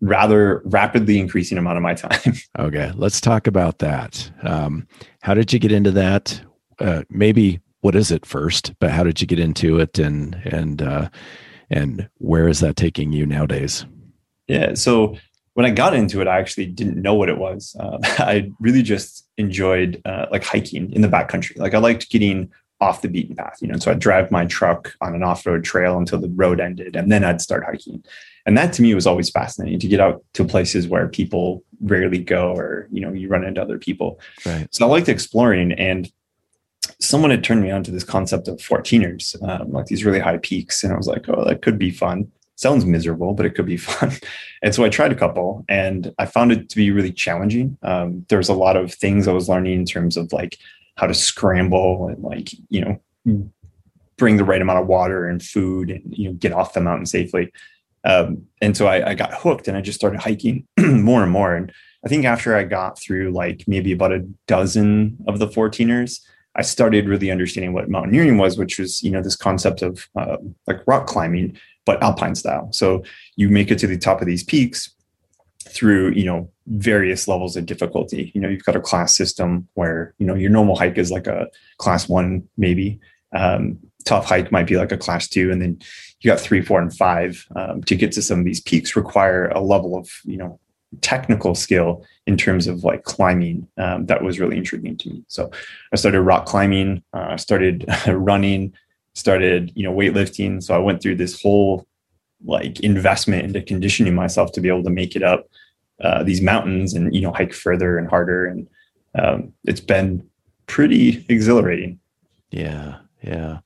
rather 0.00 0.62
rapidly 0.64 1.18
increasing 1.18 1.58
amount 1.58 1.76
of 1.76 1.82
my 1.82 1.94
time. 1.94 2.34
Okay. 2.58 2.92
Let's 2.96 3.20
talk 3.20 3.46
about 3.46 3.78
that. 3.78 4.30
Um, 4.42 4.86
how 5.22 5.34
did 5.34 5.52
you 5.52 5.58
get 5.58 5.70
into 5.72 5.92
that? 5.92 6.40
Uh, 6.80 7.02
maybe 7.08 7.60
what 7.80 7.94
is 7.94 8.10
it 8.10 8.26
first, 8.26 8.72
but 8.80 8.90
how 8.90 9.04
did 9.04 9.20
you 9.20 9.26
get 9.26 9.38
into 9.38 9.78
it, 9.78 9.98
and 9.98 10.34
and 10.44 10.82
uh, 10.82 11.08
and 11.70 12.08
where 12.18 12.48
is 12.48 12.60
that 12.60 12.76
taking 12.76 13.12
you 13.12 13.26
nowadays? 13.26 13.86
yeah, 14.48 14.74
so 14.74 15.16
when 15.58 15.66
I 15.66 15.70
got 15.70 15.92
into 15.92 16.20
it, 16.20 16.28
I 16.28 16.38
actually 16.38 16.66
didn't 16.66 17.02
know 17.02 17.14
what 17.14 17.28
it 17.28 17.36
was. 17.36 17.74
Uh, 17.80 17.98
I 18.20 18.52
really 18.60 18.80
just 18.80 19.26
enjoyed 19.38 20.00
uh, 20.04 20.26
like 20.30 20.44
hiking 20.44 20.92
in 20.92 21.02
the 21.02 21.08
backcountry. 21.08 21.58
Like 21.58 21.74
I 21.74 21.78
liked 21.78 22.10
getting 22.10 22.52
off 22.80 23.02
the 23.02 23.08
beaten 23.08 23.34
path, 23.34 23.58
you 23.60 23.66
know. 23.66 23.76
So 23.76 23.90
I'd 23.90 23.98
drive 23.98 24.30
my 24.30 24.46
truck 24.46 24.94
on 25.00 25.16
an 25.16 25.24
off-road 25.24 25.64
trail 25.64 25.98
until 25.98 26.20
the 26.20 26.28
road 26.28 26.60
ended, 26.60 26.94
and 26.94 27.10
then 27.10 27.24
I'd 27.24 27.40
start 27.40 27.64
hiking. 27.64 28.04
And 28.46 28.56
that 28.56 28.72
to 28.74 28.82
me 28.82 28.94
was 28.94 29.04
always 29.04 29.30
fascinating 29.30 29.80
to 29.80 29.88
get 29.88 29.98
out 29.98 30.22
to 30.34 30.44
places 30.44 30.86
where 30.86 31.08
people 31.08 31.64
rarely 31.80 32.18
go, 32.18 32.54
or 32.54 32.86
you 32.92 33.00
know, 33.00 33.12
you 33.12 33.26
run 33.26 33.42
into 33.42 33.60
other 33.60 33.80
people. 33.80 34.20
Right. 34.46 34.68
So 34.70 34.86
I 34.86 34.88
liked 34.88 35.08
exploring, 35.08 35.72
and 35.72 36.08
someone 37.00 37.32
had 37.32 37.42
turned 37.42 37.62
me 37.62 37.72
on 37.72 37.82
to 37.82 37.90
this 37.90 38.04
concept 38.04 38.46
of 38.46 38.58
14ers, 38.58 39.34
um, 39.42 39.72
like 39.72 39.86
these 39.86 40.04
really 40.04 40.20
high 40.20 40.38
peaks, 40.38 40.84
and 40.84 40.92
I 40.92 40.96
was 40.96 41.08
like, 41.08 41.28
oh, 41.28 41.44
that 41.46 41.62
could 41.62 41.80
be 41.80 41.90
fun 41.90 42.30
sounds 42.58 42.84
miserable, 42.84 43.34
but 43.34 43.46
it 43.46 43.54
could 43.54 43.66
be 43.66 43.76
fun. 43.78 44.12
and 44.62 44.74
so 44.74 44.84
I 44.84 44.88
tried 44.88 45.12
a 45.12 45.16
couple 45.16 45.64
and 45.68 46.12
I 46.18 46.26
found 46.26 46.52
it 46.52 46.68
to 46.68 46.76
be 46.76 46.90
really 46.90 47.12
challenging. 47.12 47.78
Um, 47.82 48.26
there's 48.28 48.48
a 48.48 48.54
lot 48.54 48.76
of 48.76 48.92
things 48.92 49.26
I 49.26 49.32
was 49.32 49.48
learning 49.48 49.74
in 49.74 49.86
terms 49.86 50.16
of 50.16 50.32
like 50.32 50.58
how 50.96 51.06
to 51.06 51.14
scramble 51.14 52.08
and 52.08 52.22
like, 52.22 52.50
you 52.68 52.80
know, 52.80 53.50
bring 54.16 54.36
the 54.36 54.44
right 54.44 54.60
amount 54.60 54.80
of 54.80 54.88
water 54.88 55.28
and 55.28 55.42
food 55.42 55.90
and, 55.90 56.02
you 56.08 56.28
know, 56.28 56.34
get 56.34 56.52
off 56.52 56.74
the 56.74 56.80
mountain 56.80 57.06
safely. 57.06 57.52
Um, 58.04 58.46
and 58.60 58.76
so 58.76 58.86
I, 58.86 59.10
I 59.10 59.14
got 59.14 59.34
hooked 59.34 59.68
and 59.68 59.76
I 59.76 59.80
just 59.80 59.98
started 59.98 60.20
hiking 60.20 60.66
more 60.78 61.22
and 61.22 61.30
more. 61.30 61.54
And 61.54 61.72
I 62.04 62.08
think 62.08 62.24
after 62.24 62.56
I 62.56 62.64
got 62.64 62.98
through 62.98 63.30
like 63.30 63.64
maybe 63.68 63.92
about 63.92 64.12
a 64.12 64.26
dozen 64.48 65.18
of 65.28 65.38
the 65.38 65.46
14ers, 65.46 66.20
I 66.56 66.62
started 66.62 67.08
really 67.08 67.30
understanding 67.30 67.72
what 67.72 67.88
mountaineering 67.88 68.36
was, 68.36 68.58
which 68.58 68.78
was, 68.80 69.00
you 69.02 69.12
know, 69.12 69.22
this 69.22 69.36
concept 69.36 69.82
of 69.82 70.08
uh, 70.16 70.38
like 70.66 70.80
rock 70.88 71.06
climbing, 71.06 71.56
but 71.88 72.02
alpine 72.02 72.34
style. 72.34 72.68
So 72.70 73.02
you 73.36 73.48
make 73.48 73.70
it 73.70 73.78
to 73.78 73.86
the 73.86 73.96
top 73.96 74.20
of 74.20 74.26
these 74.26 74.44
peaks 74.44 74.94
through, 75.66 76.10
you 76.10 76.26
know, 76.26 76.50
various 76.66 77.26
levels 77.26 77.56
of 77.56 77.64
difficulty. 77.64 78.30
You 78.34 78.42
know, 78.42 78.48
you've 78.50 78.62
got 78.64 78.76
a 78.76 78.80
class 78.80 79.14
system 79.14 79.66
where, 79.72 80.12
you 80.18 80.26
know, 80.26 80.34
your 80.34 80.50
normal 80.50 80.76
hike 80.76 80.98
is 80.98 81.10
like 81.10 81.26
a 81.26 81.46
class 81.78 82.06
one, 82.06 82.46
maybe. 82.58 83.00
Um, 83.34 83.78
tough 84.04 84.26
hike 84.26 84.52
might 84.52 84.66
be 84.66 84.76
like 84.76 84.92
a 84.92 84.98
class 84.98 85.28
two. 85.28 85.50
And 85.50 85.62
then 85.62 85.80
you 86.20 86.30
got 86.30 86.38
three, 86.38 86.60
four, 86.60 86.78
and 86.78 86.94
five 86.94 87.46
um, 87.56 87.82
to 87.84 87.96
get 87.96 88.12
to 88.12 88.22
some 88.22 88.38
of 88.38 88.44
these 88.44 88.60
peaks 88.60 88.94
require 88.94 89.48
a 89.48 89.62
level 89.62 89.96
of, 89.96 90.10
you 90.24 90.36
know, 90.36 90.60
technical 91.00 91.54
skill 91.54 92.04
in 92.26 92.36
terms 92.36 92.66
of 92.66 92.84
like 92.84 93.04
climbing 93.04 93.66
um, 93.78 94.04
that 94.06 94.22
was 94.22 94.38
really 94.38 94.58
intriguing 94.58 94.98
to 94.98 95.08
me. 95.08 95.24
So 95.28 95.50
I 95.90 95.96
started 95.96 96.20
rock 96.20 96.44
climbing, 96.44 97.02
uh, 97.14 97.38
started 97.38 97.86
running, 98.06 98.74
started 99.18 99.72
you 99.74 99.82
know 99.82 99.92
weightlifting. 99.92 100.62
So 100.62 100.74
i 100.74 100.78
went 100.78 101.02
through 101.02 101.16
this 101.16 101.40
whole 101.40 101.86
like 102.44 102.80
investment 102.80 103.44
into 103.44 103.60
conditioning 103.60 104.14
myself 104.14 104.52
to 104.52 104.60
be 104.60 104.68
able 104.68 104.84
to 104.84 104.90
make 104.90 105.16
it 105.16 105.22
up 105.22 105.48
uh, 106.00 106.22
these 106.22 106.40
mountains 106.40 106.94
and 106.94 107.14
you 107.14 107.20
know 107.20 107.32
hike 107.32 107.52
further 107.52 107.98
and 107.98 108.08
harder. 108.08 108.46
And 108.46 108.68
um, 109.18 109.52
it's 109.64 109.80
been 109.80 110.28
pretty 110.66 111.24
exhilarating. 111.28 111.98
Yeah 112.50 112.98
yeah. 113.22 113.58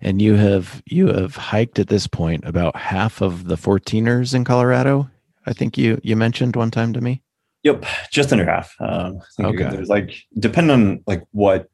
And 0.00 0.22
you 0.22 0.34
have 0.34 0.82
you 0.86 1.08
have 1.08 1.36
hiked 1.36 1.78
at 1.78 1.88
this 1.88 2.06
point 2.06 2.44
about 2.44 2.76
half 2.76 3.20
of 3.20 3.44
the 3.44 3.56
14ers 3.56 4.34
in 4.34 4.44
colorado 4.44 5.10
i 5.46 5.52
think 5.52 5.76
you 5.76 6.00
you 6.02 6.16
mentioned 6.16 6.56
one 6.56 6.70
time 6.70 6.92
to 6.92 7.00
me? 7.00 7.22
Yep 7.62 7.84
just 8.10 8.32
under 8.32 8.44
half. 8.44 8.74
Um, 8.80 9.20
okay. 9.40 9.68
there's 9.68 9.88
like 9.88 10.14
depending 10.38 10.70
on 10.70 11.02
like 11.06 11.22
what 11.32 11.69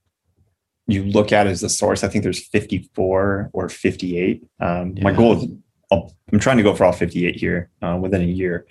you 0.87 1.05
look 1.05 1.33
at 1.33 1.47
as 1.47 1.61
the 1.61 1.69
source, 1.69 2.05
I 2.05 2.09
think 2.09 2.23
there's 2.23 2.47
54 2.47 3.51
or 3.53 3.69
58. 3.69 4.45
Um, 4.61 4.97
yeah. 4.97 5.03
My 5.03 5.13
goal 5.13 5.43
is 5.43 5.51
I'm 5.91 6.41
trying 6.41 6.57
to 6.57 6.63
go 6.63 6.75
for 6.75 6.85
all 6.85 6.93
58 6.93 7.37
here 7.37 7.71
uh, 7.83 7.97
within 8.01 8.23
a 8.23 8.27
year, 8.27 8.67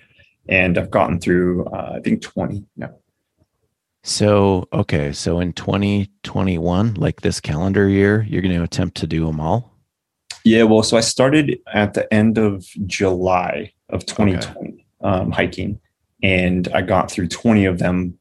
and 0.48 0.76
I've 0.76 0.90
gotten 0.90 1.18
through 1.18 1.64
uh, 1.66 1.94
I 1.96 2.00
think 2.00 2.22
20 2.22 2.64
now. 2.76 2.94
So 4.02 4.68
okay, 4.72 5.12
so 5.12 5.40
in 5.40 5.52
2021, 5.52 6.94
like 6.94 7.22
this 7.22 7.40
calendar 7.40 7.88
year, 7.88 8.24
you're 8.28 8.42
going 8.42 8.54
to 8.54 8.62
attempt 8.62 8.96
to 8.98 9.06
do 9.06 9.26
them 9.26 9.40
all. 9.40 9.72
Yeah, 10.44 10.62
well, 10.62 10.82
so 10.82 10.96
I 10.96 11.00
started 11.00 11.58
at 11.72 11.94
the 11.94 12.12
end 12.14 12.38
of 12.38 12.64
July 12.86 13.72
of 13.88 14.06
2020 14.06 14.68
okay. 14.68 14.84
um, 15.00 15.32
hiking, 15.32 15.80
and 16.22 16.68
I 16.68 16.82
got 16.82 17.10
through 17.10 17.28
20 17.28 17.64
of 17.64 17.78
them. 17.78 18.18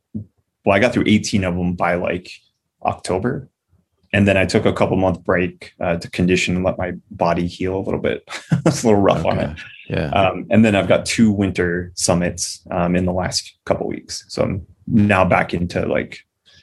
Well, 0.66 0.76
I 0.76 0.80
got 0.80 0.94
through 0.94 1.04
18 1.06 1.44
of 1.44 1.56
them 1.56 1.76
by 1.76 1.96
like 1.96 2.32
October 2.84 3.50
and 4.16 4.26
then 4.26 4.38
I 4.38 4.46
took 4.46 4.66
a 4.66 4.72
couple 4.72 4.96
month 4.96 5.26
break 5.26 5.74
uh, 5.82 5.98
to 5.98 6.10
condition 6.10 6.56
and 6.56 6.64
let 6.64 6.78
my 6.78 6.94
body 7.12 7.48
heal 7.48 7.76
a 7.78 7.84
little 7.84 8.00
bit. 8.00 8.24
it's 8.66 8.82
a 8.82 8.88
little 8.88 9.02
rough 9.02 9.26
okay. 9.26 9.30
on 9.30 9.40
it. 9.40 9.60
Yeah. 9.90 10.10
Um, 10.12 10.48
and 10.50 10.64
then 10.64 10.74
I've 10.74 10.88
got 10.88 11.06
two 11.06 11.30
winter 11.30 11.92
summits 11.96 12.66
um, 12.72 12.96
in 12.96 13.04
the 13.04 13.12
last 13.12 13.58
couple 13.66 13.88
weeks, 13.88 14.24
so 14.30 14.44
I'm 14.44 14.66
now 14.88 15.26
back 15.26 15.54
into 15.54 15.86
like 15.86 16.20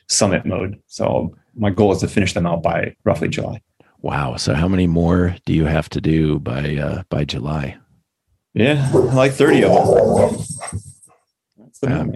summit 0.09 0.47
mode. 0.47 0.81
So 0.87 1.37
my 1.55 1.69
goal 1.69 1.93
is 1.93 1.99
to 1.99 2.09
finish 2.09 2.33
them 2.33 2.47
out 2.47 2.63
by 2.63 2.97
roughly 3.05 3.29
July. 3.29 3.61
Wow. 4.01 4.37
So 4.37 4.55
how 4.55 4.67
many 4.67 4.87
more 4.87 5.37
do 5.45 5.53
you 5.53 5.67
have 5.67 5.91
to 5.91 6.01
do 6.01 6.39
by 6.39 6.77
uh, 6.77 7.03
by 7.11 7.27
July? 7.27 7.77
Yeah, 8.55 8.91
like 8.95 9.33
thirty 9.33 9.63
of 9.63 9.73
them. 9.73 10.81
That's 11.59 11.79
the 11.81 12.01
um, 12.01 12.15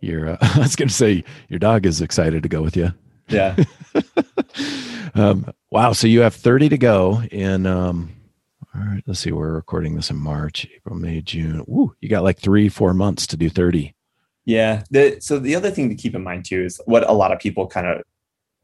you're. 0.00 0.30
Uh, 0.30 0.36
I 0.54 0.60
was 0.60 0.76
going 0.76 0.88
to 0.88 0.94
say 0.94 1.24
your 1.48 1.58
dog 1.58 1.84
is 1.84 2.00
excited 2.00 2.44
to 2.44 2.48
go 2.48 2.62
with 2.62 2.76
you. 2.76 2.92
Yeah. 3.28 3.56
um, 5.14 5.52
wow. 5.70 5.92
So 5.92 6.06
you 6.06 6.20
have 6.20 6.34
30 6.34 6.70
to 6.70 6.78
go 6.78 7.22
in, 7.30 7.66
um, 7.66 8.10
all 8.74 8.82
right, 8.82 9.02
let's 9.06 9.20
see, 9.20 9.32
we're 9.32 9.52
recording 9.52 9.94
this 9.94 10.10
in 10.10 10.16
March, 10.16 10.66
April, 10.74 10.96
May, 10.96 11.20
June. 11.20 11.64
Woo, 11.66 11.94
you 12.00 12.08
got 12.08 12.22
like 12.22 12.38
three, 12.38 12.68
four 12.68 12.94
months 12.94 13.26
to 13.28 13.36
do 13.36 13.48
30. 13.48 13.94
Yeah. 14.44 14.84
The, 14.90 15.18
so 15.20 15.38
the 15.38 15.54
other 15.54 15.70
thing 15.70 15.88
to 15.88 15.94
keep 15.94 16.14
in 16.14 16.22
mind 16.22 16.44
too 16.44 16.64
is 16.64 16.80
what 16.86 17.08
a 17.08 17.12
lot 17.12 17.32
of 17.32 17.38
people 17.38 17.66
kind 17.66 17.86
of 17.86 18.02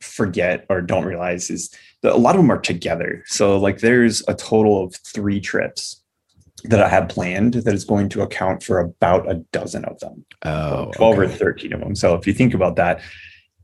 forget 0.01 0.66
or 0.68 0.80
don't 0.80 1.05
realize 1.05 1.51
is 1.51 1.74
that 2.03 2.12
a 2.12 2.16
lot 2.16 2.34
of 2.34 2.40
them 2.40 2.51
are 2.51 2.59
together. 2.59 3.22
So 3.26 3.59
like 3.59 3.78
there's 3.78 4.22
a 4.28 4.34
total 4.34 4.84
of 4.84 4.95
three 4.95 5.40
trips 5.40 6.03
that 6.64 6.82
I 6.82 6.88
have 6.88 7.09
planned 7.09 7.55
that 7.55 7.74
is 7.74 7.84
going 7.84 8.09
to 8.11 8.22
account 8.22 8.62
for 8.62 8.78
about 8.78 9.30
a 9.30 9.34
dozen 9.53 9.84
of 9.84 9.99
them. 10.01 10.24
Oh, 10.45 10.90
12 10.95 11.18
okay. 11.18 11.34
or 11.34 11.36
13 11.36 11.72
of 11.74 11.80
them. 11.80 11.95
So 11.95 12.14
if 12.14 12.26
you 12.26 12.32
think 12.32 12.55
about 12.55 12.76
that, 12.76 13.01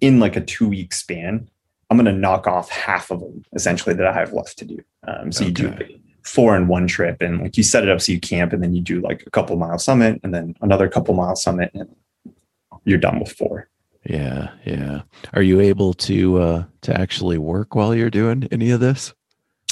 in 0.01 0.19
like 0.21 0.37
a 0.37 0.41
two 0.41 0.69
week 0.69 0.95
span, 0.95 1.49
I'm 1.91 1.97
going 1.97 2.07
to 2.07 2.13
knock 2.13 2.47
off 2.47 2.71
half 2.71 3.11
of 3.11 3.21
them 3.21 3.45
essentially 3.55 3.95
that 3.97 4.07
I 4.07 4.13
have 4.13 4.33
left 4.33 4.59
to 4.59 4.65
do. 4.65 4.79
Um, 5.07 5.33
so 5.33 5.45
okay. 5.45 5.49
you 5.49 5.71
do 5.71 6.01
four 6.23 6.57
in 6.57 6.69
one 6.69 6.87
trip 6.87 7.21
and 7.21 7.41
like 7.43 7.57
you 7.57 7.63
set 7.63 7.83
it 7.83 7.89
up 7.89 8.01
so 8.01 8.13
you 8.13 8.21
camp 8.21 8.53
and 8.53 8.63
then 8.63 8.73
you 8.73 8.81
do 8.81 9.01
like 9.01 9.25
a 9.27 9.31
couple 9.31 9.57
mile 9.57 9.79
summit 9.79 10.21
and 10.23 10.33
then 10.33 10.55
another 10.61 10.89
couple 10.89 11.15
mile 11.15 11.35
summit 11.35 11.71
and 11.75 11.89
you're 12.85 12.99
done 12.99 13.19
with 13.19 13.33
four. 13.33 13.69
Yeah. 14.05 14.51
Yeah. 14.65 15.03
Are 15.33 15.43
you 15.43 15.61
able 15.61 15.93
to, 15.95 16.41
uh, 16.41 16.65
to 16.83 16.99
actually 16.99 17.39
work 17.39 17.75
while 17.75 17.95
you're 17.95 18.11
doing 18.11 18.47
any 18.53 18.71
of 18.71 18.81
this 18.81 19.13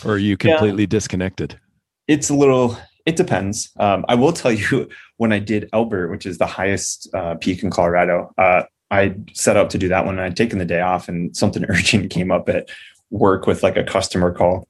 or 0.05 0.13
are 0.13 0.19
you 0.19 0.37
completely 0.37 0.83
yeah. 0.83 0.89
disconnected? 0.89 1.59
It's 2.09 2.31
a 2.31 2.35
little, 2.35 2.77
it 3.07 3.17
depends. 3.17 3.71
Um, 3.79 4.05
I 4.09 4.17
will 4.17 4.33
tell 4.33 4.53
you 4.53 4.89
when 5.19 5.33
I 5.33 5.39
did 5.39 5.69
Elbert, 5.73 6.11
which 6.11 6.27
is 6.27 6.39
the 6.39 6.47
highest 6.47 7.09
uh, 7.15 7.37
peak 7.37 7.63
in 7.63 7.71
Colorado, 7.71 8.33
uh, 8.39 8.65
I 8.91 9.15
set 9.33 9.57
out 9.57 9.71
to 9.71 9.79
do 9.79 9.89
that 9.89 10.07
one. 10.07 10.19
and 10.19 10.25
I'd 10.25 10.37
taken 10.37 10.59
the 10.59 10.65
day 10.65 10.81
off 10.81 11.09
and 11.09 11.37
something 11.37 11.65
urgent 11.69 12.11
came 12.11 12.31
up 12.31 12.49
at 12.49 12.69
work 13.11 13.47
with 13.47 13.63
like 13.63 13.77
a 13.77 13.85
customer 13.85 14.33
call. 14.33 14.69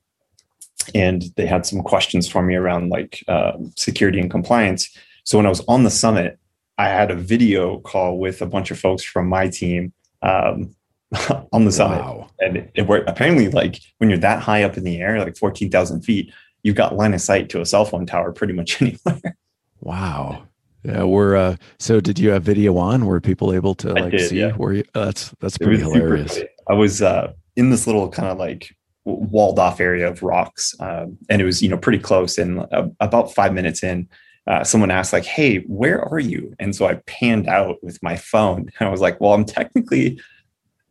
And 0.95 1.25
they 1.37 1.47
had 1.47 1.67
some 1.67 1.83
questions 1.83 2.29
for 2.29 2.43
me 2.43 2.55
around 2.55 2.89
like 2.89 3.23
uh, 3.29 3.53
security 3.77 4.21
and 4.21 4.31
compliance. 4.31 4.89
So 5.25 5.37
when 5.39 5.47
I 5.47 5.51
was 5.51 5.63
on 5.69 5.85
the 5.85 5.91
summit, 5.91 6.39
I 6.79 6.89
had 6.89 7.11
a 7.11 7.17
video 7.17 7.81
call 7.81 8.19
with 8.19 8.41
a 8.41 8.47
bunch 8.47 8.71
of 8.71 8.79
folks 8.79 9.03
from 9.03 9.29
my 9.29 9.49
team 9.49 9.93
um, 10.23 10.75
on 11.53 11.65
the 11.65 11.73
summit. 11.73 11.99
Wow. 11.99 12.31
And 12.39 12.57
it, 12.57 12.71
it 12.75 12.87
worked. 12.87 13.09
Apparently, 13.09 13.49
like 13.49 13.81
when 13.99 14.09
you're 14.09 14.19
that 14.21 14.41
high 14.41 14.63
up 14.63 14.77
in 14.77 14.85
the 14.85 15.01
air, 15.01 15.19
like 15.19 15.37
14,000 15.37 16.03
feet, 16.03 16.33
you've 16.63 16.77
got 16.77 16.97
line 16.97 17.15
of 17.15 17.21
sight 17.21 17.49
to 17.51 17.61
a 17.61 17.67
cell 17.67 17.85
phone 17.85 18.07
tower 18.07 18.33
pretty 18.33 18.53
much 18.53 18.81
anywhere. 18.83 19.37
Wow. 19.81 20.45
Yeah, 20.89 21.03
we're 21.05 21.37
uh 21.37 21.57
so 21.79 22.01
did 22.01 22.19
you 22.19 22.31
have 22.31 22.43
video 22.43 22.77
on? 22.79 23.05
Were 23.05 23.21
people 23.21 23.53
able 23.53 23.75
to 23.77 23.93
like 23.93 24.13
did, 24.13 24.29
see 24.29 24.41
yeah. 24.41 24.53
where 24.53 24.73
you 24.73 24.85
uh, 24.95 25.07
that's 25.07 25.35
that's 25.39 25.59
pretty 25.59 25.83
hilarious. 25.83 26.41
I 26.69 26.73
was 26.73 27.03
uh 27.03 27.33
in 27.57 27.71
this 27.71 27.87
little 27.87 28.09
kind 28.09 28.29
of 28.29 28.39
like 28.39 28.75
walled 29.05 29.59
off 29.59 29.81
area 29.81 30.09
of 30.09 30.23
rocks 30.23 30.75
um, 30.81 31.17
and 31.29 31.41
it 31.41 31.45
was 31.45 31.63
you 31.63 31.69
know 31.69 31.79
pretty 31.79 31.99
close 31.99 32.39
and 32.39 32.61
uh, 32.73 32.89
about 33.01 33.35
5 33.35 33.55
minutes 33.55 33.83
in 33.83 34.09
uh, 34.47 34.65
someone 34.65 34.91
asked 34.91 35.13
like 35.13 35.25
hey 35.25 35.61
where 35.61 36.03
are 36.03 36.19
you 36.19 36.55
and 36.59 36.77
so 36.77 36.87
i 36.87 36.95
panned 37.07 37.49
out 37.49 37.83
with 37.83 38.03
my 38.03 38.17
phone 38.17 38.69
and 38.79 38.89
i 38.89 38.91
was 38.91 39.01
like 39.01 39.19
well 39.21 39.33
i'm 39.33 39.45
technically 39.47 40.21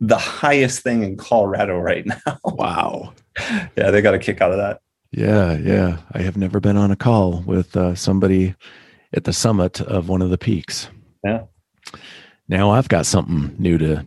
the 0.00 0.18
highest 0.18 0.82
thing 0.82 1.04
in 1.04 1.16
colorado 1.16 1.78
right 1.78 2.06
now 2.06 2.38
wow 2.44 3.12
yeah 3.76 3.90
they 3.90 4.02
got 4.02 4.14
a 4.14 4.18
kick 4.18 4.40
out 4.40 4.50
of 4.50 4.58
that 4.58 4.80
yeah 5.12 5.56
yeah 5.56 5.98
i 6.12 6.20
have 6.20 6.36
never 6.36 6.58
been 6.58 6.76
on 6.76 6.90
a 6.90 6.96
call 6.96 7.42
with 7.42 7.76
uh, 7.76 7.94
somebody 7.94 8.54
at 9.14 9.24
the 9.24 9.32
summit 9.32 9.80
of 9.80 10.08
one 10.08 10.22
of 10.22 10.30
the 10.30 10.38
peaks. 10.38 10.88
Yeah. 11.24 11.44
Now 12.48 12.70
I've 12.70 12.88
got 12.88 13.06
something 13.06 13.54
new 13.58 13.78
to 13.78 14.04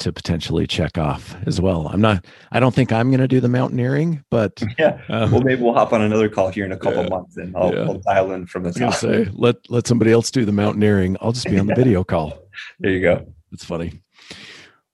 to 0.00 0.12
potentially 0.12 0.64
check 0.64 0.96
off 0.96 1.34
as 1.44 1.60
well. 1.60 1.88
I'm 1.88 2.00
not. 2.00 2.24
I 2.52 2.60
don't 2.60 2.72
think 2.72 2.92
I'm 2.92 3.10
going 3.10 3.18
to 3.20 3.26
do 3.26 3.40
the 3.40 3.48
mountaineering, 3.48 4.22
but 4.30 4.62
yeah. 4.78 5.00
Uh, 5.08 5.28
well, 5.32 5.40
maybe 5.40 5.60
we'll 5.60 5.74
hop 5.74 5.92
on 5.92 6.02
another 6.02 6.28
call 6.28 6.50
here 6.50 6.64
in 6.64 6.70
a 6.70 6.76
couple 6.76 7.02
Yeah. 7.02 7.08
months, 7.08 7.36
and 7.36 7.56
I'll, 7.56 7.74
Yeah. 7.74 7.80
I'll 7.82 7.98
dial 7.98 8.30
in 8.30 8.46
from 8.46 8.62
the 8.62 8.72
top. 8.72 8.94
say 8.94 9.26
let 9.32 9.56
let 9.68 9.86
somebody 9.88 10.12
else 10.12 10.30
do 10.30 10.44
the 10.44 10.52
mountaineering. 10.52 11.16
I'll 11.20 11.32
just 11.32 11.46
be 11.46 11.58
on 11.58 11.66
the 11.66 11.74
video 11.76 12.04
call. 12.04 12.38
There 12.78 12.92
you 12.92 13.00
go. 13.00 13.32
It's 13.50 13.64
funny. 13.64 14.00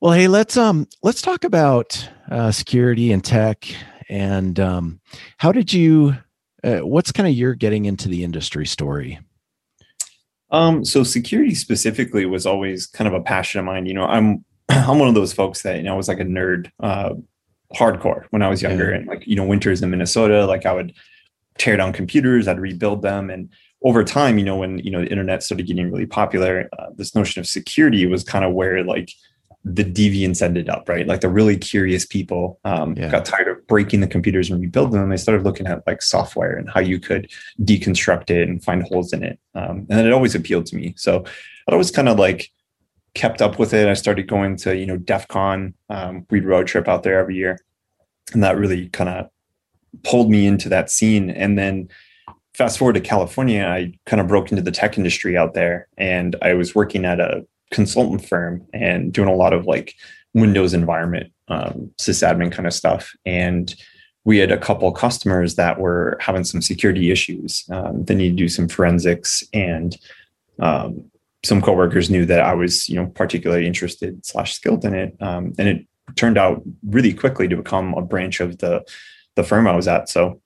Well, 0.00 0.12
hey, 0.12 0.26
let's 0.28 0.56
um 0.56 0.86
let's 1.02 1.20
talk 1.20 1.44
about 1.44 2.08
uh, 2.30 2.50
security 2.50 3.12
and 3.12 3.22
tech, 3.22 3.66
and 4.08 4.58
um, 4.58 5.00
how 5.38 5.52
did 5.52 5.72
you? 5.72 6.16
Uh, 6.62 6.78
what's 6.78 7.12
kind 7.12 7.28
of 7.28 7.34
your 7.34 7.54
getting 7.54 7.84
into 7.84 8.08
the 8.08 8.24
industry 8.24 8.64
story? 8.64 9.18
Um, 10.54 10.84
so 10.84 11.02
security 11.02 11.54
specifically 11.54 12.26
was 12.26 12.46
always 12.46 12.86
kind 12.86 13.08
of 13.08 13.14
a 13.14 13.20
passion 13.20 13.58
of 13.58 13.66
mine. 13.66 13.86
You 13.86 13.94
know, 13.94 14.04
I'm 14.04 14.44
I'm 14.68 14.98
one 14.98 15.08
of 15.08 15.14
those 15.14 15.32
folks 15.32 15.62
that 15.62 15.76
you 15.76 15.82
know 15.82 15.94
I 15.94 15.96
was 15.96 16.08
like 16.08 16.20
a 16.20 16.24
nerd, 16.24 16.70
uh, 16.80 17.14
hardcore 17.74 18.24
when 18.30 18.42
I 18.42 18.48
was 18.48 18.62
younger, 18.62 18.90
Yeah. 18.90 18.98
and 18.98 19.06
like 19.06 19.26
you 19.26 19.36
know 19.36 19.44
winters 19.44 19.82
in 19.82 19.90
Minnesota, 19.90 20.46
like 20.46 20.64
I 20.64 20.72
would 20.72 20.94
tear 21.58 21.76
down 21.76 21.92
computers, 21.92 22.46
I'd 22.48 22.60
rebuild 22.60 23.02
them, 23.02 23.30
and 23.30 23.48
over 23.82 24.02
time, 24.04 24.38
you 24.38 24.44
know, 24.44 24.56
when 24.56 24.78
you 24.78 24.90
know 24.90 25.00
the 25.00 25.10
internet 25.10 25.42
started 25.42 25.66
getting 25.66 25.90
really 25.90 26.06
popular, 26.06 26.68
uh, 26.78 26.86
this 26.96 27.14
notion 27.14 27.40
of 27.40 27.46
security 27.46 28.06
was 28.06 28.22
kind 28.24 28.44
of 28.44 28.52
where 28.52 28.84
like 28.84 29.10
the 29.64 29.84
deviants 29.84 30.42
ended 30.42 30.68
up, 30.68 30.88
right? 30.88 31.06
Like 31.06 31.22
the 31.22 31.28
really 31.28 31.56
curious 31.56 32.04
people 32.04 32.60
um, 32.64 32.94
Yeah. 32.96 33.10
got 33.10 33.24
tired 33.24 33.48
of 33.48 33.66
breaking 33.66 34.00
the 34.00 34.06
computers 34.06 34.50
and 34.50 34.60
rebuilding 34.60 35.00
them. 35.00 35.08
They 35.08 35.16
started 35.16 35.42
looking 35.42 35.66
at 35.66 35.86
like 35.86 36.02
software 36.02 36.54
and 36.56 36.68
how 36.68 36.80
you 36.80 37.00
could 37.00 37.30
deconstruct 37.62 38.28
it 38.30 38.46
and 38.48 38.62
find 38.62 38.82
holes 38.82 39.12
in 39.14 39.22
it. 39.22 39.38
Um, 39.54 39.86
and 39.88 40.06
it 40.06 40.12
always 40.12 40.34
appealed 40.34 40.66
to 40.66 40.76
me. 40.76 40.92
So 40.98 41.24
I'd 41.66 41.72
always 41.72 41.90
kind 41.90 42.10
of 42.10 42.18
like 42.18 42.50
kept 43.14 43.40
up 43.40 43.58
with 43.58 43.72
it. 43.72 43.88
I 43.88 43.94
started 43.94 44.28
going 44.28 44.56
to, 44.56 44.76
you 44.76 44.84
know, 44.84 44.98
DEF 44.98 45.28
CON. 45.28 45.72
Um, 45.88 46.26
we'd 46.30 46.44
road 46.44 46.66
trip 46.66 46.86
out 46.86 47.02
there 47.02 47.18
every 47.18 47.36
year. 47.36 47.58
And 48.34 48.42
that 48.42 48.58
really 48.58 48.88
kind 48.90 49.08
of 49.08 49.30
pulled 50.02 50.30
me 50.30 50.46
into 50.46 50.68
that 50.68 50.90
scene. 50.90 51.30
And 51.30 51.56
then 51.56 51.88
fast 52.52 52.76
forward 52.78 52.94
to 52.94 53.00
California, 53.00 53.64
I 53.64 53.94
kind 54.04 54.20
of 54.20 54.28
broke 54.28 54.50
into 54.50 54.62
the 54.62 54.72
tech 54.72 54.98
industry 54.98 55.38
out 55.38 55.54
there. 55.54 55.88
And 55.96 56.36
I 56.42 56.52
was 56.52 56.74
working 56.74 57.06
at 57.06 57.18
a 57.18 57.46
consultant 57.70 58.26
firm 58.26 58.66
and 58.72 59.12
doing 59.12 59.28
a 59.28 59.34
lot 59.34 59.52
of 59.52 59.66
like 59.66 59.94
Windows 60.34 60.74
environment, 60.74 61.32
um, 61.48 61.90
sysadmin 61.98 62.52
kind 62.52 62.66
of 62.66 62.74
stuff. 62.74 63.14
And 63.24 63.74
we 64.24 64.38
had 64.38 64.50
a 64.50 64.58
couple 64.58 64.90
customers 64.92 65.54
that 65.56 65.78
were 65.78 66.16
having 66.20 66.44
some 66.44 66.62
security 66.62 67.10
issues. 67.10 67.64
Um, 67.70 68.04
they 68.04 68.14
needed 68.14 68.36
to 68.38 68.44
do 68.44 68.48
some 68.48 68.68
forensics, 68.68 69.44
and 69.52 69.96
um, 70.60 71.10
some 71.44 71.60
coworkers 71.60 72.08
knew 72.08 72.24
that 72.26 72.40
I 72.40 72.54
was, 72.54 72.88
you 72.88 72.96
know, 72.96 73.06
particularly 73.06 73.66
interested 73.66 74.24
slash 74.24 74.54
skilled 74.54 74.84
in 74.84 74.94
it. 74.94 75.14
Um, 75.20 75.52
and 75.58 75.68
it 75.68 75.86
turned 76.16 76.38
out 76.38 76.62
really 76.88 77.12
quickly 77.12 77.48
to 77.48 77.56
become 77.56 77.94
a 77.94 78.02
branch 78.02 78.40
of 78.40 78.58
the 78.58 78.84
the 79.36 79.44
firm 79.44 79.66
I 79.66 79.76
was 79.76 79.88
at. 79.88 80.08
So 80.08 80.40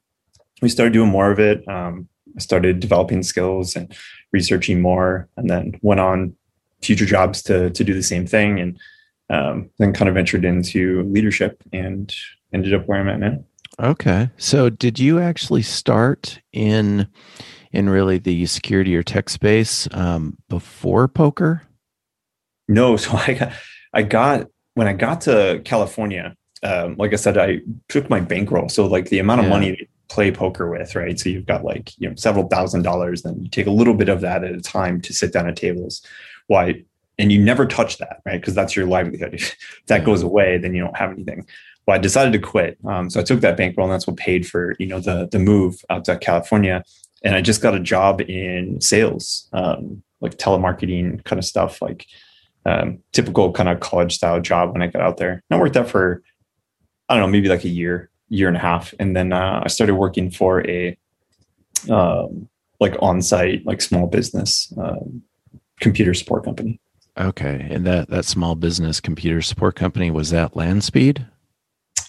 we 0.60 0.68
started 0.68 0.92
doing 0.92 1.10
more 1.10 1.30
of 1.30 1.38
it. 1.38 1.66
Um, 1.68 2.08
I 2.36 2.40
started 2.40 2.80
developing 2.80 3.22
skills 3.22 3.76
and 3.76 3.94
researching 4.32 4.80
more, 4.80 5.28
and 5.36 5.48
then 5.48 5.78
went 5.82 6.00
on 6.00 6.34
future 6.82 7.06
jobs 7.06 7.42
to 7.42 7.70
to 7.70 7.84
do 7.84 7.94
the 7.94 8.02
same 8.02 8.26
thing, 8.26 8.58
and 8.58 8.78
um, 9.30 9.70
then 9.78 9.92
kind 9.92 10.08
of 10.08 10.14
ventured 10.14 10.44
into 10.44 11.02
leadership 11.04 11.62
and 11.72 12.14
ended 12.52 12.74
up 12.74 12.86
where 12.86 13.00
I'm 13.00 13.08
at 13.08 13.20
now. 13.20 13.44
Okay. 13.80 14.30
So 14.38 14.70
did 14.70 14.98
you 14.98 15.20
actually 15.20 15.62
start 15.62 16.40
in 16.52 17.06
in 17.72 17.88
really 17.88 18.18
the 18.18 18.46
security 18.46 18.96
or 18.96 19.02
tech 19.02 19.28
space 19.28 19.86
um, 19.92 20.36
before 20.48 21.06
poker? 21.08 21.62
No, 22.66 22.96
so 22.98 23.12
I 23.16 23.34
got, 23.34 23.52
I 23.92 24.02
got 24.02 24.46
when 24.74 24.88
I 24.88 24.92
got 24.92 25.22
to 25.22 25.60
California. 25.64 26.34
Um, 26.64 26.96
like 26.98 27.12
I 27.12 27.16
said, 27.16 27.38
I 27.38 27.60
took 27.88 28.10
my 28.10 28.18
bankroll. 28.18 28.68
So 28.68 28.86
like 28.86 29.10
the 29.10 29.20
amount 29.20 29.40
of 29.40 29.44
Yeah. 29.46 29.50
money 29.50 29.76
to 29.76 29.86
play 30.08 30.32
poker 30.32 30.68
with, 30.68 30.96
right? 30.96 31.18
So 31.18 31.28
you've 31.28 31.46
got 31.46 31.64
like 31.64 31.92
you 31.98 32.08
know 32.08 32.16
several 32.16 32.48
thousand 32.48 32.82
dollars. 32.82 33.22
Then 33.22 33.40
you 33.42 33.48
take 33.48 33.66
a 33.66 33.70
little 33.72 33.94
bit 33.94 34.08
of 34.08 34.20
that 34.22 34.42
at 34.42 34.54
a 34.54 34.60
time 34.60 35.00
to 35.02 35.12
sit 35.12 35.32
down 35.32 35.48
at 35.48 35.56
tables. 35.56 36.02
Why? 36.48 36.82
And 37.18 37.32
you 37.32 37.42
never 37.42 37.66
touch 37.66 37.98
that, 37.98 38.20
right? 38.24 38.40
Because 38.40 38.54
that's 38.54 38.76
your 38.76 38.86
livelihood. 38.86 39.34
If 39.40 39.86
that 39.86 40.04
goes 40.04 40.22
away, 40.22 40.58
then 40.58 40.74
you 40.74 40.82
don't 40.82 40.96
have 40.96 41.12
anything. 41.12 41.46
Well, 41.86 41.96
I 41.96 41.98
decided 41.98 42.32
to 42.34 42.38
quit. 42.38 42.76
Um, 42.84 43.08
so 43.08 43.20
I 43.20 43.22
took 43.22 43.40
that 43.40 43.56
bankroll, 43.56 43.86
and 43.86 43.94
that's 43.94 44.06
what 44.06 44.16
paid 44.16 44.46
for 44.46 44.74
you 44.78 44.86
know 44.86 45.00
the 45.00 45.28
the 45.30 45.38
move 45.38 45.82
out 45.88 46.04
to 46.06 46.18
California. 46.18 46.84
And 47.24 47.34
I 47.34 47.40
just 47.40 47.62
got 47.62 47.74
a 47.74 47.80
job 47.80 48.20
in 48.20 48.80
sales, 48.80 49.48
um, 49.52 50.02
like 50.20 50.36
telemarketing 50.36 51.24
kind 51.24 51.38
of 51.38 51.44
stuff, 51.44 51.80
like 51.82 52.06
um, 52.66 52.98
typical 53.12 53.52
kind 53.52 53.68
of 53.68 53.80
college 53.80 54.14
style 54.14 54.40
job 54.40 54.72
when 54.72 54.82
I 54.82 54.86
got 54.86 55.02
out 55.02 55.16
there. 55.16 55.42
And 55.50 55.58
I 55.58 55.60
worked 55.60 55.74
that 55.74 55.88
for, 55.88 56.22
I 57.08 57.14
don't 57.14 57.22
know, 57.22 57.32
maybe 57.32 57.48
like 57.48 57.64
a 57.64 57.68
year, 57.68 58.10
year 58.28 58.48
and 58.48 58.56
a 58.56 58.60
half. 58.60 58.94
And 59.00 59.16
then 59.16 59.32
uh, 59.32 59.62
I 59.64 59.68
started 59.68 59.94
working 59.94 60.30
for 60.30 60.64
a 60.68 60.96
um, 61.90 62.48
like 62.80 62.96
on 63.00 63.22
site, 63.22 63.64
like 63.66 63.80
small 63.80 64.06
business 64.06 64.72
um, 64.76 65.22
computer 65.80 66.14
support 66.14 66.44
company. 66.44 66.80
Okay. 67.18 67.66
And 67.70 67.84
that 67.86 68.08
that 68.10 68.24
small 68.24 68.54
business 68.54 69.00
computer 69.00 69.42
support 69.42 69.74
company 69.74 70.10
was 70.10 70.30
that 70.30 70.52
LanSpeed? 70.54 71.26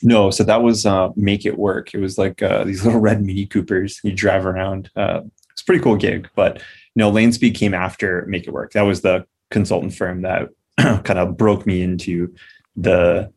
No, 0.02 0.30
so 0.32 0.44
that 0.44 0.62
was 0.62 0.86
uh, 0.86 1.10
Make 1.16 1.46
It 1.46 1.58
Work. 1.58 1.94
It 1.94 2.00
was 2.00 2.18
like 2.18 2.42
uh, 2.42 2.64
these 2.64 2.84
little 2.86 3.02
red 3.02 3.22
Mini 3.24 3.46
Coopers. 3.46 4.00
You 4.04 4.14
drive 4.14 4.46
around. 4.46 4.90
Uh, 4.96 5.22
it's 5.52 5.62
a 5.62 5.66
pretty 5.66 5.84
cool 5.84 5.98
gig, 5.98 6.30
but 6.36 6.58
you 6.96 7.00
know, 7.02 7.12
LanSpeed 7.12 7.56
came 7.56 7.74
after 7.74 8.26
Make 8.28 8.48
It 8.48 8.54
Work. 8.54 8.74
That 8.74 8.84
was 8.84 9.02
the 9.02 9.26
consultant 9.52 9.94
firm 9.96 10.22
that 10.22 10.50
kind 10.78 11.20
of 11.20 11.38
broke 11.38 11.66
me 11.66 11.82
into 11.82 12.34
the 12.76 13.32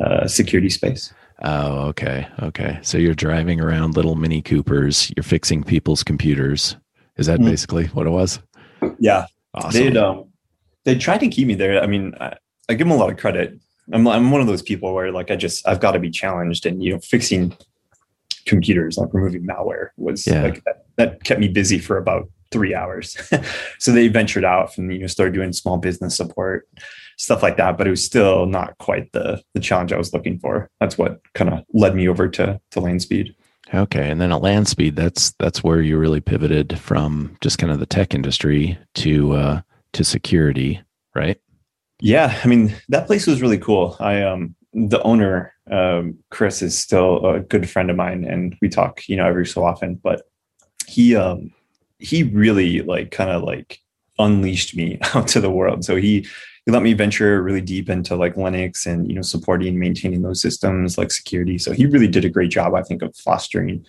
uh, 0.00 0.26
security 0.26 0.68
space. 0.68 1.12
Oh, 1.42 1.86
okay. 1.88 2.26
Okay. 2.42 2.78
So 2.82 2.98
you're 2.98 3.14
driving 3.14 3.60
around 3.60 3.96
little 3.96 4.14
mini 4.14 4.42
Coopers, 4.42 5.10
you're 5.16 5.24
fixing 5.24 5.62
people's 5.64 6.02
computers. 6.04 6.76
Is 7.16 7.26
that 7.26 7.40
Mhm. 7.40 7.46
basically 7.46 7.86
what 7.88 8.06
it 8.06 8.10
was? 8.10 8.40
Yeah, 8.98 9.26
Awesome. 9.54 9.70
They'd 9.72 9.96
um 9.96 10.30
they 10.84 10.96
tried 10.98 11.18
to 11.18 11.28
keep 11.28 11.46
me 11.46 11.54
there. 11.54 11.82
I 11.82 11.86
mean, 11.86 12.14
I, 12.20 12.34
I 12.68 12.74
give 12.74 12.86
them 12.86 12.90
a 12.90 12.96
lot 12.96 13.10
of 13.10 13.16
credit. 13.18 13.58
I'm 13.92 14.06
I'm 14.08 14.30
one 14.30 14.40
of 14.40 14.46
those 14.46 14.62
people 14.62 14.92
where 14.94 15.12
like 15.12 15.30
I 15.30 15.36
just 15.36 15.66
I've 15.66 15.80
got 15.80 15.92
to 15.92 15.98
be 15.98 16.10
challenged, 16.10 16.66
and 16.66 16.82
you 16.82 16.92
know, 16.92 16.98
fixing 17.00 17.56
computers 18.46 18.98
like 18.98 19.12
removing 19.14 19.46
malware 19.46 19.88
was 19.96 20.26
Yeah. 20.26 20.42
like 20.42 20.62
that, 20.64 20.84
that 20.96 21.24
kept 21.24 21.40
me 21.40 21.48
busy 21.48 21.78
for 21.78 21.96
about 21.96 22.28
three 22.50 22.74
hours. 22.74 23.16
so 23.78 23.90
they 23.92 24.08
ventured 24.08 24.44
out 24.44 24.76
and 24.76 24.92
you 24.92 25.00
know 25.00 25.06
started 25.06 25.34
doing 25.34 25.52
small 25.52 25.78
business 25.78 26.16
support 26.16 26.68
stuff 27.16 27.44
like 27.44 27.56
that, 27.56 27.78
but 27.78 27.86
it 27.86 27.90
was 27.90 28.04
still 28.04 28.44
not 28.46 28.76
quite 28.78 29.12
the 29.12 29.40
the 29.54 29.60
challenge 29.60 29.92
I 29.92 29.96
was 29.98 30.12
looking 30.12 30.38
for. 30.38 30.68
That's 30.80 30.98
what 30.98 31.20
kind 31.34 31.52
of 31.52 31.64
led 31.72 31.94
me 31.94 32.08
over 32.08 32.28
to 32.28 32.60
to 32.72 32.80
LanSpeed. 32.80 33.34
Okay, 33.72 34.10
and 34.10 34.20
then 34.20 34.30
at 34.32 34.42
LanSpeed, 34.42 34.94
that's 34.94 35.32
that's 35.38 35.64
where 35.64 35.80
you 35.80 35.96
really 35.96 36.20
pivoted 36.20 36.78
from 36.78 37.36
just 37.40 37.58
kind 37.58 37.72
of 37.72 37.80
the 37.80 37.86
tech 37.86 38.14
industry 38.14 38.78
to 38.96 39.32
uh, 39.32 39.60
to 39.94 40.04
security, 40.04 40.82
right? 41.14 41.40
Yeah, 42.00 42.38
I 42.44 42.46
mean 42.46 42.74
that 42.90 43.06
place 43.06 43.26
was 43.26 43.40
really 43.40 43.58
cool. 43.58 43.96
I 44.00 44.22
um 44.22 44.54
the 44.74 45.02
owner 45.02 45.54
um 45.70 46.18
Chris 46.30 46.60
is 46.60 46.78
still 46.78 47.24
a 47.24 47.40
good 47.40 47.70
friend 47.70 47.90
of 47.90 47.96
mine 47.96 48.24
and 48.24 48.56
we 48.60 48.68
talk, 48.68 49.08
you 49.08 49.16
know, 49.16 49.26
every 49.26 49.46
so 49.46 49.64
often, 49.64 49.94
but 49.94 50.22
he 50.86 51.16
um 51.16 51.52
he 51.98 52.22
really 52.22 52.82
like 52.82 53.10
kind 53.10 53.30
of 53.30 53.42
like 53.42 53.78
unleashed 54.18 54.76
me 54.76 54.98
out 55.14 55.28
to 55.28 55.40
the 55.40 55.50
world. 55.50 55.84
So 55.84 55.96
he 55.96 56.26
he 56.66 56.72
let 56.72 56.82
me 56.82 56.94
venture 56.94 57.42
really 57.42 57.60
deep 57.60 57.90
into 57.90 58.16
like 58.16 58.36
Linux 58.36 58.86
and 58.86 59.06
you 59.08 59.14
know 59.14 59.22
supporting 59.22 59.68
and 59.68 59.78
maintaining 59.78 60.22
those 60.22 60.40
systems 60.40 60.96
like 60.96 61.10
security. 61.12 61.58
So 61.58 61.72
he 61.72 61.86
really 61.86 62.08
did 62.08 62.24
a 62.24 62.30
great 62.30 62.50
job, 62.50 62.74
I 62.74 62.82
think, 62.82 63.02
of 63.02 63.14
fostering 63.16 63.84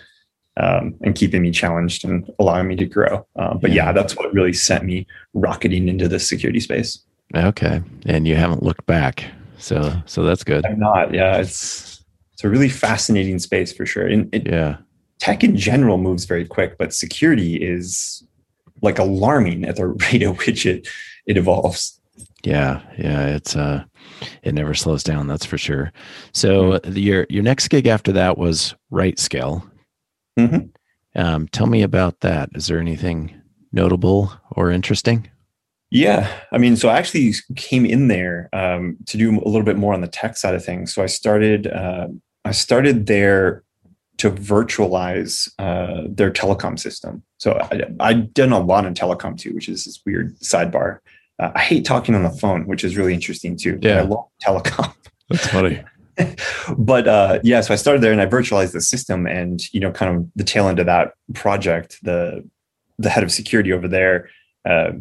um, 0.58 0.96
and 1.02 1.16
keeping 1.16 1.42
me 1.42 1.52
challenged 1.52 2.06
and 2.06 2.30
allowing 2.40 2.68
me 2.68 2.76
to 2.78 2.86
grow. 2.86 3.26
Uh, 3.36 3.56
but 3.56 3.72
Yeah. 3.72 3.86
yeah, 3.88 3.92
that's 3.92 4.16
what 4.16 4.34
really 4.34 4.54
sent 4.54 4.84
me 4.84 5.06
rocketing 5.34 5.88
into 5.90 6.08
the 6.08 6.20
security 6.20 6.60
space. 6.60 7.00
Okay, 7.36 7.82
and 8.06 8.28
you 8.28 8.36
haven't 8.36 8.62
looked 8.64 8.86
back, 8.86 9.26
so 9.58 9.94
so 10.06 10.24
that's 10.24 10.44
good. 10.44 10.66
I'm 10.66 10.80
not. 10.80 11.14
Yeah, 11.14 11.38
it's 11.38 12.04
it's 12.34 12.44
a 12.44 12.50
really 12.50 12.70
fascinating 12.70 13.40
space 13.40 13.72
for 13.74 13.86
sure. 13.86 14.06
And 14.06 14.34
it, 14.34 14.48
Yeah, 14.48 14.78
tech 15.20 15.44
in 15.44 15.56
general 15.58 15.98
moves 15.98 16.26
very 16.26 16.46
quick, 16.46 16.78
but 16.78 16.94
security 16.94 17.56
is 17.56 18.22
like 18.86 19.00
alarming 19.00 19.66
at 19.66 19.76
the 19.76 19.88
rate 20.12 20.24
at 20.24 20.38
which 20.46 20.66
it 20.66 20.88
it 21.26 21.38
evolves. 21.38 22.00
yeah, 22.44 22.82
yeah. 22.98 23.28
It's 23.28 23.56
uh, 23.56 23.84
it 24.44 24.54
never 24.54 24.74
slows 24.74 25.04
down. 25.04 25.28
That's 25.28 25.46
for 25.46 25.58
sure. 25.58 25.92
So 26.34 26.80
the, 26.80 27.02
your 27.02 27.26
your 27.30 27.44
next 27.44 27.68
gig 27.68 27.88
after 27.88 28.12
that 28.14 28.38
was 28.38 28.74
RightScale. 28.92 29.70
Mhm. 30.40 30.70
Um, 31.16 31.48
tell 31.50 31.68
me 31.68 31.82
about 31.82 32.20
that. 32.22 32.50
Is 32.56 32.68
there 32.68 32.80
anything 32.80 33.34
notable 33.72 34.32
or 34.52 34.70
interesting? 34.72 35.30
Yeah, 35.92 36.30
I 36.52 36.58
mean, 36.58 36.76
so 36.76 36.90
I 36.90 36.98
actually 36.98 37.34
came 37.56 37.86
in 37.86 38.08
there 38.10 38.50
um, 38.52 38.98
to 39.06 39.18
do 39.18 39.30
a 39.32 39.48
little 39.48 39.64
bit 39.64 39.78
more 39.78 39.94
on 39.94 40.02
the 40.02 40.08
tech 40.08 40.36
side 40.36 40.56
of 40.56 40.66
things. 40.66 40.94
So 40.94 41.02
I 41.04 41.06
started 41.06 41.68
uh, 41.68 42.08
I 42.44 42.52
started 42.52 43.06
there 43.08 43.64
to 44.18 44.32
virtualize 44.32 45.49
uh, 45.59 46.03
their 46.07 46.32
telecom 46.32 46.80
system. 46.80 47.24
So 47.38 47.59
I, 47.72 47.84
I'd 47.99 48.34
done 48.34 48.51
a 48.51 48.59
lot 48.59 48.86
in 48.86 48.93
telecom 48.93 49.38
too, 49.38 49.53
which 49.53 49.68
is 49.68 49.86
this 49.86 50.01
weird 50.05 50.38
sidebar. 50.39 50.99
Uh, 51.38 51.51
I 51.53 51.59
hate 51.59 51.86
talking 51.86 52.16
on 52.16 52.24
the 52.24 52.30
phone, 52.30 52.66
which 52.66 52.84
is 52.84 52.95
really 52.95 53.13
interesting 53.13 53.57
too. 53.57 53.78
Yeah. 53.82 53.99
I 53.99 54.01
love 54.01 54.28
telecom. 54.41 54.93
That's 55.30 55.47
funny. 55.47 55.84
but 56.78 57.07
uh, 57.07 57.39
yeah, 57.43 57.61
so 57.61 57.74
I 57.74 57.78
started 57.78 58.01
there 58.01 58.11
and 58.11 58.22
I 58.22 58.26
virtualized 58.26 58.72
the 58.72 58.82
system, 58.82 59.28
and 59.28 59.61
you 59.74 59.80
know, 59.80 59.91
kind 59.91 60.16
of 60.16 60.28
the 60.36 60.43
tail 60.43 60.68
end 60.68 60.80
of 60.80 60.86
that 60.86 61.13
project, 61.34 61.99
the 62.03 62.47
the 62.97 63.09
head 63.09 63.24
of 63.24 63.32
security 63.32 63.74
over 63.74 63.89
there 63.89 64.30
uh, 64.66 64.91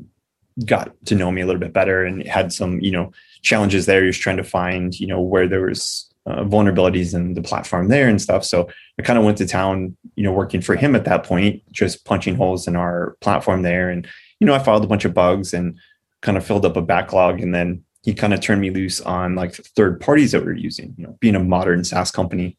got 0.64 0.92
to 1.06 1.14
know 1.14 1.30
me 1.30 1.42
a 1.42 1.46
little 1.46 1.60
bit 1.60 1.72
better 1.72 2.04
and 2.04 2.26
had 2.26 2.52
some 2.52 2.80
you 2.80 2.90
know 2.90 3.12
challenges 3.42 3.86
there. 3.86 4.00
He 4.00 4.08
was 4.08 4.18
trying 4.18 4.38
to 4.38 4.44
find 4.44 4.98
you 4.98 5.06
know 5.06 5.20
where 5.20 5.46
there 5.46 5.66
was 5.66 6.12
uh, 6.26 6.44
vulnerabilities 6.44 7.14
in 7.14 7.34
the 7.34 7.42
platform 7.42 7.88
there 7.88 8.08
and 8.08 8.20
stuff. 8.20 8.44
So 8.44 8.68
I 8.98 9.02
kind 9.02 9.18
of 9.18 9.24
went 9.24 9.38
to 9.38 9.46
town, 9.46 9.96
you 10.16 10.24
know, 10.24 10.32
working 10.32 10.62
for 10.62 10.74
him 10.74 10.94
at 10.96 11.04
that 11.04 11.24
point, 11.24 11.62
just 11.70 12.04
punching 12.04 12.36
holes 12.36 12.66
in 12.66 12.76
our 12.76 13.16
platform 13.20 13.62
there, 13.62 13.90
and 13.90 14.06
you 14.40 14.46
know, 14.46 14.54
I 14.54 14.58
filed 14.58 14.84
a 14.84 14.88
bunch 14.88 15.04
of 15.04 15.14
bugs 15.14 15.54
and 15.54 15.78
kind 16.22 16.36
of 16.36 16.44
filled 16.44 16.66
up 16.66 16.76
a 16.76 16.82
backlog, 16.82 17.40
and 17.40 17.54
then 17.54 17.84
he 18.02 18.12
kind 18.12 18.34
of 18.34 18.40
turned 18.40 18.60
me 18.60 18.70
loose 18.70 19.00
on 19.00 19.34
like 19.34 19.54
third 19.54 20.00
parties 20.00 20.32
that 20.32 20.44
we 20.44 20.52
are 20.52 20.54
using. 20.54 20.94
You 20.96 21.06
know, 21.06 21.16
being 21.20 21.34
a 21.34 21.40
modern 21.40 21.84
SaaS 21.84 22.10
company, 22.10 22.56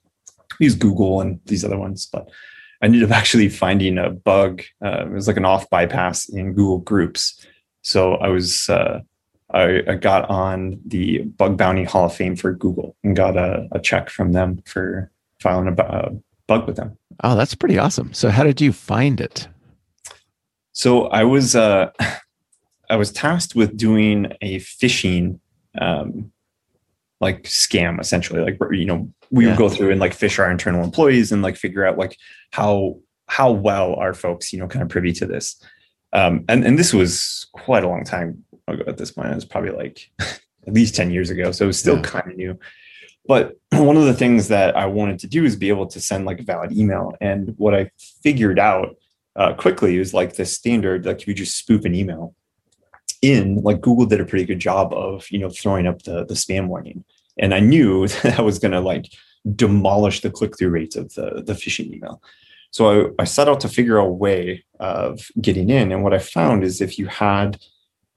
use 0.59 0.75
Google 0.75 1.21
and 1.21 1.39
these 1.45 1.65
other 1.65 1.77
ones, 1.77 2.07
but 2.11 2.29
I 2.81 2.85
ended 2.85 3.03
up 3.03 3.11
actually 3.17 3.49
finding 3.49 3.97
a 3.97 4.09
bug. 4.09 4.61
Uh, 4.83 5.05
it 5.05 5.11
was 5.11 5.27
like 5.27 5.37
an 5.37 5.43
auth 5.43 5.69
bypass 5.69 6.29
in 6.29 6.53
Google 6.53 6.79
Groups. 6.79 7.45
So 7.81 8.15
I 8.15 8.29
was 8.29 8.69
uh, 8.69 9.01
I, 9.51 9.83
I, 9.87 9.95
got 9.95 10.29
on 10.29 10.79
the 10.85 11.19
Bug 11.19 11.55
Bounty 11.55 11.83
Hall 11.83 12.05
of 12.05 12.15
Fame 12.15 12.35
for 12.35 12.51
Google 12.51 12.95
and 13.03 13.15
got 13.15 13.37
a, 13.37 13.67
a 13.71 13.79
check 13.79 14.09
from 14.09 14.31
them 14.31 14.61
for 14.65 15.11
filing 15.39 15.67
a, 15.67 15.81
a 15.83 16.11
bug 16.47 16.67
with 16.67 16.77
them. 16.77 16.97
Oh, 17.23 17.35
that's 17.35 17.55
pretty 17.55 17.77
awesome. 17.77 18.13
So 18.13 18.29
how 18.29 18.43
did 18.43 18.59
you 18.59 18.73
find 18.73 19.21
it? 19.21 19.47
So 20.73 21.07
I 21.07 21.23
was 21.23 21.55
uh, 21.55 21.91
I 22.89 22.95
was 22.95 23.11
tasked 23.11 23.55
with 23.55 23.77
doing 23.77 24.33
a 24.41 24.59
phishing 24.59 25.39
um, 25.79 26.31
like 27.21 27.43
scam 27.43 27.99
essentially. 27.99 28.41
Like 28.41 28.57
you 28.71 28.85
know, 28.85 29.11
we 29.31 29.45
yeah. 29.45 29.51
would 29.51 29.57
go 29.57 29.69
through 29.69 29.91
and 29.91 29.99
like 29.99 30.17
phish 30.17 30.39
our 30.39 30.51
internal 30.51 30.83
employees 30.83 31.31
and 31.31 31.41
like 31.41 31.55
figure 31.55 31.85
out 31.85 31.97
like 31.97 32.17
how 32.51 32.99
how 33.27 33.51
well 33.51 33.95
are 33.95 34.13
folks 34.13 34.53
you 34.53 34.59
know 34.59 34.67
kind 34.67 34.83
of 34.83 34.89
privy 34.89 35.11
to 35.13 35.25
this. 35.25 35.61
Um, 36.13 36.45
and 36.47 36.63
and 36.63 36.79
this 36.79 36.93
was 36.93 37.47
quite 37.53 37.83
a 37.83 37.89
long 37.89 38.03
time 38.03 38.44
ago 38.67 38.83
at 38.87 38.97
this 38.97 39.11
point. 39.11 39.31
It 39.31 39.35
was 39.35 39.45
probably 39.45 39.71
like 39.71 40.09
at 40.67 40.73
least 40.73 40.95
ten 40.95 41.11
years 41.11 41.29
ago, 41.29 41.51
so 41.51 41.65
it 41.65 41.67
was 41.67 41.79
still 41.79 41.97
yeah. 41.97 42.03
kind 42.03 42.31
of 42.31 42.37
new. 42.37 42.59
But 43.27 43.57
one 43.71 43.97
of 43.97 44.05
the 44.05 44.13
things 44.13 44.47
that 44.49 44.75
I 44.75 44.85
wanted 44.85 45.19
to 45.19 45.27
do 45.27 45.45
is 45.45 45.55
be 45.55 45.69
able 45.69 45.87
to 45.87 45.99
send 45.99 46.25
like 46.25 46.39
a 46.39 46.43
valid 46.43 46.71
email. 46.71 47.15
And 47.21 47.53
what 47.57 47.73
I 47.73 47.91
figured 48.23 48.59
out 48.59 48.95
uh, 49.35 49.53
quickly 49.53 49.97
was 49.99 50.13
like 50.13 50.35
the 50.35 50.45
standard, 50.45 51.05
like 51.05 51.21
if 51.21 51.27
you 51.27 51.33
just 51.33 51.57
spoof 51.57 51.85
an 51.85 51.95
email, 51.95 52.35
in 53.21 53.61
like 53.63 53.81
google 53.81 54.05
did 54.05 54.21
a 54.21 54.25
pretty 54.25 54.45
good 54.45 54.59
job 54.59 54.93
of 54.93 55.25
you 55.31 55.39
know 55.39 55.49
throwing 55.49 55.87
up 55.87 56.01
the 56.03 56.25
the 56.25 56.33
spam 56.33 56.67
warning 56.67 57.03
and 57.39 57.53
i 57.53 57.59
knew 57.59 58.07
that 58.23 58.39
I 58.39 58.41
was 58.41 58.59
going 58.59 58.71
to 58.71 58.79
like 58.79 59.11
demolish 59.55 60.21
the 60.21 60.29
click-through 60.29 60.69
rates 60.69 60.95
of 60.95 61.13
the 61.13 61.43
the 61.45 61.53
phishing 61.53 61.93
email 61.93 62.21
so 62.71 63.13
I, 63.17 63.21
I 63.21 63.25
set 63.25 63.47
out 63.47 63.61
to 63.61 63.69
figure 63.69 63.99
out 63.99 64.07
a 64.07 64.11
way 64.11 64.65
of 64.79 65.27
getting 65.41 65.69
in 65.69 65.91
and 65.91 66.03
what 66.03 66.13
i 66.13 66.19
found 66.19 66.63
is 66.63 66.81
if 66.81 66.99
you 66.99 67.07
had 67.07 67.59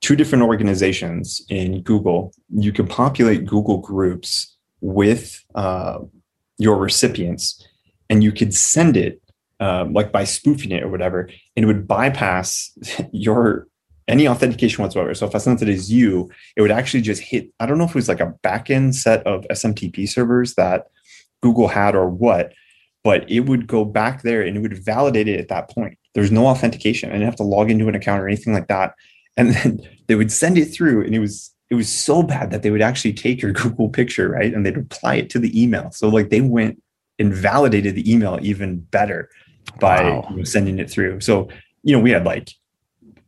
two 0.00 0.16
different 0.16 0.44
organizations 0.44 1.44
in 1.48 1.82
google 1.82 2.32
you 2.50 2.72
can 2.72 2.86
populate 2.86 3.46
google 3.46 3.78
groups 3.78 4.56
with 4.80 5.44
uh, 5.54 5.98
your 6.58 6.76
recipients 6.76 7.66
and 8.08 8.22
you 8.22 8.30
could 8.30 8.54
send 8.54 8.96
it 8.96 9.20
um, 9.60 9.92
like 9.92 10.12
by 10.12 10.22
spoofing 10.22 10.70
it 10.70 10.84
or 10.84 10.88
whatever 10.88 11.28
and 11.56 11.64
it 11.64 11.66
would 11.66 11.88
bypass 11.88 12.70
your 13.12 13.66
any 14.08 14.26
authentication 14.26 14.82
whatsoever. 14.82 15.14
So 15.14 15.26
if 15.26 15.34
I 15.34 15.38
sent 15.38 15.62
it 15.62 15.68
as 15.68 15.92
you, 15.92 16.30
it 16.56 16.62
would 16.62 16.70
actually 16.70 17.02
just 17.02 17.22
hit, 17.22 17.50
I 17.60 17.66
don't 17.66 17.78
know 17.78 17.84
if 17.84 17.90
it 17.90 17.96
was 17.96 18.08
like 18.08 18.20
a 18.20 18.34
backend 18.42 18.94
set 18.94 19.24
of 19.26 19.46
SMTP 19.50 20.08
servers 20.08 20.54
that 20.54 20.86
Google 21.42 21.68
had 21.68 21.94
or 21.94 22.08
what, 22.08 22.52
but 23.04 23.30
it 23.30 23.40
would 23.40 23.66
go 23.66 23.84
back 23.84 24.22
there 24.22 24.42
and 24.42 24.56
it 24.56 24.60
would 24.60 24.82
validate 24.82 25.28
it 25.28 25.38
at 25.38 25.48
that 25.48 25.70
point. 25.70 25.98
There's 26.14 26.32
no 26.32 26.46
authentication. 26.46 27.10
I 27.10 27.12
didn't 27.12 27.26
have 27.26 27.36
to 27.36 27.42
log 27.42 27.70
into 27.70 27.88
an 27.88 27.94
account 27.94 28.22
or 28.22 28.26
anything 28.26 28.54
like 28.54 28.68
that. 28.68 28.94
And 29.38 29.54
then 29.54 29.80
they 30.06 30.14
would 30.14 30.30
send 30.30 30.58
it 30.58 30.66
through 30.66 31.04
and 31.04 31.14
it 31.14 31.20
was 31.20 31.54
it 31.70 31.74
was 31.74 31.90
so 31.90 32.22
bad 32.22 32.50
that 32.50 32.62
they 32.62 32.70
would 32.70 32.82
actually 32.82 33.12
take 33.12 33.40
your 33.40 33.52
Google 33.62 33.88
picture, 33.88 34.28
right? 34.28 34.52
And 34.52 34.66
they'd 34.66 34.76
apply 34.76 35.16
it 35.16 35.30
to 35.30 35.38
the 35.38 35.60
email. 35.60 35.90
So 35.90 36.08
like 36.08 36.28
they 36.28 36.40
went 36.40 36.82
and 37.18 37.32
validated 37.32 37.94
the 37.94 38.10
email 38.10 38.38
even 38.42 38.80
better 38.80 39.30
by 39.80 40.02
wow. 40.02 40.26
you 40.30 40.36
know, 40.36 40.44
sending 40.44 40.78
it 40.78 40.90
through. 40.90 41.20
So, 41.20 41.48
you 41.82 41.96
know, 41.96 42.02
we 42.02 42.10
had 42.10 42.24
like 42.24 42.50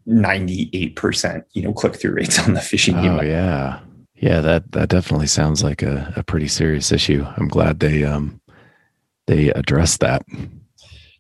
98% 0.09 1.45
you 1.53 1.63
know 1.63 1.73
click-through 1.73 2.13
rates 2.13 2.39
on 2.39 2.55
the 2.55 2.61
phishing 2.61 2.97
oh, 2.97 3.05
email. 3.05 3.25
yeah 3.25 3.81
yeah 4.17 4.41
that 4.41 4.73
that 4.73 4.89
definitely 4.89 5.27
sounds 5.27 5.63
like 5.63 5.83
a, 5.83 6.13
a 6.17 6.23
pretty 6.23 6.49
serious 6.49 6.91
issue 6.91 7.25
i'm 7.37 7.49
glad 7.49 7.81
they 7.81 8.03
um 8.05 8.41
they 9.27 9.51
addressed 9.51 10.01
that 10.01 10.23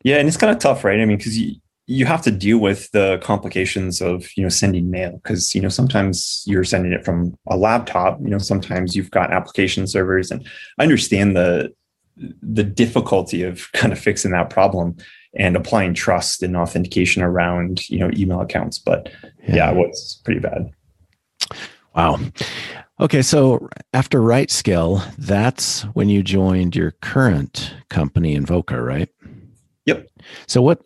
yeah 0.02 0.16
and 0.16 0.26
it's 0.26 0.36
kind 0.36 0.52
of 0.52 0.58
tough 0.58 0.82
right 0.82 0.98
i 0.98 1.04
mean 1.04 1.18
because 1.18 1.38
you 1.38 1.54
you 1.90 2.06
have 2.06 2.22
to 2.22 2.30
deal 2.30 2.58
with 2.58 2.88
the 2.92 3.18
complications 3.20 4.00
of 4.00 4.28
you 4.36 4.44
know 4.44 4.48
sending 4.48 4.92
mail 4.92 5.18
because 5.22 5.56
you 5.56 5.60
know 5.60 5.68
sometimes 5.68 6.44
you're 6.46 6.62
sending 6.62 6.92
it 6.92 7.04
from 7.04 7.36
a 7.48 7.56
laptop 7.56 8.20
you 8.20 8.30
know 8.30 8.38
sometimes 8.38 8.94
you've 8.94 9.10
got 9.10 9.32
application 9.32 9.88
servers 9.88 10.30
and 10.30 10.46
i 10.78 10.84
understand 10.84 11.36
the 11.36 11.72
the 12.42 12.62
difficulty 12.62 13.42
of 13.42 13.70
kind 13.74 13.92
of 13.92 13.98
fixing 13.98 14.30
that 14.30 14.50
problem 14.50 14.96
and 15.34 15.56
applying 15.56 15.92
trust 15.92 16.44
and 16.44 16.56
authentication 16.56 17.22
around 17.22 17.88
you 17.88 17.98
know 17.98 18.10
email 18.16 18.40
accounts 18.40 18.78
but 18.78 19.10
yeah, 19.48 19.56
yeah. 19.56 19.70
it 19.70 19.76
was 19.76 20.20
pretty 20.24 20.40
bad. 20.40 20.70
Wow. 21.96 22.20
Okay 23.00 23.22
so 23.22 23.68
after 23.92 24.20
RightScale 24.20 25.02
that's 25.16 25.82
when 25.94 26.08
you 26.08 26.22
joined 26.22 26.76
your 26.76 26.92
current 27.02 27.74
company 27.88 28.36
invoca 28.36 28.84
right 28.84 29.08
so 30.46 30.62
what 30.62 30.82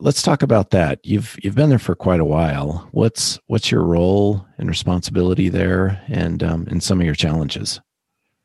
let's 0.00 0.22
talk 0.22 0.42
about 0.42 0.70
that 0.70 0.98
you've 1.04 1.36
you've 1.42 1.54
been 1.54 1.70
there 1.70 1.78
for 1.78 1.94
quite 1.94 2.20
a 2.20 2.24
while 2.24 2.88
what's 2.92 3.38
what's 3.46 3.70
your 3.70 3.82
role 3.82 4.46
and 4.58 4.68
responsibility 4.68 5.48
there 5.48 6.02
and 6.08 6.42
um, 6.42 6.66
and 6.70 6.82
some 6.82 7.00
of 7.00 7.06
your 7.06 7.14
challenges 7.14 7.80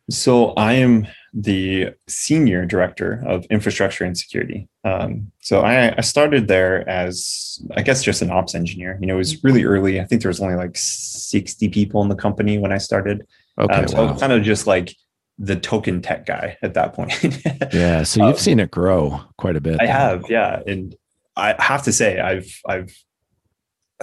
so 0.09 0.49
i 0.51 0.73
am 0.73 1.07
the 1.33 1.89
senior 2.07 2.65
director 2.65 3.23
of 3.25 3.45
infrastructure 3.45 4.03
and 4.03 4.17
security. 4.17 4.67
Um, 4.83 5.31
so 5.39 5.61
I, 5.61 5.95
I, 5.97 6.01
started 6.01 6.47
there 6.49 6.87
as, 6.89 7.61
I 7.75 7.83
guess, 7.83 8.03
just 8.03 8.21
an 8.21 8.31
ops 8.31 8.53
engineer. 8.53 8.97
You 8.99 9.07
know, 9.07 9.15
it 9.15 9.19
was 9.19 9.43
really 9.43 9.63
early. 9.63 10.01
I 10.01 10.03
think 10.03 10.21
there 10.21 10.29
was 10.29 10.41
only 10.41 10.55
like 10.55 10.75
60 10.75 11.69
people 11.69 12.01
in 12.01 12.09
the 12.09 12.15
company 12.15 12.57
when 12.57 12.73
I 12.73 12.79
started. 12.79 13.25
Okay. 13.57 13.73
Um, 13.73 13.87
so 13.87 13.97
wow. 13.97 14.07
I 14.07 14.11
was 14.11 14.19
kind 14.19 14.33
of 14.33 14.43
just 14.43 14.67
like 14.67 14.93
the 15.41 15.55
token 15.55 16.01
tech 16.01 16.27
guy 16.27 16.55
at 16.61 16.75
that 16.75 16.93
point. 16.93 17.11
yeah. 17.73 18.03
So 18.03 18.21
you've 18.21 18.35
um, 18.35 18.39
seen 18.39 18.59
it 18.59 18.69
grow 18.69 19.19
quite 19.37 19.55
a 19.55 19.61
bit. 19.61 19.81
I 19.81 19.87
have. 19.87 20.29
Yeah. 20.29 20.61
And 20.67 20.95
I 21.35 21.55
have 21.57 21.81
to 21.83 21.91
say, 21.91 22.19
I've, 22.19 22.61
I've, 22.67 22.95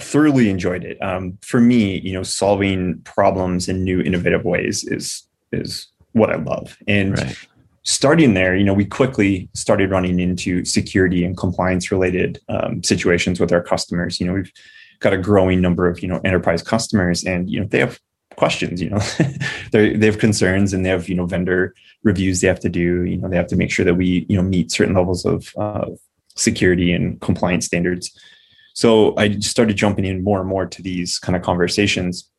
thoroughly 0.01 0.49
enjoyed 0.49 0.85
it. 0.85 0.97
Um, 1.03 1.37
for 1.43 1.61
me, 1.61 1.99
you 1.99 2.13
know, 2.13 2.23
solving 2.23 3.01
problems 3.03 3.69
in 3.69 3.83
new 3.83 4.01
innovative 4.01 4.45
ways 4.45 4.85
is 4.85 5.27
is 5.51 5.89
what 6.13 6.31
I 6.31 6.37
love. 6.37 6.77
And 6.87 7.19
right. 7.19 7.37
starting 7.83 8.35
there, 8.35 8.55
you 8.55 8.63
know, 8.65 8.75
we 8.75 8.85
quickly 8.85 9.49
started 9.55 9.91
running 9.91 10.21
into 10.21 10.65
security 10.65 11.25
and 11.25 11.37
compliance 11.37 11.91
related 11.91 12.39
um, 12.49 12.81
situations 12.85 13.41
with 13.41 13.53
our 13.53 13.61
customers. 13.61 14.21
You 14.21 14.29
know, 14.29 14.35
we've 14.35 14.53
got 15.01 15.13
a 15.13 15.19
growing 15.19 15.61
number 15.61 15.89
of 15.89 16.01
you 16.01 16.07
know 16.07 16.21
enterprise 16.25 16.63
customers, 16.63 17.25
and 17.25 17.51
you 17.51 17.59
know 17.59 17.67
they 17.67 17.81
have 17.81 17.99
questions. 18.39 18.81
You 18.81 18.91
know, 18.91 19.01
they 19.73 19.95
they 19.95 20.07
have 20.07 20.19
concerns, 20.19 20.73
and 20.73 20.85
they 20.85 20.91
have 20.91 21.09
you 21.09 21.15
know 21.15 21.27
vendor 21.27 21.75
reviews 22.03 22.41
they 22.41 22.49
have 22.49 22.61
to 22.61 22.69
do. 22.69 23.05
You 23.05 23.19
know, 23.19 23.29
they 23.29 23.37
have 23.37 23.49
to 23.49 23.57
make 23.57 23.71
sure 23.71 23.85
that 23.85 23.95
we 23.95 24.25
you 24.29 24.37
know 24.37 24.43
meet 24.43 24.71
certain 24.71 24.95
levels 24.95 25.27
of 25.27 25.53
uh, 25.59 25.87
security 26.37 26.93
and 26.93 27.21
compliance 27.21 27.67
standards. 27.67 28.19
So 28.75 29.17
I 29.17 29.41
started 29.41 29.77
jumping 29.77 30.05
in 30.05 30.23
more 30.23 30.39
and 30.41 30.49
more 30.49 30.65
to 30.67 30.83
these 30.83 31.19
kind 31.19 31.35
of 31.35 31.43
conversations. 31.43 32.31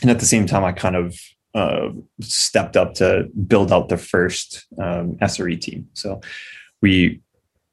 And 0.00 0.10
at 0.10 0.20
the 0.20 0.26
same 0.26 0.46
time, 0.46 0.64
I 0.64 0.72
kind 0.72 0.96
of 0.96 1.20
uh, 1.54 1.90
stepped 2.20 2.76
up 2.78 2.94
to 2.94 3.28
build 3.46 3.70
out 3.70 3.90
the 3.90 3.98
first 3.98 4.66
um, 4.78 5.16
SRE 5.16 5.60
team. 5.60 5.88
So 5.92 6.22
we 6.80 7.20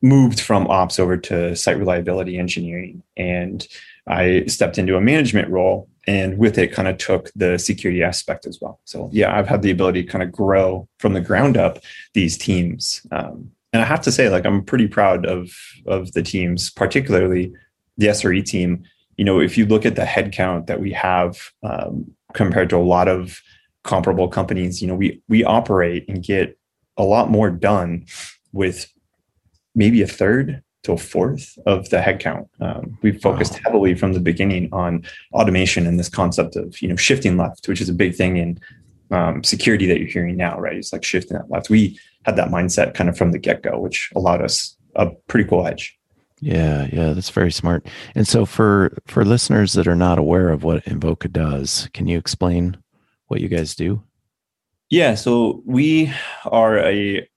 moved 0.01 0.39
from 0.41 0.67
ops 0.67 0.99
over 0.99 1.15
to 1.15 1.55
site 1.55 1.77
reliability 1.77 2.37
engineering, 2.37 3.03
and 3.15 3.65
I 4.07 4.45
stepped 4.47 4.77
into 4.77 4.97
a 4.97 5.01
management 5.01 5.49
role, 5.49 5.87
and 6.09 6.39
with 6.39 6.57
it, 6.57 6.73
kind 6.73 6.87
of 6.87 6.97
took 6.97 7.29
the 7.35 7.59
security 7.59 8.01
aspect 8.01 8.47
as 8.47 8.57
well. 8.59 8.79
So 8.85 9.11
yeah, 9.13 9.37
I've 9.37 9.47
had 9.47 9.61
the 9.61 9.69
ability 9.69 10.01
to 10.03 10.09
kind 10.09 10.23
of 10.23 10.31
grow 10.31 10.87
from 10.97 11.13
the 11.13 11.21
ground 11.21 11.55
up 11.55 11.77
these 12.15 12.35
teams, 12.35 13.05
um, 13.11 13.51
and 13.71 13.83
I 13.83 13.85
have 13.85 14.01
to 14.01 14.11
say, 14.11 14.27
like 14.29 14.43
I'm 14.43 14.63
pretty 14.63 14.87
proud 14.87 15.27
of 15.27 15.51
of 15.85 16.11
the 16.13 16.23
teams, 16.23 16.71
particularly 16.71 17.53
the 17.97 18.07
SRE 18.07 18.43
team. 18.43 18.83
You 19.17 19.25
know, 19.25 19.39
if 19.39 19.55
you 19.55 19.67
look 19.67 19.85
at 19.85 19.95
the 19.95 20.01
headcount 20.01 20.65
that 20.65 20.81
we 20.81 20.91
have 20.93 21.51
um, 21.61 22.11
compared 22.33 22.71
to 22.71 22.77
a 22.77 22.89
lot 22.95 23.07
of 23.07 23.39
comparable 23.83 24.29
companies, 24.29 24.81
you 24.81 24.87
know, 24.87 24.95
we 24.95 25.21
we 25.29 25.43
operate 25.43 26.09
and 26.09 26.23
get 26.23 26.57
a 26.97 27.03
lot 27.03 27.29
more 27.29 27.51
done 27.51 28.07
with 28.51 28.91
maybe 29.75 30.01
a 30.01 30.07
third 30.07 30.63
to 30.83 30.93
a 30.93 30.97
fourth 30.97 31.57
of 31.65 31.89
the 31.89 31.97
headcount. 31.97 32.47
Um, 32.59 32.97
we've 33.01 33.21
focused 33.21 33.53
wow. 33.53 33.59
heavily 33.65 33.95
from 33.95 34.13
the 34.13 34.19
beginning 34.19 34.69
on 34.71 35.03
automation 35.33 35.85
and 35.85 35.99
this 35.99 36.09
concept 36.09 36.55
of 36.55 36.81
you 36.81 36.87
know 36.87 36.95
shifting 36.95 37.37
left, 37.37 37.67
which 37.67 37.81
is 37.81 37.89
a 37.89 37.93
big 37.93 38.15
thing 38.15 38.37
in 38.37 38.59
um, 39.11 39.43
security 39.43 39.85
that 39.87 39.99
you're 39.99 40.07
hearing 40.07 40.37
now, 40.37 40.59
right? 40.59 40.77
It's 40.77 40.93
like 40.93 41.03
shifting 41.03 41.37
that 41.37 41.49
left. 41.49 41.69
We 41.69 41.99
had 42.25 42.35
that 42.35 42.49
mindset 42.49 42.93
kind 42.93 43.09
of 43.09 43.17
from 43.17 43.31
the 43.31 43.39
get 43.39 43.63
go, 43.63 43.79
which 43.79 44.11
allowed 44.15 44.41
us 44.41 44.75
a 44.95 45.09
pretty 45.27 45.49
cool 45.49 45.65
edge. 45.65 45.97
Yeah, 46.41 46.87
yeah, 46.91 47.13
that's 47.13 47.29
very 47.29 47.51
smart. 47.51 47.85
And 48.15 48.27
so 48.27 48.45
for 48.45 48.97
for 49.05 49.25
listeners 49.25 49.73
that 49.73 49.87
are 49.87 49.95
not 49.95 50.19
aware 50.19 50.49
of 50.49 50.63
what 50.63 50.85
Invoca 50.85 51.31
does, 51.31 51.89
can 51.93 52.07
you 52.07 52.17
explain 52.17 52.77
what 53.27 53.41
you 53.41 53.49
guys 53.49 53.75
do? 53.75 54.03
Yeah, 54.89 55.15
so 55.15 55.61
we 55.65 56.11
are 56.45 56.79
a 56.79 57.27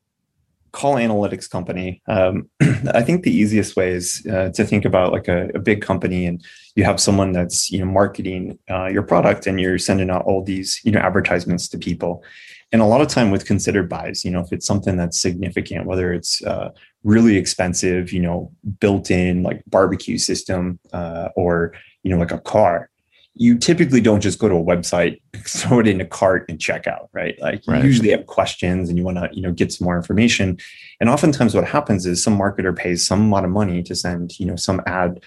call 0.72 0.96
analytics 0.96 1.48
company. 1.48 2.02
Um, 2.08 2.48
I 2.94 3.02
think 3.02 3.22
the 3.22 3.30
easiest 3.30 3.76
way 3.76 3.92
is 3.92 4.26
uh, 4.30 4.50
to 4.50 4.64
think 4.64 4.84
about 4.84 5.12
like 5.12 5.28
a, 5.28 5.50
a, 5.54 5.58
big 5.58 5.82
company, 5.82 6.26
and 6.26 6.42
you 6.74 6.84
have 6.84 6.98
someone 6.98 7.32
that's 7.32 7.70
you 7.70 7.78
know 7.78 7.84
marketing 7.84 8.58
uh, 8.70 8.86
your 8.86 9.02
product, 9.02 9.46
and 9.46 9.60
you're 9.60 9.78
sending 9.78 10.10
out 10.10 10.24
all 10.24 10.42
these 10.42 10.80
you 10.84 10.90
know 10.90 11.00
advertisements 11.00 11.68
to 11.68 11.78
people. 11.78 12.24
And 12.72 12.80
a 12.80 12.86
lot 12.86 13.02
of 13.02 13.08
time 13.08 13.30
with 13.30 13.44
considered 13.44 13.88
buys, 13.90 14.24
you 14.24 14.30
know, 14.30 14.40
if 14.40 14.50
it's 14.50 14.66
something 14.66 14.96
that's 14.96 15.20
significant, 15.20 15.84
whether 15.84 16.10
it's 16.14 16.42
uh, 16.42 16.70
really 17.04 17.36
expensive, 17.36 18.14
you 18.14 18.20
know, 18.20 18.50
built-in 18.80 19.42
like 19.42 19.62
barbecue 19.66 20.16
system, 20.16 20.80
uh, 20.94 21.28
or 21.36 21.74
you 22.02 22.10
know, 22.10 22.18
like 22.18 22.32
a 22.32 22.40
car, 22.40 22.88
you 23.34 23.56
typically 23.56 24.00
don't 24.00 24.20
just 24.20 24.38
go 24.38 24.48
to 24.48 24.54
a 24.56 24.62
website, 24.62 25.20
throw 25.36 25.80
it 25.80 25.88
in 25.88 26.00
a 26.00 26.04
cart 26.04 26.44
and 26.48 26.60
check 26.60 26.86
out, 26.86 27.08
right? 27.12 27.40
Like 27.40 27.66
you 27.66 27.76
usually 27.76 28.10
have 28.10 28.26
questions 28.26 28.88
and 28.88 28.98
you 28.98 29.04
want 29.04 29.18
to, 29.18 29.28
you 29.32 29.42
know, 29.42 29.52
get 29.52 29.72
some 29.72 29.86
more 29.86 29.96
information. 29.96 30.58
And 31.00 31.08
oftentimes 31.08 31.54
what 31.54 31.64
happens 31.64 32.04
is 32.06 32.22
some 32.22 32.38
marketer 32.38 32.76
pays 32.76 33.06
some 33.06 33.22
amount 33.22 33.46
of 33.46 33.50
money 33.50 33.82
to 33.84 33.94
send, 33.94 34.38
you 34.38 34.46
know, 34.46 34.56
some 34.56 34.82
ad 34.86 35.22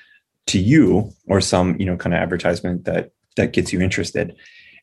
to 0.48 0.60
you 0.60 1.12
or 1.28 1.42
some, 1.42 1.76
you 1.80 1.86
know, 1.86 1.98
kind 1.98 2.14
of 2.14 2.22
advertisement 2.22 2.86
that 2.86 3.12
that 3.38 3.54
gets 3.54 3.74
you 3.74 3.82
interested. 3.82 4.36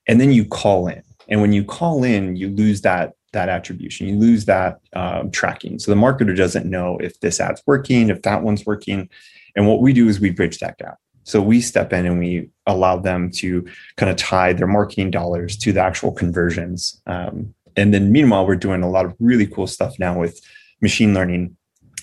And 0.07 0.21
then 0.21 0.33
you 0.33 0.45
call 0.45 0.89
in. 0.89 1.03
And 1.29 1.41
when 1.41 1.53
you 1.53 1.65
call 1.65 2.05
in, 2.05 2.37
you 2.37 2.49
lose 2.49 2.83
that 2.83 3.15
that 3.33 3.49
attribution. 3.49 4.09
You 4.09 4.19
lose 4.19 4.45
that 4.45 4.81
um, 4.93 5.31
tracking. 5.31 5.79
So 5.79 5.91
the 5.91 5.97
marketer 5.97 6.37
doesn't 6.37 6.67
know 6.67 6.99
if 6.99 7.19
this 7.21 7.41
ad's 7.41 7.63
working, 7.67 8.11
if 8.11 8.23
that 8.23 8.43
one's 8.43 8.67
working. 8.67 9.09
And 9.57 9.67
what 9.67 9.81
we 9.81 9.93
do 9.93 10.09
is 10.09 10.21
we 10.21 10.31
bridge 10.31 10.59
that 10.59 10.77
gap. 10.77 10.99
So 11.25 11.41
we 11.41 11.61
step 11.61 11.93
in 11.93 12.07
and 12.07 12.19
we 12.19 12.51
allow 12.67 12.99
them 12.99 13.31
to 13.33 13.67
kind 13.97 14.11
of 14.11 14.17
tie 14.17 14.53
their 14.53 14.67
marketing 14.67 15.11
dollars 15.11 15.57
to 15.59 15.73
the 15.73 15.81
actual 15.81 16.13
conversions. 16.13 17.01
Um, 17.07 17.55
and 17.77 17.95
then 17.95 18.13
meanwhile, 18.13 18.47
we're 18.47 18.57
doing 18.57 18.83
a 18.83 18.91
lot 18.91 19.05
of 19.05 19.15
really 19.19 19.47
cool 19.47 19.67
stuff 19.67 19.99
now 19.99 20.19
with 20.19 20.41
machine 20.81 21.15
learning 21.15 21.57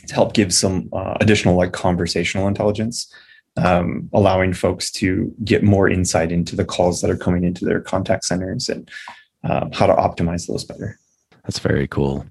to 0.07 0.13
help 0.13 0.34
give 0.34 0.53
some 0.53 0.89
uh, 0.93 1.15
additional 1.22 1.55
like 1.55 1.74
conversational 1.74 2.47
intelligence, 2.47 3.13
um, 3.57 4.09
allowing 4.13 4.53
folks 4.53 4.89
to 4.91 5.34
get 5.43 5.63
more 5.63 5.89
insight 5.89 6.32
into 6.32 6.55
the 6.55 6.65
calls 6.65 7.01
that 7.01 7.11
are 7.11 7.17
coming 7.17 7.43
into 7.43 7.65
their 7.65 7.82
contact 7.82 8.26
centers 8.26 8.70
and 8.70 8.89
uh, 9.43 9.67
how 9.74 9.86
to 9.86 9.93
optimize 9.93 10.47
those 10.47 10.63
better. 10.63 10.97
That's 11.43 11.59
very 11.59 11.88
cool. 11.88 12.26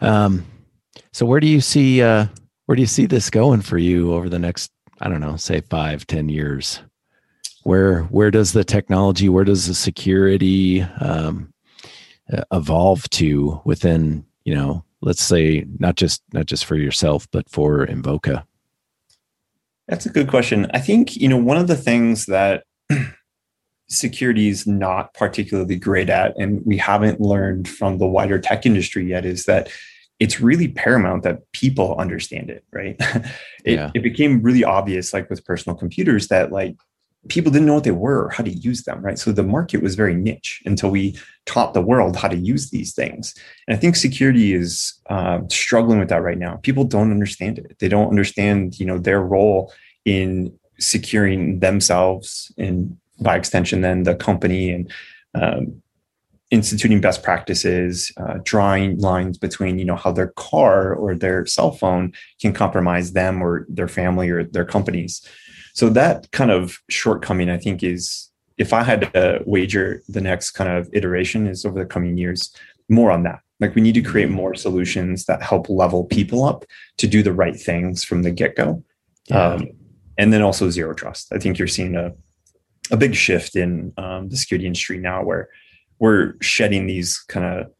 Um, 0.00 0.46
so 1.12 1.26
where 1.26 1.40
do 1.40 1.46
you 1.46 1.60
see 1.60 2.02
uh, 2.02 2.26
where 2.66 2.76
do 2.76 2.82
you 2.82 2.86
see 2.86 3.06
this 3.06 3.30
going 3.30 3.62
for 3.62 3.78
you 3.78 4.14
over 4.14 4.28
the 4.28 4.38
next 4.38 4.70
I 5.00 5.08
don't 5.08 5.20
know, 5.20 5.36
say 5.36 5.60
five, 5.62 6.06
ten 6.06 6.28
years? 6.28 6.80
Where 7.62 8.02
where 8.04 8.30
does 8.30 8.52
the 8.52 8.64
technology, 8.64 9.28
where 9.28 9.44
does 9.44 9.66
the 9.66 9.74
security 9.74 10.82
um, 10.82 11.52
evolve 12.52 13.08
to 13.10 13.60
within, 13.64 14.24
you 14.44 14.54
know, 14.54 14.84
let's 15.00 15.22
say 15.22 15.66
not 15.78 15.96
just 15.96 16.22
not 16.32 16.46
just 16.46 16.64
for 16.64 16.76
yourself, 16.76 17.26
but 17.30 17.48
for 17.48 17.86
Invoca? 17.86 18.44
That's 19.88 20.06
a 20.06 20.10
good 20.10 20.28
question. 20.28 20.70
I 20.72 20.78
think 20.78 21.16
you 21.16 21.28
know 21.28 21.36
one 21.36 21.56
of 21.56 21.66
the 21.66 21.76
things 21.76 22.26
that 22.26 22.64
security 23.88 24.48
is 24.48 24.66
not 24.66 25.14
particularly 25.14 25.76
great 25.76 26.10
at, 26.10 26.34
and 26.38 26.64
we 26.64 26.76
haven't 26.76 27.20
learned 27.20 27.68
from 27.68 27.98
the 27.98 28.06
wider 28.06 28.38
tech 28.38 28.66
industry 28.66 29.06
yet, 29.06 29.24
is 29.24 29.44
that 29.44 29.70
it's 30.20 30.40
really 30.40 30.68
paramount 30.68 31.22
that 31.22 31.50
people 31.52 31.96
understand 31.96 32.50
it, 32.50 32.64
right? 32.72 32.96
it, 33.64 33.74
yeah. 33.74 33.90
it 33.94 34.02
became 34.02 34.42
really 34.42 34.62
obvious, 34.62 35.12
like 35.12 35.28
with 35.30 35.44
personal 35.44 35.76
computers, 35.76 36.28
that 36.28 36.52
like 36.52 36.76
people 37.28 37.50
didn't 37.50 37.66
know 37.66 37.74
what 37.74 37.84
they 37.84 37.90
were 37.90 38.26
or 38.26 38.30
how 38.30 38.44
to 38.44 38.50
use 38.50 38.84
them, 38.84 39.02
right? 39.02 39.18
So 39.18 39.32
the 39.32 39.42
market 39.42 39.82
was 39.82 39.94
very 39.94 40.14
niche 40.14 40.62
until 40.64 40.90
we 40.90 41.18
taught 41.46 41.74
the 41.74 41.82
world 41.82 42.16
how 42.16 42.28
to 42.28 42.36
use 42.36 42.70
these 42.70 42.94
things. 42.94 43.34
And 43.66 43.76
I 43.76 43.80
think 43.80 43.96
security 43.96 44.54
is 44.54 44.94
uh, 45.08 45.40
struggling 45.50 45.98
with 45.98 46.08
that 46.10 46.22
right 46.22 46.38
now. 46.38 46.56
People 46.62 46.84
don't 46.84 47.10
understand 47.10 47.58
it. 47.58 47.76
They 47.78 47.88
don't 47.88 48.08
understand, 48.08 48.78
you 48.78 48.86
know, 48.86 48.98
their 48.98 49.20
role 49.20 49.72
in 50.04 50.56
securing 50.78 51.60
themselves 51.60 52.52
and 52.56 52.96
by 53.20 53.36
extension, 53.36 53.82
then 53.82 54.04
the 54.04 54.14
company 54.14 54.70
and 54.70 54.90
um, 55.34 55.82
instituting 56.50 57.00
best 57.00 57.22
practices, 57.22 58.12
uh, 58.16 58.38
drawing 58.42 58.98
lines 58.98 59.38
between 59.38 59.78
you 59.78 59.84
know 59.84 59.96
how 59.96 60.12
their 60.12 60.28
car 60.28 60.94
or 60.94 61.14
their 61.14 61.46
cell 61.46 61.72
phone 61.72 62.12
can 62.40 62.52
compromise 62.52 63.12
them 63.12 63.42
or 63.42 63.66
their 63.68 63.88
family 63.88 64.28
or 64.30 64.44
their 64.44 64.64
companies. 64.64 65.26
So 65.74 65.88
that 65.90 66.30
kind 66.32 66.50
of 66.50 66.78
shortcoming, 66.88 67.48
I 67.48 67.56
think, 67.56 67.82
is 67.82 68.30
if 68.58 68.72
I 68.72 68.82
had 68.82 69.12
to 69.14 69.42
wager 69.46 70.02
the 70.08 70.20
next 70.20 70.50
kind 70.50 70.70
of 70.70 70.88
iteration 70.92 71.46
is 71.46 71.64
over 71.64 71.78
the 71.78 71.86
coming 71.86 72.18
years, 72.18 72.54
more 72.88 73.10
on 73.10 73.22
that. 73.22 73.40
Like 73.60 73.74
we 73.74 73.82
need 73.82 73.94
to 73.94 74.02
create 74.02 74.30
more 74.30 74.54
solutions 74.54 75.26
that 75.26 75.42
help 75.42 75.68
level 75.68 76.04
people 76.04 76.44
up 76.44 76.64
to 76.98 77.06
do 77.06 77.22
the 77.22 77.32
right 77.32 77.58
things 77.58 78.04
from 78.04 78.22
the 78.22 78.30
get 78.30 78.56
go. 78.56 78.82
Yeah. 79.28 79.52
Um, 79.52 79.68
and 80.18 80.32
then 80.32 80.42
also 80.42 80.68
zero 80.70 80.92
trust. 80.94 81.32
I 81.32 81.38
think 81.38 81.58
you're 81.58 81.68
seeing 81.68 81.94
a, 81.94 82.12
a 82.90 82.96
big 82.96 83.14
shift 83.14 83.56
in 83.56 83.92
um, 83.96 84.28
the 84.28 84.36
security 84.36 84.66
industry 84.66 84.98
now 84.98 85.22
where 85.22 85.48
we're 86.00 86.34
shedding 86.40 86.86
these 86.86 87.18
kind 87.28 87.46
of 87.46 87.72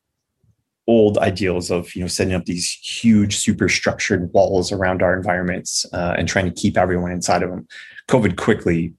old 0.87 1.19
ideals 1.19 1.71
of 1.71 1.95
you 1.95 2.01
know 2.01 2.09
setting 2.09 2.35
up 2.35 2.47
these 2.47 2.71
huge 2.83 3.37
super 3.37 3.69
structured 3.69 4.33
walls 4.33 4.73
around 4.73 5.03
our 5.03 5.17
environments 5.17 5.85
uh, 5.93 6.15
and 6.17 6.29
trying 6.29 6.47
to 6.47 6.61
keep 6.61 6.77
everyone 6.77 7.11
inside 7.11 7.43
of 7.43 7.51
them 7.51 7.67
covid 8.09 8.37
quickly 8.37 8.95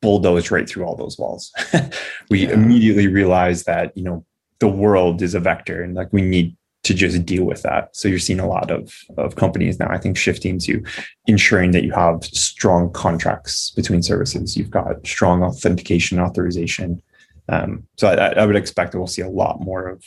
bulldozed 0.00 0.50
right 0.50 0.68
through 0.68 0.84
all 0.84 0.96
those 0.96 1.18
walls. 1.18 1.52
We 2.28 2.42
yeah. 2.42 2.54
immediately 2.54 3.06
realized 3.06 3.66
that 3.66 3.96
you 3.96 4.02
know 4.02 4.24
the 4.58 4.68
world 4.68 5.22
is 5.22 5.34
a 5.34 5.40
vector 5.40 5.80
and 5.82 5.94
like 5.94 6.12
we 6.12 6.22
need 6.22 6.56
to 6.82 6.92
just 6.92 7.24
deal 7.24 7.44
with 7.44 7.62
that. 7.62 7.94
So 7.94 8.08
you're 8.08 8.18
seeing 8.18 8.40
a 8.40 8.48
lot 8.48 8.70
of 8.70 8.92
of 9.16 9.36
companies 9.36 9.78
now 9.78 9.88
i 9.90 9.98
think 9.98 10.16
shifting 10.16 10.58
to 10.66 10.82
ensuring 11.26 11.70
that 11.72 11.84
you 11.84 11.92
have 11.92 12.24
strong 12.24 12.92
contracts 12.92 13.70
between 13.70 14.02
services. 14.02 14.56
You've 14.56 14.70
got 14.70 15.06
strong 15.06 15.42
authentication 15.42 16.18
authorization 16.18 17.00
um, 17.48 17.86
so 17.96 18.08
I, 18.08 18.32
I, 18.32 18.46
would 18.46 18.56
expect 18.56 18.92
that 18.92 18.98
we'll 18.98 19.06
see 19.06 19.22
a 19.22 19.28
lot 19.28 19.60
more 19.60 19.88
of 19.88 20.04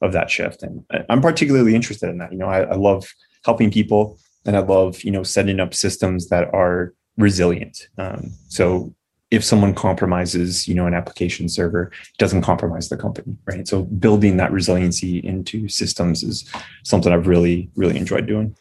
of 0.00 0.12
that 0.12 0.30
shift, 0.30 0.62
and 0.62 0.84
I'm 1.08 1.22
particularly 1.22 1.74
interested 1.74 2.10
in 2.10 2.18
that. 2.18 2.32
You 2.32 2.38
know, 2.38 2.48
I, 2.48 2.62
I 2.62 2.74
love 2.74 3.12
helping 3.44 3.70
people, 3.70 4.18
and 4.44 4.56
I 4.56 4.60
love 4.60 5.02
you 5.02 5.10
know 5.10 5.22
setting 5.22 5.60
up 5.60 5.74
systems 5.74 6.28
that 6.28 6.52
are 6.52 6.94
resilient. 7.16 7.88
Um, 7.98 8.32
so 8.48 8.94
if 9.32 9.42
someone 9.42 9.74
compromises, 9.74 10.68
you 10.68 10.74
know, 10.74 10.86
an 10.86 10.92
application 10.92 11.48
server, 11.48 11.84
it 11.84 12.18
doesn't 12.18 12.42
compromise 12.42 12.90
the 12.90 12.98
company, 12.98 13.34
right? 13.46 13.66
So 13.66 13.84
building 13.84 14.36
that 14.36 14.52
resiliency 14.52 15.18
into 15.20 15.68
systems 15.68 16.22
is 16.22 16.46
something 16.84 17.10
I've 17.10 17.26
really, 17.26 17.70
really 17.74 17.96
enjoyed 17.96 18.26
doing. 18.26 18.54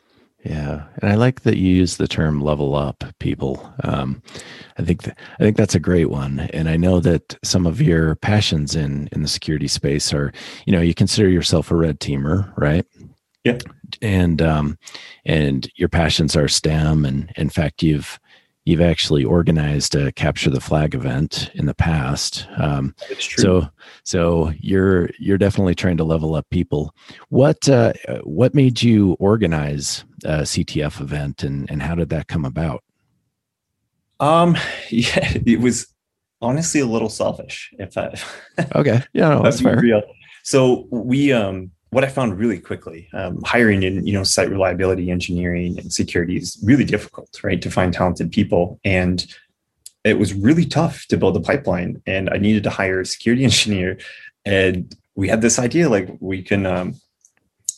Yeah, 0.44 0.86
and 1.02 1.12
I 1.12 1.16
like 1.16 1.42
that 1.42 1.58
you 1.58 1.76
use 1.76 1.98
the 1.98 2.08
term 2.08 2.42
"level 2.42 2.76
up" 2.76 3.04
people. 3.20 3.72
Um, 3.84 4.24
I 4.78 4.84
think 4.84 5.04
th- 5.04 5.16
I 5.39 5.44
think 5.44 5.56
that's 5.56 5.76
a 5.76 5.80
great 5.80 6.10
one, 6.10 6.39
and 6.52 6.68
I 6.68 6.78
know 6.78 7.00
that 7.00 7.38
some 7.44 7.68
of 7.68 7.80
your 7.80 8.16
passions 8.16 8.76
in 8.76 9.08
in 9.12 9.22
the 9.22 9.28
security 9.28 9.68
space 9.68 10.12
are, 10.14 10.34
you 10.66 10.74
know, 10.74 10.82
you 10.82 10.96
consider 10.96 11.30
yourself 11.30 11.70
a 11.70 11.76
red 11.76 12.00
teamer, 12.00 12.52
right? 12.58 12.86
Yeah, 13.44 13.60
and 14.02 14.42
um, 14.42 14.80
and 15.26 15.70
your 15.76 15.89
passions 15.89 16.36
are 16.36 16.48
STEM, 16.48 17.06
and 17.06 17.32
in 17.36 17.50
fact, 17.50 17.84
you've 17.84 18.20
you've 18.66 18.82
actually 18.82 19.24
organized 19.24 19.96
a 19.96 20.12
capture 20.12 20.50
the 20.50 20.62
flag 20.62 20.94
event 20.94 21.50
in 21.56 21.66
the 21.66 21.74
past. 21.74 22.48
Um, 22.58 22.96
so 23.20 23.68
so 24.04 24.54
you're 24.60 25.10
you're 25.20 25.38
definitely 25.38 25.76
trying 25.76 25.98
to 25.98 26.04
level 26.04 26.36
up 26.36 26.50
people. 26.50 26.96
What 27.30 27.68
uh, 27.70 27.94
what 28.24 28.54
made 28.56 28.82
you 28.82 29.14
organize 29.20 30.06
a 30.24 30.41
CTF 30.41 31.01
event, 31.01 31.43
and 31.43 31.69
and 31.69 31.82
how 31.82 31.95
did 31.95 32.09
that 32.09 32.28
come 32.28 32.45
about? 32.45 32.84
Um, 34.19 34.55
yeah, 34.89 35.34
it 35.45 35.59
was 35.59 35.88
honestly 36.41 36.82
a 36.82 36.86
little 36.86 37.09
selfish. 37.09 37.74
If 37.78 37.97
I 37.97 38.13
okay, 38.76 39.03
yeah, 39.13 39.30
no, 39.30 39.43
that's 39.43 39.61
fair. 39.61 39.80
Real. 39.80 40.03
So 40.43 40.88
we 40.89 41.32
um 41.32 41.72
what 41.91 42.05
I 42.05 42.07
found 42.07 42.39
really 42.39 42.59
quickly, 42.59 43.09
um, 43.13 43.41
hiring 43.43 43.84
in 43.84 44.05
you 44.05 44.13
know 44.13 44.24
site 44.24 44.49
reliability 44.49 45.11
engineering 45.11 45.78
and 45.78 45.91
security 45.91 46.38
is 46.38 46.57
really 46.63 46.86
difficult, 46.86 47.39
right? 47.43 47.61
To 47.61 47.69
find 47.69 47.93
talented 47.93 48.32
people, 48.32 48.80
and 48.84 49.26
it 50.03 50.17
was 50.17 50.34
really 50.34 50.65
tough 50.65 51.05
to 51.07 51.17
build 51.17 51.38
a 51.38 51.41
pipeline. 51.41 52.01
And 52.07 52.30
I 52.30 52.38
needed 52.38 52.63
to 52.63 52.69
hire 52.69 53.01
a 53.01 53.05
security 53.05 53.43
engineer, 53.51 53.97
and 54.45 54.95
we 55.15 55.28
had 55.28 55.41
this 55.41 55.59
idea 55.59 55.89
like 55.89 56.09
we 56.19 56.41
can 56.41 56.65
um, 56.65 56.95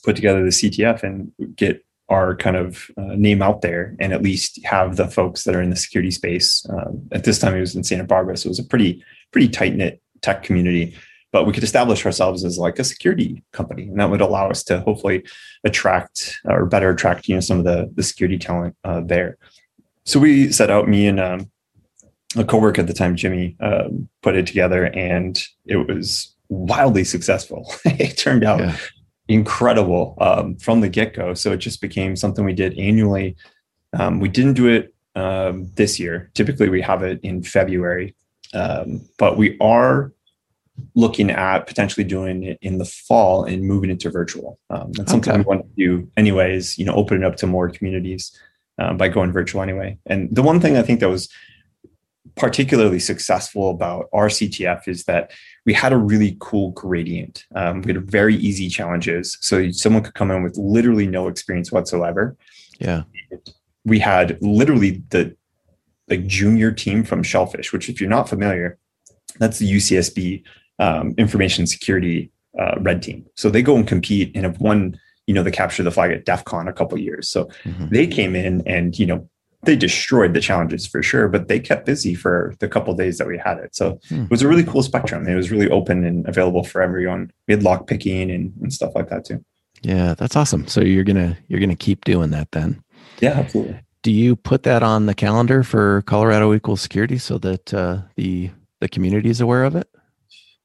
put 0.03 0.15
together 0.15 0.43
the 0.43 0.49
CTF 0.49 1.03
and 1.03 1.31
get 1.55 1.83
our 2.13 2.35
kind 2.35 2.55
of 2.55 2.89
uh, 2.97 3.15
name 3.15 3.41
out 3.41 3.61
there 3.61 3.95
and 3.99 4.13
at 4.13 4.21
least 4.21 4.63
have 4.63 4.95
the 4.95 5.07
folks 5.07 5.43
that 5.43 5.55
are 5.55 5.61
in 5.61 5.71
the 5.71 5.75
security 5.75 6.11
space. 6.11 6.65
Um, 6.69 7.07
at 7.11 7.23
this 7.23 7.39
time, 7.39 7.55
it 7.55 7.59
was 7.59 7.75
in 7.75 7.83
Santa 7.83 8.03
Barbara, 8.03 8.37
so 8.37 8.47
it 8.47 8.51
was 8.51 8.59
a 8.59 8.63
pretty 8.63 9.03
pretty 9.31 9.49
tight 9.49 9.75
knit 9.75 10.01
tech 10.21 10.43
community. 10.43 10.95
But 11.31 11.47
we 11.47 11.53
could 11.53 11.63
establish 11.63 12.05
ourselves 12.05 12.45
as 12.45 12.59
like 12.59 12.77
a 12.77 12.83
security 12.83 13.43
company, 13.51 13.83
and 13.83 13.99
that 13.99 14.11
would 14.11 14.21
allow 14.21 14.49
us 14.49 14.63
to 14.65 14.81
hopefully 14.81 15.25
attract 15.63 16.39
or 16.45 16.65
better 16.65 16.91
attract 16.91 17.27
you 17.27 17.35
know 17.35 17.41
some 17.41 17.57
of 17.57 17.65
the 17.65 17.91
the 17.95 18.03
security 18.03 18.37
talent 18.37 18.75
uh, 18.83 19.01
there. 19.01 19.37
So 20.05 20.19
we 20.19 20.51
set 20.51 20.69
out, 20.69 20.87
me 20.87 21.07
and 21.07 21.19
um, 21.19 21.51
a 22.35 22.43
coworker 22.43 22.81
at 22.81 22.87
the 22.87 22.93
time, 22.93 23.15
Jimmy, 23.15 23.55
um, 23.59 24.09
put 24.21 24.35
it 24.35 24.45
together, 24.45 24.85
and 24.85 25.41
it 25.65 25.77
was 25.77 26.35
wildly 26.49 27.03
successful. 27.03 27.73
it 27.85 28.17
turned 28.17 28.43
out 28.43 28.59
yeah. 28.59 28.77
Incredible 29.27 30.17
um, 30.19 30.55
from 30.57 30.81
the 30.81 30.89
get 30.89 31.13
go. 31.13 31.33
So 31.33 31.51
it 31.51 31.57
just 31.57 31.81
became 31.81 32.15
something 32.15 32.43
we 32.43 32.53
did 32.53 32.77
annually. 32.77 33.35
Um, 33.97 34.19
we 34.19 34.29
didn't 34.29 34.53
do 34.53 34.67
it 34.67 34.93
um, 35.15 35.71
this 35.75 35.99
year. 35.99 36.31
Typically, 36.33 36.69
we 36.69 36.81
have 36.81 37.03
it 37.03 37.19
in 37.23 37.43
February, 37.43 38.15
um, 38.53 39.01
but 39.17 39.37
we 39.37 39.57
are 39.59 40.11
looking 40.95 41.29
at 41.29 41.67
potentially 41.67 42.03
doing 42.03 42.43
it 42.43 42.57
in 42.61 42.79
the 42.79 42.85
fall 42.85 43.43
and 43.43 43.63
moving 43.63 43.91
into 43.91 44.09
virtual. 44.09 44.59
Um, 44.69 44.91
that's 44.93 45.11
something 45.11 45.31
okay. 45.31 45.41
we 45.41 45.45
want 45.45 45.61
to 45.63 45.75
do, 45.75 46.11
anyways. 46.17 46.77
You 46.79 46.85
know, 46.85 46.93
open 46.95 47.21
it 47.21 47.25
up 47.25 47.35
to 47.37 47.47
more 47.47 47.69
communities 47.69 48.37
uh, 48.79 48.93
by 48.93 49.07
going 49.07 49.31
virtual 49.31 49.61
anyway. 49.61 49.97
And 50.07 50.35
the 50.35 50.41
one 50.41 50.59
thing 50.59 50.77
I 50.77 50.81
think 50.81 50.99
that 50.99 51.09
was 51.09 51.29
particularly 52.35 52.99
successful 52.99 53.69
about 53.69 54.09
our 54.13 54.27
CTF 54.27 54.87
is 54.87 55.03
that 55.05 55.31
we 55.65 55.73
had 55.73 55.93
a 55.93 55.97
really 55.97 56.35
cool 56.39 56.71
gradient. 56.71 57.45
Um, 57.55 57.81
we 57.81 57.93
had 57.93 58.09
very 58.09 58.35
easy 58.35 58.69
challenges. 58.69 59.37
So 59.41 59.71
someone 59.71 60.03
could 60.03 60.15
come 60.15 60.31
in 60.31 60.43
with 60.43 60.57
literally 60.57 61.07
no 61.07 61.27
experience 61.27 61.71
whatsoever. 61.71 62.35
Yeah. 62.79 63.03
We 63.85 63.99
had 63.99 64.37
literally 64.41 65.03
the 65.09 65.35
like 66.09 66.25
junior 66.27 66.71
team 66.71 67.03
from 67.03 67.23
Shellphish, 67.23 67.71
which 67.71 67.89
if 67.89 68.01
you're 68.01 68.09
not 68.09 68.27
familiar, 68.27 68.77
that's 69.39 69.59
the 69.59 69.71
UCSB 69.71 70.43
um, 70.79 71.13
information 71.17 71.67
security 71.67 72.31
uh, 72.59 72.75
red 72.79 73.01
team. 73.01 73.25
So 73.35 73.49
they 73.49 73.61
go 73.61 73.75
and 73.75 73.87
compete 73.87 74.31
and 74.35 74.45
have 74.45 74.59
won, 74.59 74.99
you 75.27 75.33
know, 75.33 75.43
the 75.43 75.51
capture 75.51 75.83
the 75.83 75.91
flag 75.91 76.11
at 76.11 76.25
DEF 76.25 76.45
CON 76.45 76.67
a 76.67 76.73
couple 76.73 76.97
years. 76.97 77.29
So 77.29 77.45
mm-hmm. 77.63 77.87
they 77.89 78.07
came 78.07 78.35
in 78.35 78.61
and, 78.67 78.97
you 78.97 79.05
know, 79.05 79.29
they 79.63 79.75
destroyed 79.75 80.33
the 80.33 80.41
challenges 80.41 80.85
for 80.85 81.01
sure, 81.01 81.27
but 81.27 81.47
they 81.47 81.59
kept 81.59 81.85
busy 81.85 82.15
for 82.15 82.53
the 82.59 82.67
couple 82.67 82.93
days 82.93 83.17
that 83.17 83.27
we 83.27 83.37
had 83.37 83.57
it. 83.57 83.75
So 83.75 83.99
hmm. 84.09 84.23
it 84.23 84.29
was 84.29 84.41
a 84.41 84.47
really 84.47 84.63
cool 84.63 84.83
spectrum. 84.83 85.27
It 85.27 85.35
was 85.35 85.51
really 85.51 85.69
open 85.69 86.03
and 86.03 86.27
available 86.27 86.63
for 86.63 86.81
everyone. 86.81 87.31
We 87.47 87.53
had 87.53 87.63
lock 87.63 87.87
picking 87.87 88.29
and, 88.29 88.53
and 88.61 88.73
stuff 88.73 88.93
like 88.95 89.09
that 89.09 89.25
too. 89.25 89.43
Yeah, 89.81 90.15
that's 90.15 90.35
awesome. 90.35 90.67
So 90.67 90.81
you're 90.81 91.03
gonna 91.03 91.37
you're 91.47 91.59
gonna 91.59 91.75
keep 91.75 92.05
doing 92.05 92.31
that 92.31 92.51
then. 92.51 92.81
Yeah, 93.19 93.31
absolutely. 93.31 93.79
Do 94.01 94.11
you 94.11 94.35
put 94.35 94.63
that 94.63 94.83
on 94.83 95.05
the 95.05 95.13
calendar 95.13 95.63
for 95.63 96.01
Colorado 96.03 96.53
Equal 96.53 96.77
Security 96.77 97.17
so 97.17 97.37
that 97.39 97.73
uh, 97.73 98.01
the 98.15 98.49
the 98.79 98.89
community 98.89 99.29
is 99.29 99.41
aware 99.41 99.63
of 99.63 99.75
it? 99.75 99.87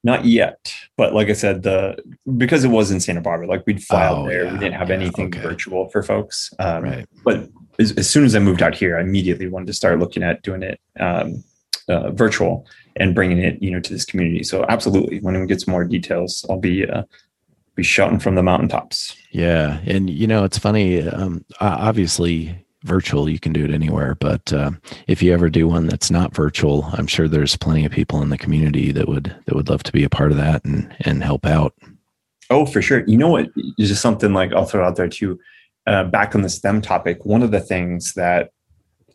Not 0.04 0.24
yet, 0.24 0.72
but 0.96 1.12
like 1.12 1.28
I 1.28 1.32
said, 1.32 1.64
the 1.64 1.96
because 2.36 2.64
it 2.64 2.68
was 2.68 2.92
in 2.92 3.00
Santa 3.00 3.20
Barbara, 3.20 3.48
like 3.48 3.66
we'd 3.66 3.82
fly 3.82 4.06
oh, 4.06 4.22
out 4.22 4.28
there, 4.28 4.44
yeah, 4.44 4.52
we 4.52 4.58
didn't 4.58 4.74
have 4.74 4.90
yeah, 4.90 4.96
anything 4.96 5.26
okay. 5.26 5.40
virtual 5.40 5.88
for 5.88 6.04
folks. 6.04 6.52
Um, 6.60 6.84
right. 6.84 7.06
But 7.24 7.48
as, 7.78 7.92
as, 7.92 8.10
soon 8.10 8.24
as 8.24 8.34
I 8.34 8.40
moved 8.40 8.62
out 8.62 8.74
here, 8.74 8.98
I 8.98 9.02
immediately 9.02 9.48
wanted 9.48 9.66
to 9.66 9.72
start 9.72 9.98
looking 9.98 10.22
at 10.22 10.42
doing 10.42 10.62
it 10.62 10.80
um, 10.98 11.44
uh, 11.88 12.10
virtual 12.10 12.66
and 12.96 13.14
bringing 13.14 13.38
it, 13.38 13.62
you 13.62 13.70
know, 13.70 13.80
to 13.80 13.92
this 13.92 14.04
community. 14.04 14.42
So 14.42 14.64
absolutely, 14.68 15.20
when 15.20 15.40
we 15.40 15.46
get 15.46 15.60
some 15.60 15.72
more 15.72 15.84
details, 15.84 16.44
I'll 16.50 16.58
be 16.58 16.86
uh, 16.86 17.04
be 17.74 17.82
shouting 17.82 18.18
from 18.18 18.34
the 18.34 18.42
mountaintops. 18.42 19.16
Yeah, 19.30 19.80
and 19.86 20.10
you 20.10 20.26
know, 20.26 20.44
it's 20.44 20.58
funny. 20.58 21.06
Um, 21.08 21.44
obviously, 21.60 22.66
virtual 22.82 23.28
you 23.28 23.38
can 23.38 23.52
do 23.52 23.64
it 23.64 23.70
anywhere, 23.70 24.16
but 24.16 24.52
uh, 24.52 24.72
if 25.06 25.22
you 25.22 25.32
ever 25.32 25.48
do 25.48 25.68
one 25.68 25.86
that's 25.86 26.10
not 26.10 26.34
virtual, 26.34 26.88
I'm 26.92 27.06
sure 27.06 27.28
there's 27.28 27.56
plenty 27.56 27.84
of 27.84 27.92
people 27.92 28.20
in 28.22 28.30
the 28.30 28.38
community 28.38 28.92
that 28.92 29.08
would 29.08 29.34
that 29.46 29.54
would 29.54 29.68
love 29.68 29.84
to 29.84 29.92
be 29.92 30.04
a 30.04 30.10
part 30.10 30.32
of 30.32 30.36
that 30.38 30.64
and 30.64 30.94
and 31.00 31.22
help 31.22 31.46
out. 31.46 31.74
Oh, 32.50 32.66
for 32.66 32.82
sure. 32.82 33.04
You 33.06 33.18
know 33.18 33.28
what? 33.28 33.50
Just 33.78 34.00
something 34.02 34.32
like 34.32 34.52
I'll 34.52 34.64
throw 34.64 34.86
out 34.86 34.96
there 34.96 35.08
too 35.08 35.38
uh, 35.88 36.04
back 36.04 36.34
on 36.34 36.42
the 36.42 36.48
STEM 36.48 36.82
topic, 36.82 37.24
one 37.24 37.42
of 37.42 37.50
the 37.50 37.60
things 37.60 38.14
that 38.14 38.50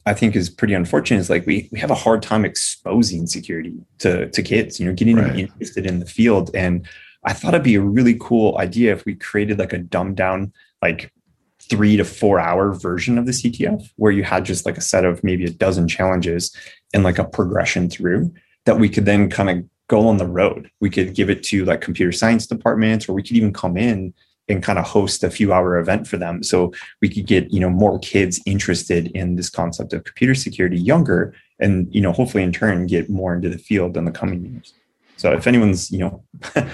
I 0.05 0.13
think 0.13 0.35
is 0.35 0.49
pretty 0.49 0.73
unfortunate 0.73 1.19
is 1.19 1.29
like 1.29 1.45
we 1.45 1.69
we 1.71 1.79
have 1.79 1.91
a 1.91 1.95
hard 1.95 2.21
time 2.21 2.43
exposing 2.43 3.27
security 3.27 3.75
to 3.99 4.29
to 4.29 4.41
kids, 4.41 4.79
you 4.79 4.87
know, 4.87 4.93
getting 4.93 5.17
right. 5.17 5.27
them 5.27 5.39
interested 5.39 5.85
in 5.85 5.99
the 5.99 6.05
field. 6.05 6.49
And 6.53 6.87
I 7.23 7.33
thought 7.33 7.53
it'd 7.53 7.63
be 7.63 7.75
a 7.75 7.81
really 7.81 8.17
cool 8.19 8.57
idea 8.57 8.91
if 8.91 9.05
we 9.05 9.15
created 9.15 9.59
like 9.59 9.71
a 9.71 9.77
dumbed 9.77 10.17
down, 10.17 10.51
like 10.81 11.13
three 11.61 11.95
to 11.95 12.03
four 12.03 12.39
hour 12.39 12.73
version 12.73 13.17
of 13.17 13.25
the 13.25 13.31
CTF 13.31 13.89
where 13.95 14.11
you 14.11 14.23
had 14.23 14.43
just 14.43 14.65
like 14.65 14.77
a 14.77 14.81
set 14.81 15.05
of 15.05 15.23
maybe 15.23 15.45
a 15.45 15.49
dozen 15.49 15.87
challenges 15.87 16.53
and 16.93 17.03
like 17.03 17.19
a 17.19 17.23
progression 17.23 17.89
through 17.89 18.33
that 18.65 18.79
we 18.79 18.89
could 18.89 19.05
then 19.05 19.29
kind 19.29 19.49
of 19.49 19.63
go 19.87 20.07
on 20.07 20.17
the 20.17 20.27
road. 20.27 20.69
We 20.81 20.89
could 20.89 21.13
give 21.15 21.29
it 21.29 21.43
to 21.43 21.65
like 21.65 21.81
computer 21.81 22.11
science 22.11 22.47
departments, 22.47 23.07
or 23.07 23.13
we 23.13 23.23
could 23.23 23.37
even 23.37 23.53
come 23.53 23.77
in 23.77 24.13
and 24.49 24.61
kind 24.61 24.77
of 24.77 24.85
host 24.85 25.23
a 25.23 25.29
few 25.29 25.53
hour 25.53 25.77
event 25.77 26.07
for 26.07 26.17
them. 26.17 26.43
So 26.43 26.73
we 27.01 27.09
could 27.09 27.25
get 27.27 27.51
you 27.51 27.59
know 27.59 27.69
more 27.69 27.99
kids 27.99 28.41
interested 28.45 29.07
in 29.07 29.35
this 29.35 29.49
concept 29.49 29.93
of 29.93 30.03
computer 30.03 30.35
security 30.35 30.79
younger 30.79 31.33
and 31.59 31.93
you 31.93 32.01
know 32.01 32.11
hopefully 32.11 32.43
in 32.43 32.51
turn 32.51 32.87
get 32.87 33.09
more 33.09 33.33
into 33.33 33.49
the 33.49 33.57
field 33.57 33.97
in 33.97 34.05
the 34.05 34.11
coming 34.11 34.45
years. 34.45 34.73
So 35.17 35.31
if 35.33 35.47
anyone's 35.47 35.91
you 35.91 35.99
know 35.99 36.23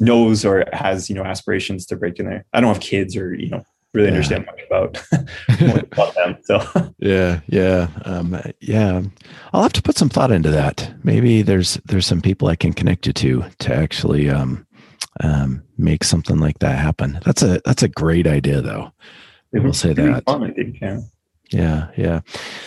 knows 0.00 0.44
or 0.44 0.64
has 0.72 1.08
you 1.08 1.14
know 1.14 1.24
aspirations 1.24 1.86
to 1.86 1.94
break 1.94 2.18
in 2.18 2.26
there 2.26 2.44
i 2.54 2.60
don't 2.60 2.72
have 2.72 2.82
kids 2.82 3.14
or 3.14 3.34
you 3.34 3.50
know 3.50 3.62
really 3.92 4.06
yeah. 4.06 4.14
understand 4.14 4.46
much 4.46 4.60
about, 4.68 5.02
about 5.92 6.14
them 6.14 6.38
so. 6.44 6.92
Yeah 6.98 7.40
yeah 7.48 7.88
um, 8.04 8.40
yeah. 8.60 9.02
I'll 9.52 9.62
have 9.62 9.72
to 9.72 9.82
put 9.82 9.98
some 9.98 10.08
thought 10.08 10.30
into 10.30 10.50
that. 10.50 10.92
Maybe 11.02 11.42
there's 11.42 11.74
there's 11.86 12.06
some 12.06 12.20
people 12.20 12.46
i 12.46 12.54
can 12.54 12.72
connect 12.72 13.08
you 13.08 13.12
to 13.14 13.44
to 13.58 13.74
actually 13.74 14.30
um, 14.30 14.64
um, 15.22 15.62
make 15.76 16.04
something 16.04 16.38
like 16.38 16.58
that 16.60 16.78
happen. 16.78 17.18
That's 17.24 17.42
a 17.42 17.60
that's 17.64 17.82
a 17.82 17.88
great 17.88 18.26
idea, 18.26 18.60
though. 18.60 18.92
It 19.52 19.62
will 19.62 19.72
say 19.72 19.92
that. 19.92 20.24
Fun, 20.24 20.44
I 20.44 20.50
think, 20.52 20.80
yeah. 20.80 21.00
Yeah, 21.50 21.88
yeah. 21.96 22.20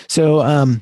So 0.10 0.42
um, 0.42 0.82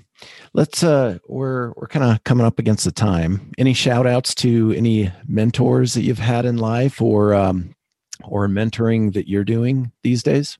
let's 0.53 0.83
uh, 0.83 1.19
we're 1.27 1.71
we're 1.75 1.87
kind 1.87 2.05
of 2.05 2.23
coming 2.23 2.45
up 2.45 2.59
against 2.59 2.85
the 2.85 2.91
time. 2.91 3.51
Any 3.57 3.73
shout 3.73 4.07
outs 4.07 4.33
to 4.35 4.73
any 4.73 5.11
mentors 5.27 5.93
that 5.93 6.01
you've 6.01 6.19
had 6.19 6.45
in 6.45 6.57
life, 6.57 7.01
or 7.01 7.33
um, 7.33 7.75
or 8.23 8.47
mentoring 8.47 9.13
that 9.13 9.29
you're 9.29 9.43
doing 9.43 9.91
these 10.03 10.23
days? 10.23 10.57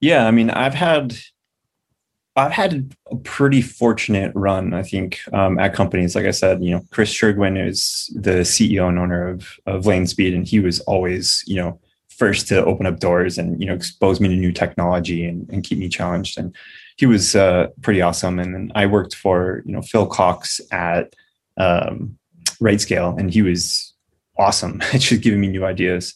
Yeah, 0.00 0.26
I 0.26 0.30
mean, 0.30 0.50
I've 0.50 0.74
had 0.74 1.16
I've 2.36 2.52
had 2.52 2.94
a 3.10 3.16
pretty 3.16 3.62
fortunate 3.62 4.30
run, 4.34 4.74
I 4.74 4.82
think, 4.82 5.20
um, 5.32 5.58
at 5.58 5.74
companies. 5.74 6.14
Like 6.14 6.26
I 6.26 6.32
said, 6.32 6.62
you 6.62 6.72
know, 6.72 6.84
Chris 6.90 7.12
Shergwin 7.12 7.66
is 7.66 8.10
the 8.14 8.42
CEO 8.42 8.88
and 8.88 8.98
owner 8.98 9.28
of 9.28 9.58
of 9.64 9.84
LanSpeed, 9.84 10.34
and 10.34 10.46
he 10.46 10.60
was 10.60 10.80
always, 10.80 11.42
you 11.46 11.56
know, 11.56 11.80
first 12.10 12.48
to 12.48 12.64
open 12.64 12.86
up 12.86 12.98
doors 12.98 13.38
and 13.38 13.60
you 13.60 13.66
know 13.66 13.74
expose 13.74 14.20
me 14.20 14.28
to 14.28 14.36
new 14.36 14.52
technology 14.52 15.24
and, 15.24 15.48
and 15.50 15.64
keep 15.64 15.78
me 15.78 15.88
challenged. 15.88 16.38
And 16.38 16.54
he 16.96 17.06
was 17.06 17.34
uh, 17.34 17.68
pretty 17.82 18.02
awesome. 18.02 18.38
And 18.38 18.54
then 18.54 18.72
I 18.74 18.86
worked 18.86 19.14
for 19.14 19.62
you 19.64 19.72
know 19.72 19.82
Phil 19.82 20.06
Cox 20.06 20.60
at 20.70 21.14
um, 21.56 22.18
RightScale, 22.60 23.18
and 23.18 23.30
he 23.30 23.40
was 23.40 23.94
awesome. 24.38 24.80
just 24.92 25.22
giving 25.22 25.40
me 25.40 25.48
new 25.48 25.64
ideas. 25.64 26.14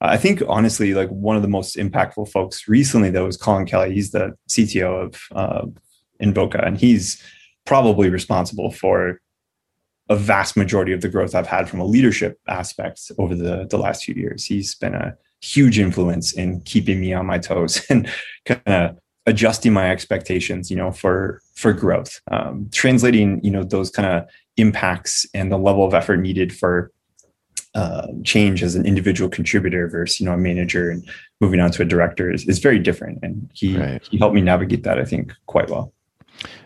I 0.00 0.16
think 0.16 0.42
honestly, 0.46 0.94
like 0.94 1.08
one 1.08 1.36
of 1.36 1.42
the 1.42 1.48
most 1.48 1.76
impactful 1.76 2.30
folks 2.30 2.68
recently 2.68 3.10
though 3.10 3.26
was 3.26 3.36
Colin 3.36 3.66
Kelly. 3.66 3.94
He's 3.94 4.10
the 4.10 4.36
CTO 4.48 5.06
of 5.06 5.22
uh, 5.34 5.66
Invoca, 6.22 6.66
and 6.66 6.78
he's 6.78 7.22
probably 7.64 8.10
responsible 8.10 8.70
for 8.70 9.20
a 10.08 10.16
vast 10.16 10.56
majority 10.56 10.92
of 10.92 11.00
the 11.00 11.08
growth 11.08 11.34
I've 11.34 11.46
had 11.46 11.68
from 11.68 11.80
a 11.80 11.84
leadership 11.84 12.38
aspect 12.46 13.10
over 13.18 13.34
the 13.34 13.66
the 13.68 13.78
last 13.78 14.04
few 14.04 14.14
years. 14.14 14.44
He's 14.44 14.74
been 14.74 14.94
a 14.94 15.16
huge 15.40 15.78
influence 15.78 16.32
in 16.32 16.60
keeping 16.62 17.00
me 17.00 17.12
on 17.12 17.26
my 17.26 17.38
toes 17.38 17.84
and 17.90 18.08
kind 18.44 18.62
of 18.66 18.98
adjusting 19.26 19.72
my 19.72 19.90
expectations, 19.90 20.70
you 20.70 20.76
know, 20.76 20.92
for 20.92 21.40
for 21.54 21.72
growth, 21.72 22.20
um, 22.30 22.68
translating, 22.72 23.42
you 23.42 23.50
know, 23.50 23.64
those 23.64 23.90
kind 23.90 24.08
of 24.08 24.28
impacts 24.56 25.26
and 25.34 25.50
the 25.50 25.58
level 25.58 25.84
of 25.84 25.94
effort 25.94 26.18
needed 26.18 26.56
for 26.56 26.90
uh, 27.76 28.06
change 28.24 28.62
as 28.62 28.74
an 28.74 28.86
individual 28.86 29.28
contributor 29.28 29.86
versus 29.86 30.18
you 30.18 30.24
know 30.24 30.32
a 30.32 30.38
manager 30.38 30.90
and 30.90 31.06
moving 31.42 31.60
on 31.60 31.70
to 31.70 31.82
a 31.82 31.84
director 31.84 32.32
is, 32.32 32.48
is 32.48 32.58
very 32.58 32.78
different. 32.78 33.18
And 33.22 33.50
he 33.52 33.76
right. 33.76 34.02
he 34.10 34.16
helped 34.16 34.34
me 34.34 34.40
navigate 34.40 34.82
that 34.84 34.98
i 34.98 35.04
think 35.04 35.34
quite 35.44 35.68
well. 35.68 35.92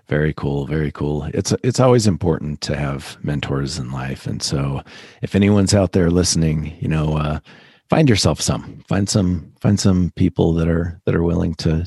Very 0.06 0.32
cool 0.32 0.66
very 0.66 0.92
cool. 0.92 1.24
It's 1.34 1.52
it's 1.64 1.80
always 1.80 2.06
important 2.06 2.60
to 2.60 2.76
have 2.76 3.18
mentors 3.24 3.76
in 3.76 3.90
life. 3.90 4.24
And 4.24 4.40
so 4.40 4.82
if 5.20 5.34
anyone's 5.34 5.74
out 5.74 5.92
there 5.92 6.10
listening 6.10 6.76
you 6.80 6.86
know 6.86 7.16
uh, 7.16 7.40
find 7.88 8.08
yourself 8.08 8.40
some 8.40 8.84
find 8.86 9.08
some 9.08 9.52
find 9.60 9.80
some 9.80 10.12
people 10.14 10.52
that 10.54 10.68
are 10.68 11.00
that 11.06 11.16
are 11.16 11.24
willing 11.24 11.56
to 11.56 11.84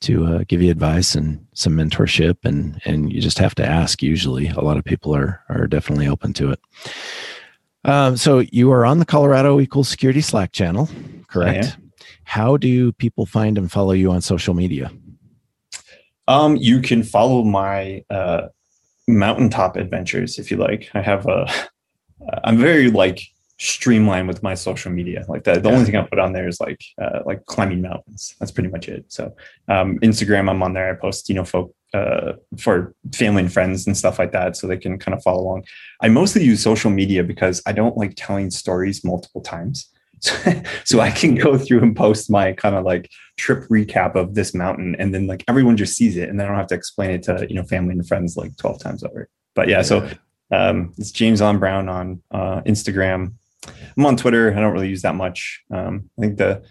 to 0.00 0.26
uh, 0.26 0.44
give 0.46 0.60
you 0.60 0.70
advice 0.70 1.14
and 1.14 1.46
some 1.54 1.74
mentorship. 1.74 2.36
And 2.44 2.82
and 2.84 3.10
you 3.10 3.22
just 3.22 3.38
have 3.38 3.54
to 3.54 3.66
ask 3.66 4.02
usually. 4.02 4.48
A 4.48 4.60
lot 4.60 4.76
of 4.76 4.84
people 4.84 5.16
are 5.16 5.40
are 5.48 5.66
definitely 5.66 6.06
open 6.06 6.34
to 6.34 6.50
it 6.50 6.60
um, 7.84 8.16
so 8.16 8.40
you 8.50 8.70
are 8.72 8.84
on 8.84 8.98
the 8.98 9.04
Colorado 9.04 9.60
Equal 9.60 9.84
Security 9.84 10.20
Slack 10.20 10.52
channel, 10.52 10.88
correct? 11.28 11.76
how 12.24 12.56
do 12.56 12.92
people 12.92 13.26
find 13.26 13.58
and 13.58 13.70
follow 13.70 13.92
you 13.92 14.10
on 14.10 14.22
social 14.22 14.54
media? 14.54 14.90
Um, 16.28 16.56
you 16.56 16.80
can 16.80 17.02
follow 17.02 17.42
my 17.42 18.04
uh, 18.10 18.48
mountaintop 19.08 19.76
adventures 19.76 20.38
if 20.38 20.50
you 20.50 20.56
like. 20.56 20.90
I 20.94 21.02
have 21.02 21.26
a, 21.26 21.46
I'm 22.44 22.58
very 22.58 22.90
like 22.90 23.20
streamlined 23.58 24.28
with 24.28 24.42
my 24.42 24.54
social 24.54 24.90
media. 24.90 25.24
Like 25.28 25.44
the, 25.44 25.54
the 25.54 25.68
yeah. 25.68 25.74
only 25.74 25.84
thing 25.84 25.96
I 25.96 26.02
put 26.02 26.18
on 26.18 26.32
there 26.32 26.48
is 26.48 26.60
like 26.60 26.82
uh, 27.00 27.20
like 27.26 27.44
climbing 27.46 27.82
mountains. 27.82 28.34
That's 28.38 28.52
pretty 28.52 28.70
much 28.70 28.88
it. 28.88 29.04
So 29.08 29.34
um, 29.68 29.98
Instagram, 29.98 30.48
I'm 30.48 30.62
on 30.62 30.74
there. 30.74 30.90
I 30.90 30.94
post 30.94 31.28
you 31.28 31.34
know 31.34 31.44
folk 31.44 31.74
uh, 31.94 32.32
for 32.58 32.94
family 33.14 33.42
and 33.42 33.52
friends 33.52 33.86
and 33.86 33.96
stuff 33.96 34.18
like 34.18 34.32
that, 34.32 34.56
so 34.56 34.66
they 34.66 34.76
can 34.76 34.98
kind 34.98 35.14
of 35.14 35.22
follow 35.22 35.42
along. 35.42 35.64
I 36.00 36.08
mostly 36.08 36.44
use 36.44 36.62
social 36.62 36.90
media 36.90 37.22
because 37.22 37.62
I 37.66 37.72
don't 37.72 37.96
like 37.96 38.14
telling 38.16 38.50
stories 38.50 39.04
multiple 39.04 39.40
times. 39.40 39.88
so 40.84 41.00
I 41.00 41.10
can 41.10 41.34
go 41.34 41.58
through 41.58 41.82
and 41.82 41.96
post 41.96 42.30
my 42.30 42.52
kind 42.52 42.76
of 42.76 42.84
like 42.84 43.10
trip 43.36 43.68
recap 43.68 44.14
of 44.14 44.34
this 44.34 44.54
mountain, 44.54 44.94
and 44.98 45.12
then 45.12 45.26
like 45.26 45.44
everyone 45.48 45.76
just 45.76 45.96
sees 45.96 46.16
it, 46.16 46.28
and 46.28 46.38
then 46.38 46.46
I 46.46 46.50
don't 46.50 46.58
have 46.58 46.68
to 46.68 46.74
explain 46.74 47.10
it 47.10 47.22
to 47.24 47.46
you 47.48 47.56
know 47.56 47.64
family 47.64 47.92
and 47.92 48.06
friends 48.06 48.36
like 48.36 48.56
twelve 48.56 48.78
times 48.78 49.02
over. 49.02 49.28
But 49.54 49.68
yeah, 49.68 49.82
so 49.82 50.08
um, 50.52 50.92
it's 50.96 51.10
James 51.10 51.40
on 51.40 51.58
Brown 51.58 51.88
on 51.88 52.22
uh, 52.30 52.60
Instagram. 52.62 53.34
I'm 53.96 54.06
on 54.06 54.16
Twitter. 54.16 54.52
I 54.52 54.60
don't 54.60 54.72
really 54.72 54.88
use 54.88 55.02
that 55.02 55.14
much. 55.14 55.62
Um, 55.72 56.08
I 56.18 56.22
think 56.22 56.38
the 56.38 56.62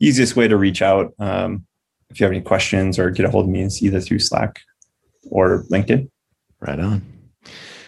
easiest 0.00 0.36
way 0.36 0.48
to 0.48 0.56
reach 0.56 0.82
out 0.82 1.12
um, 1.18 1.65
if 2.10 2.20
you 2.20 2.24
have 2.24 2.32
any 2.32 2.42
questions 2.42 2.98
or 2.98 3.10
get 3.10 3.26
a 3.26 3.30
hold 3.30 3.44
of 3.44 3.50
me 3.50 3.62
is 3.62 3.82
either 3.82 4.00
through 4.00 4.20
Slack 4.20 4.60
or 5.30 5.64
LinkedIn. 5.70 6.08
Right 6.60 6.80
on. 6.80 7.04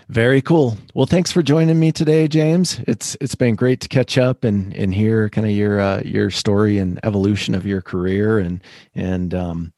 Very 0.08 0.40
cool. 0.40 0.78
Well, 0.94 1.04
thanks 1.04 1.30
for 1.30 1.42
joining 1.42 1.78
me 1.78 1.92
today, 1.92 2.28
James. 2.28 2.80
It's 2.88 3.14
it's 3.20 3.34
been 3.34 3.54
great 3.56 3.80
to 3.80 3.88
catch 3.88 4.16
up 4.16 4.42
and 4.42 4.72
and 4.74 4.94
hear 4.94 5.28
kind 5.28 5.46
of 5.46 5.52
your 5.52 5.80
uh, 5.80 6.00
your 6.02 6.30
story 6.30 6.78
and 6.78 6.98
evolution 7.02 7.54
of 7.54 7.66
your 7.66 7.82
career 7.82 8.38
and 8.38 8.62
and 8.94 9.34
um, 9.34 9.72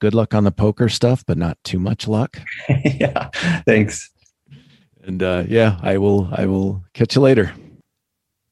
good 0.00 0.12
luck 0.12 0.34
on 0.34 0.42
the 0.42 0.50
poker 0.50 0.88
stuff, 0.88 1.24
but 1.24 1.38
not 1.38 1.56
too 1.62 1.78
much 1.78 2.08
luck. 2.08 2.36
yeah, 2.68 3.30
thanks. 3.64 4.10
And 5.04 5.22
uh, 5.22 5.44
yeah, 5.46 5.78
I 5.82 5.98
will 5.98 6.30
I 6.32 6.46
will 6.46 6.84
catch 6.92 7.14
you 7.14 7.22
later. 7.22 7.52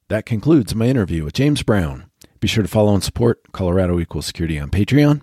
That 0.08 0.26
concludes 0.26 0.72
my 0.72 0.86
interview 0.86 1.24
with 1.24 1.34
James 1.34 1.64
Brown. 1.64 2.08
Be 2.38 2.46
sure 2.46 2.62
to 2.62 2.68
follow 2.68 2.94
and 2.94 3.02
support 3.02 3.40
Colorado 3.50 3.98
Equal 3.98 4.22
Security 4.22 4.60
on 4.60 4.70
Patreon. 4.70 5.22